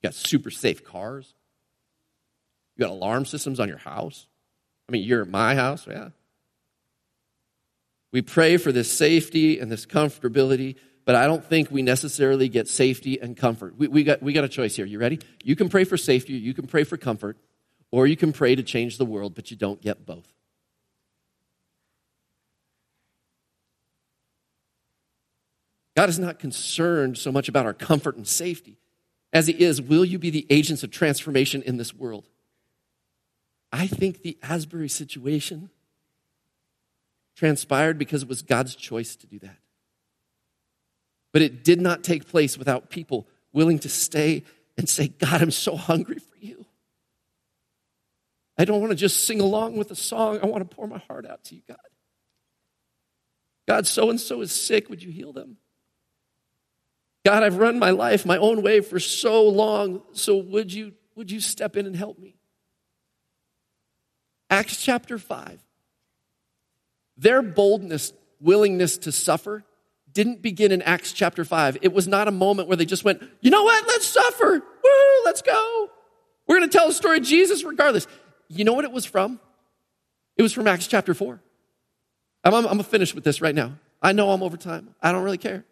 you 0.02 0.08
got 0.08 0.14
super 0.14 0.52
safe 0.52 0.84
cars, 0.84 1.34
you 2.76 2.86
got 2.86 2.92
alarm 2.92 3.26
systems 3.26 3.62
on 3.62 3.70
your 3.70 3.78
house. 3.78 4.28
I 4.90 4.92
mean, 4.92 5.04
you're 5.04 5.22
at 5.22 5.30
my 5.30 5.56
house, 5.56 5.88
yeah. 5.88 6.10
We 8.12 8.22
pray 8.22 8.58
for 8.58 8.74
this 8.74 8.92
safety 8.92 9.60
and 9.60 9.72
this 9.72 9.86
comfortability, 9.86 10.76
but 11.06 11.16
I 11.16 11.28
don't 11.28 11.44
think 11.44 11.72
we 11.72 11.82
necessarily 11.82 12.50
get 12.50 12.68
safety 12.68 13.20
and 13.20 13.38
comfort. 13.38 13.78
We, 13.78 13.88
we, 13.88 14.04
got, 14.04 14.22
we 14.22 14.34
got 14.34 14.44
a 14.44 14.50
choice 14.50 14.76
here. 14.76 14.86
You 14.86 15.00
ready? 15.00 15.20
You 15.44 15.56
can 15.56 15.70
pray 15.70 15.86
for 15.86 15.96
safety, 15.96 16.34
you 16.34 16.54
can 16.54 16.68
pray 16.68 16.84
for 16.84 16.98
comfort, 16.98 17.38
or 17.94 18.08
you 18.08 18.18
can 18.18 18.34
pray 18.34 18.56
to 18.56 18.64
change 18.64 18.98
the 18.98 19.06
world, 19.06 19.36
but 19.36 19.52
you 19.52 19.56
don't 19.56 19.80
get 19.80 20.04
both. 20.04 20.28
God 25.96 26.10
is 26.10 26.18
not 26.18 26.40
concerned 26.40 27.20
so 27.20 27.32
much 27.32 27.48
about 27.48 27.68
our 27.68 27.74
comfort 27.76 28.16
and 28.16 28.28
safety 28.28 28.80
as 29.32 29.46
He 29.46 29.54
is, 29.64 29.80
will 29.80 30.04
you 30.04 30.18
be 30.18 30.32
the 30.32 30.48
agents 30.50 30.82
of 30.82 30.90
transformation 30.90 31.62
in 31.62 31.78
this 31.78 31.94
world? 31.94 32.28
I 33.72 33.86
think 33.86 34.24
the 34.24 34.40
Asbury 34.42 34.90
situation 34.90 35.70
transpired 37.36 38.00
because 38.00 38.24
it 38.24 38.28
was 38.28 38.42
God's 38.42 38.74
choice 38.74 39.16
to 39.18 39.28
do 39.28 39.38
that. 39.38 39.60
But 41.32 41.44
it 41.44 41.64
did 41.64 41.80
not 41.80 42.04
take 42.04 42.28
place 42.28 42.58
without 42.58 42.90
people 42.90 43.28
willing 43.52 43.78
to 43.80 43.90
stay 43.90 44.46
and 44.80 44.90
say, 44.90 45.10
God, 45.10 45.44
I'm 45.44 45.52
so 45.52 45.76
hungry 45.76 46.18
for 46.18 46.38
you. 46.40 46.66
I 48.58 48.66
don't 48.66 48.80
want 48.80 48.92
to 48.92 48.96
just 48.96 49.26
sing 49.26 49.42
along 49.42 49.78
with 49.78 49.92
a 49.92 49.96
song. 49.96 50.40
I 50.42 50.46
want 50.46 50.70
to 50.70 50.76
pour 50.76 50.88
my 50.88 51.00
heart 51.00 51.26
out 51.26 51.44
to 51.46 51.56
you, 51.56 51.62
God. 51.68 51.78
God, 53.68 53.88
so 53.88 54.10
and 54.10 54.20
so 54.20 54.42
is 54.42 54.52
sick. 54.52 54.90
Would 54.90 55.02
you 55.02 55.12
heal 55.12 55.34
them? 55.34 55.58
God, 57.26 57.44
I've 57.44 57.58
run 57.58 57.80
my 57.80 57.92
life 57.92 58.26
my 58.26 58.38
own 58.38 58.62
way 58.62 58.82
for 58.82 59.00
so 59.00 59.48
long. 59.48 60.02
So 60.12 60.38
would 60.38 60.74
you, 60.74 60.94
would 61.16 61.32
you 61.32 61.40
step 61.40 61.78
in 61.78 61.86
and 61.86 61.96
help 61.96 62.20
me? 62.20 62.36
Acts 64.50 64.84
chapter 64.84 65.18
5. 65.18 65.60
Their 67.18 67.42
boldness, 67.42 68.14
willingness 68.40 68.98
to 69.00 69.12
suffer, 69.12 69.64
didn't 70.12 70.42
begin 70.42 70.72
in 70.72 70.82
Acts 70.82 71.12
chapter 71.14 71.46
5. 71.46 71.80
It 71.82 71.94
was 71.94 72.08
not 72.08 72.28
a 72.28 72.32
moment 72.32 72.68
where 72.68 72.78
they 72.78 72.86
just 72.86 73.04
went, 73.04 73.24
you 73.42 73.50
know 73.50 73.64
what, 73.64 73.88
let's 73.88 74.06
suffer. 74.06 74.60
Woo, 74.60 75.26
let's 75.26 75.42
go. 75.42 75.90
We're 76.46 76.58
going 76.58 76.70
to 76.70 76.78
tell 76.78 76.88
the 76.88 76.94
story 76.94 77.18
of 77.18 77.24
Jesus 77.24 77.64
regardless. 77.64 78.06
You 78.54 78.66
know 78.66 78.74
what 78.74 78.86
it 78.86 78.92
was 78.92 79.06
from? 79.06 79.40
It 80.38 80.44
was 80.44 80.54
from 80.54 80.68
Acts 80.68 80.88
chapter 80.88 81.14
4. 81.14 81.42
I'm, 82.44 82.54
I'm, 82.54 82.58
I'm 82.58 82.64
going 82.64 82.78
to 82.80 82.84
finish 82.84 83.16
with 83.16 83.24
this 83.24 83.42
right 83.42 83.56
now. 83.56 83.74
I 84.02 84.12
know 84.12 84.32
I'm 84.32 84.44
over 84.44 84.58
time. 84.58 84.94
I 85.02 85.12
don't 85.12 85.24
really 85.24 85.38
care. 85.38 85.66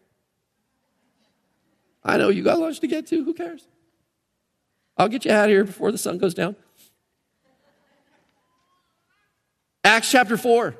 I 2.03 2.17
know 2.17 2.29
you 2.29 2.43
got 2.43 2.59
lunch 2.59 2.79
to 2.79 2.88
get 2.88 3.07
to. 3.07 3.23
Who 3.23 3.34
cares? 3.34 3.67
I'll 4.97 5.07
get 5.07 5.25
you 5.25 5.32
out 5.32 5.45
of 5.45 5.51
here 5.51 5.63
before 5.63 5.91
the 5.91 5.97
sun 5.97 6.17
goes 6.17 6.34
down. 6.34 6.55
Acts 9.84 10.09
chapter 10.09 10.38
4. 10.38 10.75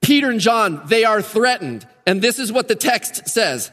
Peter 0.00 0.30
and 0.30 0.40
John, 0.40 0.82
they 0.86 1.04
are 1.04 1.20
threatened. 1.20 1.86
And 2.06 2.22
this 2.22 2.38
is 2.38 2.50
what 2.50 2.68
the 2.68 2.74
text 2.74 3.28
says 3.28 3.70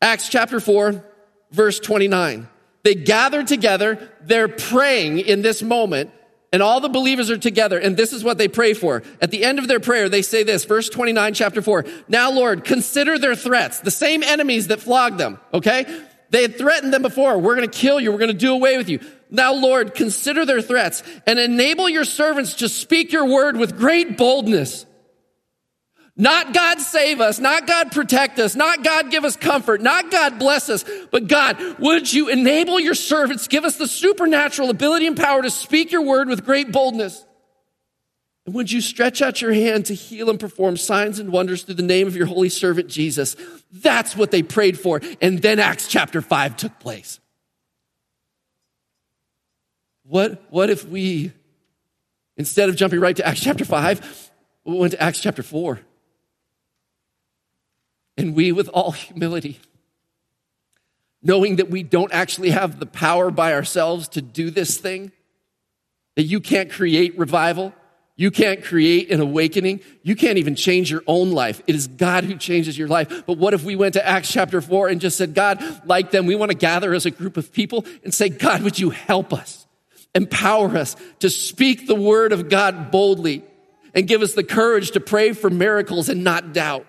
Acts 0.00 0.28
chapter 0.28 0.60
4, 0.60 1.04
verse 1.50 1.80
29. 1.80 2.48
They 2.82 2.94
gather 2.94 3.42
together, 3.42 4.10
they're 4.20 4.48
praying 4.48 5.18
in 5.18 5.40
this 5.40 5.62
moment, 5.62 6.10
and 6.54 6.62
all 6.62 6.78
the 6.78 6.88
believers 6.88 7.32
are 7.32 7.36
together, 7.36 7.80
and 7.80 7.96
this 7.96 8.12
is 8.12 8.22
what 8.22 8.38
they 8.38 8.46
pray 8.46 8.74
for. 8.74 9.02
At 9.20 9.32
the 9.32 9.42
end 9.42 9.58
of 9.58 9.66
their 9.66 9.80
prayer, 9.80 10.08
they 10.08 10.22
say 10.22 10.44
this, 10.44 10.64
verse 10.64 10.88
29, 10.88 11.34
chapter 11.34 11.60
4. 11.60 11.84
Now, 12.06 12.30
Lord, 12.30 12.62
consider 12.62 13.18
their 13.18 13.34
threats, 13.34 13.80
the 13.80 13.90
same 13.90 14.22
enemies 14.22 14.68
that 14.68 14.78
flogged 14.78 15.18
them, 15.18 15.40
okay? 15.52 15.84
They 16.30 16.42
had 16.42 16.56
threatened 16.56 16.94
them 16.94 17.02
before. 17.02 17.40
We're 17.40 17.56
going 17.56 17.68
to 17.68 17.76
kill 17.76 17.98
you. 17.98 18.12
We're 18.12 18.18
going 18.18 18.30
to 18.30 18.36
do 18.36 18.54
away 18.54 18.76
with 18.76 18.88
you. 18.88 19.00
Now, 19.30 19.52
Lord, 19.52 19.96
consider 19.96 20.46
their 20.46 20.62
threats 20.62 21.02
and 21.26 21.40
enable 21.40 21.88
your 21.88 22.04
servants 22.04 22.54
to 22.54 22.68
speak 22.68 23.10
your 23.10 23.26
word 23.26 23.56
with 23.56 23.76
great 23.76 24.16
boldness. 24.16 24.86
Not 26.16 26.54
God 26.54 26.80
save 26.80 27.20
us, 27.20 27.40
not 27.40 27.66
God 27.66 27.90
protect 27.90 28.38
us, 28.38 28.54
not 28.54 28.84
God 28.84 29.10
give 29.10 29.24
us 29.24 29.36
comfort, 29.36 29.80
not 29.80 30.12
God 30.12 30.38
bless 30.38 30.70
us, 30.70 30.84
but 31.10 31.26
God, 31.26 31.60
would 31.80 32.12
you 32.12 32.28
enable 32.28 32.78
your 32.78 32.94
servants, 32.94 33.48
give 33.48 33.64
us 33.64 33.76
the 33.76 33.88
supernatural 33.88 34.70
ability 34.70 35.08
and 35.08 35.16
power 35.16 35.42
to 35.42 35.50
speak 35.50 35.90
your 35.90 36.02
word 36.02 36.28
with 36.28 36.44
great 36.44 36.70
boldness? 36.70 37.24
And 38.46 38.54
would 38.54 38.70
you 38.70 38.80
stretch 38.80 39.22
out 39.22 39.40
your 39.40 39.52
hand 39.52 39.86
to 39.86 39.94
heal 39.94 40.30
and 40.30 40.38
perform 40.38 40.76
signs 40.76 41.18
and 41.18 41.32
wonders 41.32 41.64
through 41.64 41.76
the 41.76 41.82
name 41.82 42.06
of 42.06 42.14
your 42.14 42.26
holy 42.26 42.50
servant 42.50 42.88
Jesus? 42.88 43.34
That's 43.72 44.16
what 44.16 44.30
they 44.30 44.42
prayed 44.42 44.78
for. 44.78 45.00
And 45.20 45.42
then 45.42 45.58
Acts 45.58 45.88
chapter 45.88 46.20
5 46.20 46.56
took 46.56 46.78
place. 46.78 47.18
What, 50.04 50.44
what 50.50 50.70
if 50.70 50.86
we, 50.86 51.32
instead 52.36 52.68
of 52.68 52.76
jumping 52.76 53.00
right 53.00 53.16
to 53.16 53.26
Acts 53.26 53.40
chapter 53.40 53.64
5, 53.64 54.30
we 54.64 54.76
went 54.76 54.92
to 54.92 55.02
Acts 55.02 55.20
chapter 55.20 55.42
4? 55.42 55.80
And 58.16 58.34
we, 58.34 58.52
with 58.52 58.68
all 58.68 58.92
humility, 58.92 59.60
knowing 61.22 61.56
that 61.56 61.70
we 61.70 61.82
don't 61.82 62.12
actually 62.12 62.50
have 62.50 62.78
the 62.78 62.86
power 62.86 63.30
by 63.30 63.54
ourselves 63.54 64.08
to 64.08 64.22
do 64.22 64.50
this 64.50 64.76
thing, 64.76 65.10
that 66.16 66.24
you 66.24 66.38
can't 66.40 66.70
create 66.70 67.18
revival, 67.18 67.72
you 68.16 68.30
can't 68.30 68.62
create 68.62 69.10
an 69.10 69.20
awakening, 69.20 69.80
you 70.02 70.14
can't 70.14 70.38
even 70.38 70.54
change 70.54 70.90
your 70.90 71.02
own 71.08 71.32
life. 71.32 71.60
It 71.66 71.74
is 71.74 71.88
God 71.88 72.22
who 72.22 72.36
changes 72.36 72.78
your 72.78 72.86
life. 72.86 73.24
But 73.26 73.38
what 73.38 73.54
if 73.54 73.64
we 73.64 73.74
went 73.74 73.94
to 73.94 74.06
Acts 74.06 74.30
chapter 74.30 74.60
4 74.60 74.88
and 74.88 75.00
just 75.00 75.16
said, 75.16 75.34
God, 75.34 75.60
like 75.84 76.12
them, 76.12 76.26
we 76.26 76.36
want 76.36 76.52
to 76.52 76.56
gather 76.56 76.94
as 76.94 77.06
a 77.06 77.10
group 77.10 77.36
of 77.36 77.52
people 77.52 77.84
and 78.04 78.14
say, 78.14 78.28
God, 78.28 78.62
would 78.62 78.78
you 78.78 78.90
help 78.90 79.32
us? 79.32 79.66
Empower 80.14 80.76
us 80.76 80.94
to 81.18 81.28
speak 81.28 81.88
the 81.88 81.96
word 81.96 82.32
of 82.32 82.48
God 82.48 82.92
boldly 82.92 83.42
and 83.94 84.06
give 84.06 84.22
us 84.22 84.34
the 84.34 84.44
courage 84.44 84.92
to 84.92 85.00
pray 85.00 85.32
for 85.32 85.50
miracles 85.50 86.08
and 86.08 86.22
not 86.22 86.52
doubt 86.52 86.86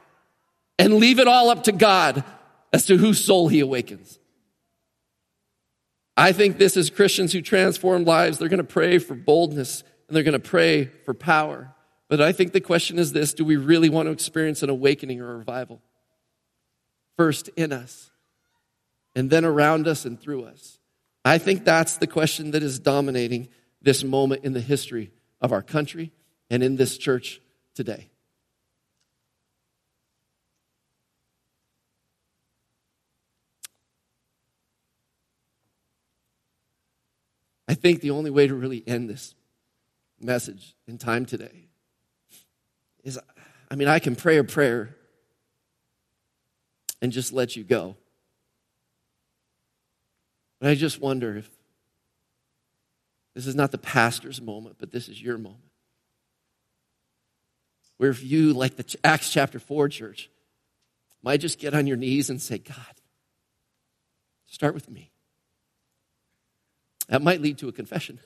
and 0.78 0.96
leave 0.96 1.20
it 1.20 1.28
all 1.28 1.50
up 1.50 1.64
to 1.64 1.72
God 1.72 2.24
as 2.74 2.86
to 2.88 2.98
whose 2.98 3.24
soul 3.24 3.48
he 3.48 3.60
awakens. 3.60 4.20
I 6.18 6.32
think 6.32 6.58
this 6.58 6.78
is 6.78 6.90
Christians 6.90 7.34
who 7.34 7.42
transform 7.42 8.06
lives. 8.06 8.38
They're 8.38 8.50
going 8.50 8.58
to 8.58 8.64
pray 8.64 9.00
for 9.00 9.16
boldness 9.16 9.84
and 10.08 10.16
they're 10.16 10.24
going 10.24 10.34
to 10.34 10.40
pray 10.40 10.86
for 10.86 11.14
power. 11.14 11.74
But 12.08 12.22
I 12.22 12.32
think 12.32 12.54
the 12.54 12.62
question 12.62 13.00
is 13.00 13.12
this 13.12 13.34
do 13.34 13.44
we 13.44 13.58
really 13.58 13.90
want 13.90 14.08
to 14.08 14.12
experience 14.12 14.64
an 14.64 14.70
awakening 14.70 15.22
or 15.22 15.34
a 15.34 15.38
revival? 15.38 15.82
First 17.18 17.50
in 17.56 17.72
us, 17.72 18.12
and 19.16 19.30
then 19.30 19.46
around 19.46 19.88
us 19.88 20.06
and 20.06 20.20
through 20.20 20.44
us. 20.46 20.80
I 21.24 21.38
think 21.38 21.64
that's 21.64 21.98
the 21.98 22.08
question 22.08 22.52
that 22.52 22.62
is 22.62 22.78
dominating 22.78 23.48
this 23.82 24.04
moment 24.04 24.44
in 24.44 24.54
the 24.54 24.62
history 24.62 25.12
of 25.42 25.52
our 25.52 25.62
country 25.62 26.12
and 26.50 26.62
in 26.62 26.76
this 26.76 26.98
church 26.98 27.42
today. 27.74 28.10
Think 37.76 38.02
the 38.02 38.12
only 38.12 38.32
way 38.32 38.48
to 38.48 38.56
really 38.56 38.84
end 38.88 39.10
this 39.10 39.36
message 40.20 40.76
in 40.88 40.98
time 40.98 41.26
today 41.26 41.68
is 43.04 43.20
I 43.70 43.76
mean, 43.76 43.88
I 43.88 44.00
can 44.00 44.16
pray 44.16 44.38
a 44.38 44.44
prayer 44.44 44.96
and 47.02 47.12
just 47.12 47.34
let 47.34 47.56
you 47.56 47.64
go. 47.64 47.96
But 50.60 50.70
I 50.70 50.76
just 50.76 51.02
wonder 51.02 51.38
if 51.38 51.50
this 53.34 53.48
is 53.48 53.56
not 53.56 53.72
the 53.72 53.78
pastor's 53.78 54.42
moment, 54.42 54.78
but 54.80 54.92
this 54.92 55.10
is 55.10 55.22
your 55.22 55.38
moment. 55.38 55.62
Where 57.98 58.10
if 58.10 58.24
you, 58.24 58.54
like 58.54 58.76
the 58.76 58.98
Acts 59.04 59.32
chapter 59.32 59.60
4 59.60 59.90
church, 59.90 60.30
might 61.22 61.42
just 61.42 61.60
get 61.60 61.74
on 61.74 61.88
your 61.88 61.98
knees 61.98 62.30
and 62.30 62.42
say, 62.42 62.58
God, 62.58 62.76
start 64.46 64.74
with 64.74 64.90
me. 64.90 65.12
That 67.08 67.22
might 67.22 67.42
lead 67.42 67.58
to 67.60 67.68
a 67.68 67.72
confession. 67.72 68.20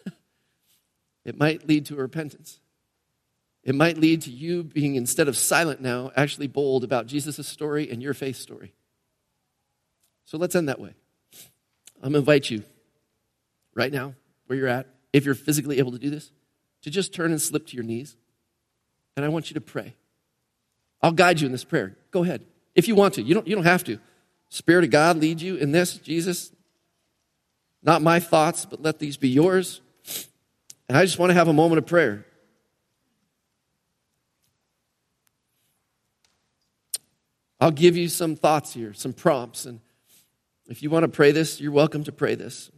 it 1.26 1.38
might 1.38 1.68
lead 1.68 1.86
to 1.88 1.96
a 1.96 1.98
repentance. 1.98 2.60
It 3.64 3.76
might 3.76 3.98
lead 3.98 4.22
to 4.24 4.32
you 4.32 4.64
being, 4.64 4.96
instead 4.96 5.28
of 5.28 5.36
silent 5.36 5.82
now, 5.82 6.12
actually 6.16 6.48
bold 6.48 6.84
about 6.84 7.08
Jesus' 7.08 7.48
story 7.48 7.90
and 7.90 8.02
your 8.02 8.14
faith 8.14 8.38
story. 8.38 8.74
So 10.26 10.38
let's 10.38 10.56
end 10.56 10.70
that 10.70 10.80
way. 10.80 10.94
I'm 11.98 12.12
going 12.12 12.14
to 12.14 12.20
invite 12.20 12.50
you 12.50 12.64
right 13.74 13.92
now, 13.92 14.14
where 14.48 14.58
you're 14.58 14.68
at, 14.68 14.88
if 15.12 15.26
you're 15.26 15.36
physically 15.36 15.80
able 15.80 15.92
to 15.92 16.00
do 16.00 16.10
this, 16.10 16.32
to 16.84 16.90
just 16.90 17.14
turn 17.14 17.32
and 17.32 17.42
slip 17.42 17.68
to 17.68 17.76
your 17.76 17.84
knees. 17.84 18.16
And 19.16 19.26
I 19.26 19.30
want 19.30 19.50
you 19.50 19.56
to 19.56 19.62
pray. 19.62 19.96
I'll 21.02 21.12
guide 21.12 21.42
you 21.42 21.46
in 21.46 21.52
this 21.52 21.64
prayer. 21.64 21.98
Go 22.12 22.24
ahead. 22.24 22.46
If 22.76 22.88
you 22.88 22.96
want 22.96 23.16
to, 23.16 23.22
you 23.22 23.34
don't, 23.34 23.48
you 23.48 23.56
don't 23.56 23.66
have 23.66 23.84
to. 23.86 24.00
Spirit 24.50 24.86
of 24.86 24.92
God 24.92 25.18
lead 25.18 25.42
you 25.42 25.56
in 25.56 25.72
this, 25.72 25.98
Jesus. 25.98 26.52
Not 27.82 28.02
my 28.02 28.20
thoughts, 28.20 28.66
but 28.66 28.82
let 28.82 29.00
these 29.00 29.18
be 29.18 29.30
yours. 29.30 29.82
And 30.88 30.98
I 30.98 31.06
just 31.06 31.20
want 31.20 31.30
to 31.30 31.34
have 31.34 31.48
a 31.48 31.54
moment 31.54 31.78
of 31.78 31.86
prayer. 31.86 32.26
I'll 37.62 37.72
give 37.72 37.98
you 37.98 38.08
some 38.08 38.36
thoughts 38.36 38.74
here, 38.74 38.94
some 38.94 39.14
prompts. 39.14 39.66
And 39.66 39.82
if 40.68 40.82
you 40.82 40.90
want 40.90 41.04
to 41.04 41.10
pray 41.10 41.32
this, 41.32 41.60
you're 41.60 41.72
welcome 41.72 42.04
to 42.06 42.12
pray 42.12 42.36
this. 42.36 42.72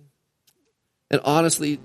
And 1.09 1.21
honestly, 1.23 1.79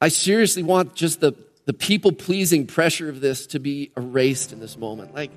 I 0.00 0.08
seriously 0.08 0.62
want 0.62 0.94
just 0.94 1.20
the, 1.20 1.32
the 1.64 1.72
people 1.72 2.12
pleasing 2.12 2.66
pressure 2.66 3.08
of 3.08 3.20
this 3.20 3.46
to 3.48 3.60
be 3.60 3.92
erased 3.96 4.52
in 4.52 4.60
this 4.60 4.76
moment. 4.76 5.14
Like, 5.14 5.30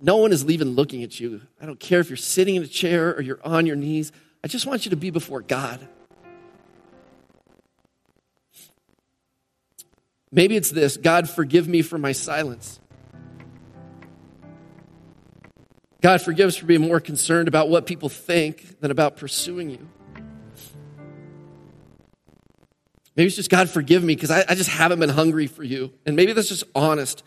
no 0.00 0.16
one 0.18 0.32
is 0.32 0.44
even 0.44 0.70
looking 0.70 1.02
at 1.02 1.18
you. 1.18 1.40
I 1.60 1.66
don't 1.66 1.80
care 1.80 2.00
if 2.00 2.10
you're 2.10 2.16
sitting 2.16 2.56
in 2.56 2.62
a 2.62 2.66
chair 2.66 3.14
or 3.14 3.22
you're 3.22 3.40
on 3.44 3.64
your 3.64 3.76
knees. 3.76 4.12
I 4.44 4.46
just 4.46 4.66
want 4.66 4.84
you 4.84 4.90
to 4.90 4.96
be 4.96 5.08
before 5.08 5.40
God. 5.40 5.88
Maybe 10.30 10.54
it's 10.54 10.70
this 10.70 10.98
God, 10.98 11.30
forgive 11.30 11.66
me 11.66 11.80
for 11.80 11.96
my 11.96 12.12
silence. 12.12 12.78
God, 16.02 16.20
forgive 16.20 16.48
us 16.48 16.56
for 16.56 16.66
being 16.66 16.82
more 16.82 17.00
concerned 17.00 17.48
about 17.48 17.70
what 17.70 17.86
people 17.86 18.10
think 18.10 18.80
than 18.80 18.90
about 18.90 19.16
pursuing 19.16 19.70
you. 19.70 19.88
Maybe 23.16 23.28
it's 23.28 23.36
just, 23.36 23.48
God, 23.48 23.70
forgive 23.70 24.04
me 24.04 24.14
because 24.14 24.30
I, 24.30 24.44
I, 24.46 24.54
just 24.54 24.68
haven't 24.68 25.00
been 25.00 25.08
hungry 25.08 25.46
for 25.46 25.62
you. 25.62 25.92
And 26.04 26.16
maybe 26.16 26.34
that's 26.34 26.48
just 26.48 26.64
honest. 26.74 27.22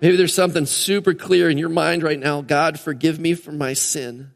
Maybe 0.00 0.16
there's 0.16 0.34
something 0.34 0.66
super 0.66 1.12
clear 1.12 1.50
in 1.50 1.58
your 1.58 1.68
mind 1.68 2.02
right 2.02 2.18
now 2.18 2.40
God, 2.40 2.78
forgive 2.78 3.18
me 3.18 3.34
for 3.34 3.52
my 3.52 3.72
sin. 3.72 4.32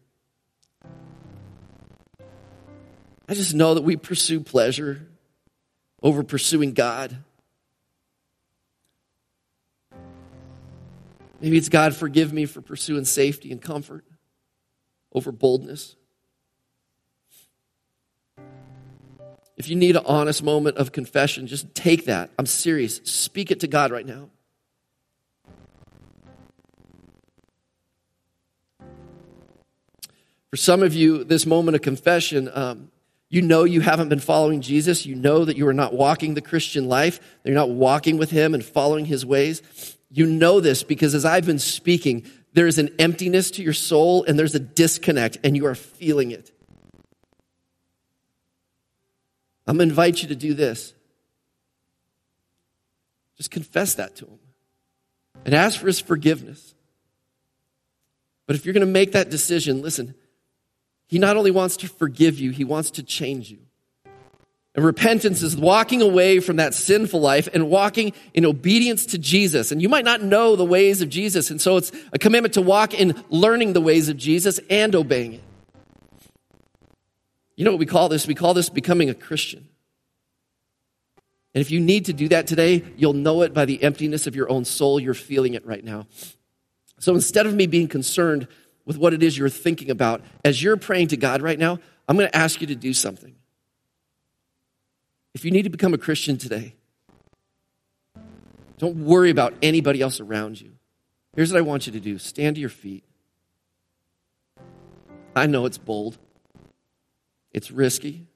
I 3.28 3.34
just 3.34 3.54
know 3.54 3.74
that 3.74 3.82
we 3.82 3.96
pursue 3.96 4.40
pleasure 4.40 5.06
over 6.02 6.22
pursuing 6.22 6.72
God. 6.72 7.16
Maybe 11.40 11.56
it's 11.56 11.68
God, 11.68 11.94
forgive 11.94 12.32
me 12.32 12.46
for 12.46 12.60
pursuing 12.60 13.04
safety 13.04 13.50
and 13.50 13.60
comfort 13.60 14.04
over 15.12 15.32
boldness. 15.32 15.96
If 19.56 19.68
you 19.68 19.76
need 19.76 19.96
an 19.96 20.04
honest 20.06 20.42
moment 20.42 20.76
of 20.76 20.92
confession, 20.92 21.46
just 21.46 21.72
take 21.74 22.06
that. 22.06 22.30
I'm 22.38 22.46
serious. 22.46 23.00
Speak 23.04 23.50
it 23.50 23.60
to 23.60 23.68
God 23.68 23.92
right 23.92 24.06
now. 24.06 24.30
For 30.52 30.58
some 30.58 30.82
of 30.82 30.92
you, 30.92 31.24
this 31.24 31.46
moment 31.46 31.76
of 31.76 31.80
confession, 31.80 32.50
um, 32.52 32.90
you 33.30 33.40
know 33.40 33.64
you 33.64 33.80
haven't 33.80 34.10
been 34.10 34.20
following 34.20 34.60
Jesus. 34.60 35.06
You 35.06 35.14
know 35.14 35.46
that 35.46 35.56
you 35.56 35.66
are 35.66 35.72
not 35.72 35.94
walking 35.94 36.34
the 36.34 36.42
Christian 36.42 36.90
life. 36.90 37.20
That 37.20 37.48
you're 37.48 37.58
not 37.58 37.70
walking 37.70 38.18
with 38.18 38.30
Him 38.30 38.52
and 38.52 38.62
following 38.62 39.06
His 39.06 39.24
ways. 39.24 39.62
You 40.10 40.26
know 40.26 40.60
this 40.60 40.82
because 40.82 41.14
as 41.14 41.24
I've 41.24 41.46
been 41.46 41.58
speaking, 41.58 42.30
there 42.52 42.66
is 42.66 42.78
an 42.78 42.90
emptiness 42.98 43.50
to 43.52 43.62
your 43.62 43.72
soul 43.72 44.24
and 44.24 44.38
there's 44.38 44.54
a 44.54 44.60
disconnect 44.60 45.38
and 45.42 45.56
you 45.56 45.64
are 45.64 45.74
feeling 45.74 46.32
it. 46.32 46.52
I'm 49.66 49.78
going 49.78 49.88
to 49.88 49.92
invite 49.92 50.20
you 50.20 50.28
to 50.28 50.36
do 50.36 50.52
this. 50.52 50.92
Just 53.38 53.50
confess 53.50 53.94
that 53.94 54.16
to 54.16 54.26
him 54.26 54.38
and 55.46 55.54
ask 55.54 55.80
for 55.80 55.86
his 55.86 55.98
forgiveness. 55.98 56.74
But 58.46 58.56
if 58.56 58.66
you're 58.66 58.74
going 58.74 58.86
to 58.86 58.92
make 58.92 59.12
that 59.12 59.30
decision, 59.30 59.80
listen, 59.80 60.14
he 61.12 61.18
not 61.18 61.36
only 61.36 61.50
wants 61.50 61.76
to 61.76 61.88
forgive 61.88 62.40
you, 62.40 62.52
he 62.52 62.64
wants 62.64 62.92
to 62.92 63.02
change 63.02 63.50
you. 63.50 63.58
And 64.74 64.82
repentance 64.82 65.42
is 65.42 65.54
walking 65.54 66.00
away 66.00 66.40
from 66.40 66.56
that 66.56 66.72
sinful 66.72 67.20
life 67.20 67.50
and 67.52 67.68
walking 67.68 68.14
in 68.32 68.46
obedience 68.46 69.04
to 69.04 69.18
Jesus. 69.18 69.70
And 69.70 69.82
you 69.82 69.90
might 69.90 70.06
not 70.06 70.22
know 70.22 70.56
the 70.56 70.64
ways 70.64 71.02
of 71.02 71.10
Jesus. 71.10 71.50
And 71.50 71.60
so 71.60 71.76
it's 71.76 71.92
a 72.14 72.18
commitment 72.18 72.54
to 72.54 72.62
walk 72.62 72.94
in 72.94 73.22
learning 73.28 73.74
the 73.74 73.80
ways 73.82 74.08
of 74.08 74.16
Jesus 74.16 74.58
and 74.70 74.94
obeying 74.94 75.34
it. 75.34 75.42
You 77.56 77.66
know 77.66 77.72
what 77.72 77.80
we 77.80 77.84
call 77.84 78.08
this? 78.08 78.26
We 78.26 78.34
call 78.34 78.54
this 78.54 78.70
becoming 78.70 79.10
a 79.10 79.14
Christian. 79.14 79.68
And 81.54 81.60
if 81.60 81.70
you 81.70 81.78
need 81.78 82.06
to 82.06 82.14
do 82.14 82.28
that 82.28 82.46
today, 82.46 82.84
you'll 82.96 83.12
know 83.12 83.42
it 83.42 83.52
by 83.52 83.66
the 83.66 83.82
emptiness 83.82 84.26
of 84.26 84.34
your 84.34 84.50
own 84.50 84.64
soul. 84.64 84.98
You're 84.98 85.12
feeling 85.12 85.52
it 85.52 85.66
right 85.66 85.84
now. 85.84 86.06
So 87.00 87.14
instead 87.14 87.44
of 87.44 87.52
me 87.52 87.66
being 87.66 87.88
concerned 87.88 88.48
with 88.84 88.96
what 88.96 89.14
it 89.14 89.22
is 89.22 89.36
you're 89.36 89.48
thinking 89.48 89.90
about, 89.90 90.22
as 90.44 90.62
you're 90.62 90.76
praying 90.76 91.08
to 91.08 91.16
God 91.16 91.42
right 91.42 91.58
now, 91.58 91.78
I'm 92.08 92.16
going 92.16 92.28
to 92.28 92.36
ask 92.36 92.60
you 92.60 92.66
to 92.68 92.74
do 92.74 92.92
something. 92.92 93.34
If 95.34 95.44
you 95.44 95.50
need 95.50 95.62
to 95.62 95.70
become 95.70 95.94
a 95.94 95.98
Christian 95.98 96.36
today, 96.36 96.74
don't 98.78 99.04
worry 99.04 99.30
about 99.30 99.54
anybody 99.62 100.00
else 100.00 100.20
around 100.20 100.60
you. 100.60 100.72
Here's 101.34 101.52
what 101.52 101.58
I 101.58 101.62
want 101.62 101.86
you 101.86 101.92
to 101.92 102.00
do 102.00 102.18
stand 102.18 102.56
to 102.56 102.60
your 102.60 102.70
feet. 102.70 103.04
I 105.34 105.46
know 105.46 105.64
it's 105.64 105.78
bold, 105.78 106.18
it's 107.52 107.70
risky. 107.70 108.26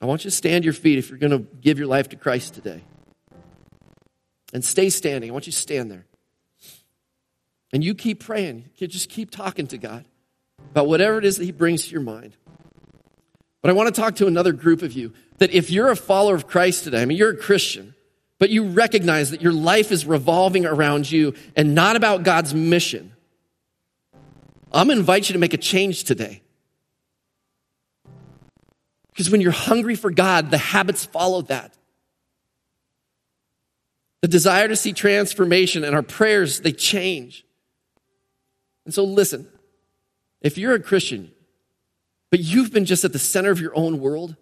I 0.00 0.04
want 0.04 0.24
you 0.24 0.30
to 0.30 0.36
stand 0.36 0.64
your 0.64 0.74
feet 0.74 0.98
if 0.98 1.08
you're 1.08 1.18
going 1.18 1.30
to 1.30 1.46
give 1.60 1.78
your 1.78 1.86
life 1.86 2.10
to 2.10 2.16
Christ 2.16 2.52
today. 2.52 2.82
And 4.52 4.62
stay 4.62 4.90
standing. 4.90 5.30
I 5.30 5.32
want 5.32 5.46
you 5.46 5.52
to 5.52 5.58
stand 5.58 5.90
there. 5.90 6.04
And 7.76 7.84
you 7.84 7.94
keep 7.94 8.20
praying. 8.20 8.70
You 8.76 8.86
just 8.86 9.10
keep 9.10 9.30
talking 9.30 9.66
to 9.66 9.76
God 9.76 10.06
about 10.70 10.86
whatever 10.86 11.18
it 11.18 11.26
is 11.26 11.36
that 11.36 11.44
He 11.44 11.52
brings 11.52 11.84
to 11.84 11.90
your 11.90 12.00
mind. 12.00 12.34
But 13.60 13.68
I 13.68 13.74
want 13.74 13.94
to 13.94 14.00
talk 14.00 14.16
to 14.16 14.26
another 14.26 14.54
group 14.54 14.80
of 14.80 14.94
you 14.94 15.12
that 15.36 15.50
if 15.50 15.68
you're 15.68 15.90
a 15.90 15.96
follower 15.96 16.34
of 16.34 16.46
Christ 16.46 16.84
today, 16.84 17.02
I 17.02 17.04
mean, 17.04 17.18
you're 17.18 17.32
a 17.32 17.36
Christian, 17.36 17.94
but 18.38 18.48
you 18.48 18.64
recognize 18.64 19.30
that 19.30 19.42
your 19.42 19.52
life 19.52 19.92
is 19.92 20.06
revolving 20.06 20.64
around 20.64 21.10
you 21.12 21.34
and 21.54 21.74
not 21.74 21.96
about 21.96 22.22
God's 22.22 22.54
mission, 22.54 23.12
I'm 24.72 24.86
going 24.86 24.96
to 24.96 25.00
invite 25.00 25.28
you 25.28 25.34
to 25.34 25.38
make 25.38 25.52
a 25.52 25.58
change 25.58 26.04
today. 26.04 26.40
Because 29.10 29.28
when 29.28 29.42
you're 29.42 29.52
hungry 29.52 29.96
for 29.96 30.10
God, 30.10 30.50
the 30.50 30.56
habits 30.56 31.04
follow 31.04 31.42
that. 31.42 31.74
The 34.22 34.28
desire 34.28 34.66
to 34.66 34.76
see 34.76 34.94
transformation 34.94 35.84
and 35.84 35.94
our 35.94 36.02
prayers, 36.02 36.60
they 36.60 36.72
change. 36.72 37.42
And 38.86 38.94
so 38.94 39.04
listen, 39.04 39.46
if 40.40 40.56
you're 40.56 40.74
a 40.74 40.80
Christian, 40.80 41.32
but 42.30 42.40
you've 42.40 42.72
been 42.72 42.86
just 42.86 43.04
at 43.04 43.12
the 43.12 43.18
center 43.18 43.50
of 43.50 43.60
your 43.60 43.76
own 43.76 44.00
world 44.00 44.36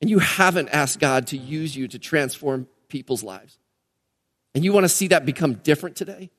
and 0.00 0.10
you 0.10 0.18
haven't 0.18 0.68
asked 0.68 1.00
God 1.00 1.28
to 1.28 1.36
use 1.36 1.74
you 1.74 1.88
to 1.88 1.98
transform 1.98 2.68
people's 2.88 3.22
lives. 3.22 3.58
And 4.54 4.64
you 4.64 4.72
want 4.72 4.84
to 4.84 4.88
see 4.88 5.08
that 5.08 5.24
become 5.24 5.54
different 5.54 5.96
today. 5.96 6.30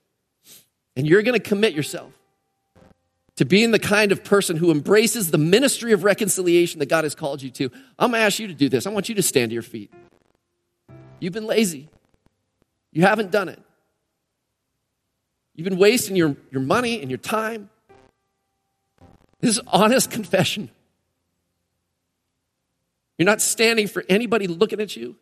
And 0.95 1.07
you're 1.07 1.23
going 1.23 1.39
to 1.39 1.43
commit 1.43 1.73
yourself 1.73 2.13
to 3.37 3.45
being 3.45 3.71
the 3.71 3.79
kind 3.79 4.11
of 4.11 4.23
person 4.23 4.57
who 4.57 4.69
embraces 4.69 5.31
the 5.31 5.39
ministry 5.39 5.91
of 5.91 6.03
reconciliation 6.03 6.79
that 6.79 6.89
God 6.89 7.03
has 7.03 7.15
called 7.15 7.41
you 7.41 7.49
to. 7.51 7.71
I'm 7.97 8.11
going 8.11 8.21
to 8.21 8.25
ask 8.25 8.37
you 8.37 8.47
to 8.47 8.53
do 8.53 8.69
this. 8.69 8.85
I 8.85 8.91
want 8.91 9.09
you 9.09 9.15
to 9.15 9.23
stand 9.23 9.49
to 9.49 9.53
your 9.53 9.63
feet. 9.63 9.91
You've 11.19 11.33
been 11.33 11.47
lazy. 11.47 11.89
You 12.91 13.01
haven't 13.01 13.31
done 13.31 13.49
it. 13.49 13.59
You've 15.55 15.69
been 15.69 15.77
wasting 15.77 16.15
your, 16.15 16.35
your 16.51 16.61
money 16.61 17.01
and 17.01 17.11
your 17.11 17.19
time. 17.19 17.69
This 19.39 19.57
is 19.57 19.61
honest 19.67 20.09
confession. 20.09 20.69
You're 23.17 23.25
not 23.25 23.41
standing 23.41 23.87
for 23.87 24.03
anybody 24.09 24.47
looking 24.47 24.79
at 24.79 24.95
you, 24.95 25.15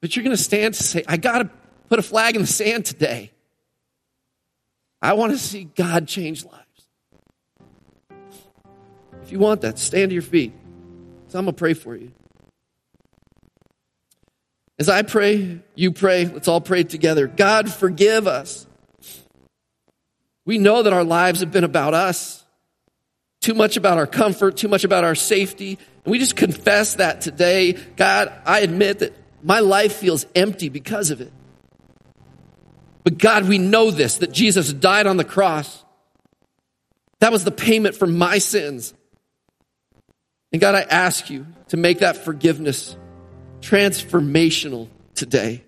but 0.00 0.14
you're 0.14 0.22
going 0.22 0.36
to 0.36 0.42
stand 0.42 0.74
to 0.74 0.82
say, 0.82 1.04
I 1.08 1.16
got 1.16 1.38
to 1.38 1.50
put 1.88 1.98
a 1.98 2.02
flag 2.02 2.36
in 2.36 2.42
the 2.42 2.46
sand 2.46 2.84
today. 2.86 3.32
I 5.02 5.14
want 5.14 5.32
to 5.32 5.38
see 5.38 5.64
God 5.64 6.06
change 6.06 6.44
lives. 6.44 6.64
If 9.22 9.32
you 9.32 9.38
want 9.38 9.62
that, 9.62 9.78
stand 9.78 10.10
to 10.10 10.14
your 10.14 10.22
feet. 10.22 10.52
So 11.28 11.38
I'm 11.38 11.46
going 11.46 11.54
to 11.54 11.58
pray 11.58 11.74
for 11.74 11.96
you. 11.96 12.12
As 14.78 14.88
I 14.88 15.02
pray, 15.02 15.60
you 15.74 15.92
pray. 15.92 16.26
Let's 16.26 16.48
all 16.48 16.60
pray 16.60 16.84
together. 16.84 17.26
God, 17.26 17.72
forgive 17.72 18.26
us. 18.26 18.66
We 20.46 20.58
know 20.58 20.82
that 20.82 20.92
our 20.92 21.04
lives 21.04 21.40
have 21.40 21.52
been 21.52 21.64
about 21.64 21.94
us, 21.94 22.44
too 23.40 23.54
much 23.54 23.76
about 23.76 23.98
our 23.98 24.06
comfort, 24.06 24.56
too 24.56 24.68
much 24.68 24.84
about 24.84 25.04
our 25.04 25.14
safety. 25.14 25.78
And 26.04 26.12
we 26.12 26.18
just 26.18 26.36
confess 26.36 26.94
that 26.94 27.20
today. 27.20 27.72
God, 27.72 28.32
I 28.44 28.60
admit 28.60 29.00
that 29.00 29.14
my 29.42 29.60
life 29.60 29.94
feels 29.94 30.26
empty 30.34 30.68
because 30.68 31.10
of 31.10 31.20
it. 31.20 31.32
But 33.04 33.18
God, 33.18 33.48
we 33.48 33.58
know 33.58 33.90
this 33.90 34.18
that 34.18 34.32
Jesus 34.32 34.72
died 34.72 35.06
on 35.06 35.16
the 35.16 35.24
cross. 35.24 35.84
That 37.20 37.32
was 37.32 37.44
the 37.44 37.50
payment 37.50 37.94
for 37.94 38.06
my 38.06 38.38
sins. 38.38 38.94
And 40.52 40.60
God, 40.60 40.74
I 40.74 40.82
ask 40.82 41.30
you 41.30 41.46
to 41.68 41.76
make 41.76 41.98
that 41.98 42.16
forgiveness 42.16 42.96
transformational 43.60 44.88
today. 45.14 45.64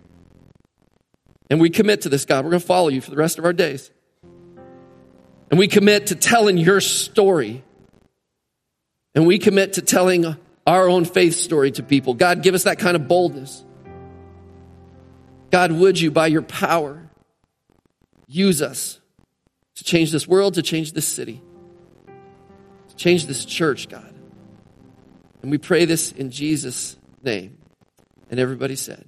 And 1.51 1.61
we 1.61 1.70
commit 1.70 2.03
to 2.03 2.09
this, 2.09 2.24
God. 2.24 2.45
We're 2.45 2.51
going 2.51 2.61
to 2.61 2.66
follow 2.66 2.89
you 2.89 3.01
for 3.01 3.11
the 3.11 3.16
rest 3.16 3.39
of 3.39 3.45
our 3.45 3.53
days. 3.53 3.91
And 5.51 5.59
we 5.59 5.68
commit 5.68 6.09
to 6.09 6.14
telling 6.14 6.59
your 6.59 6.80
story. 6.80 7.62
And 9.14 9.26
we 9.26 9.38
commit 9.38 9.74
to 9.74 9.82
telling 9.82 10.36
our 10.66 10.88
own 10.88 11.05
faith 11.05 11.36
story 11.36 11.70
to 11.72 11.82
people. 11.82 12.14
God, 12.14 12.42
give 12.42 12.55
us 12.55 12.64
that 12.64 12.78
kind 12.78 12.97
of 12.97 13.07
boldness. 13.09 13.64
God, 15.51 15.72
would 15.72 16.01
you, 16.01 16.11
by 16.11 16.26
your 16.26 16.42
power, 16.42 17.09
use 18.26 18.61
us 18.61 19.01
to 19.76 19.84
change 19.84 20.11
this 20.11 20.26
world, 20.26 20.55
to 20.55 20.62
change 20.62 20.92
this 20.92 21.07
city, 21.07 21.40
to 22.88 22.97
change 22.97 23.26
this 23.26 23.44
church, 23.44 23.88
God. 23.88 24.12
And 25.42 25.51
we 25.51 25.59
pray 25.59 25.84
this 25.84 26.11
in 26.12 26.30
Jesus' 26.30 26.97
name. 27.22 27.59
And 28.30 28.40
everybody 28.40 28.74
said, 28.74 29.07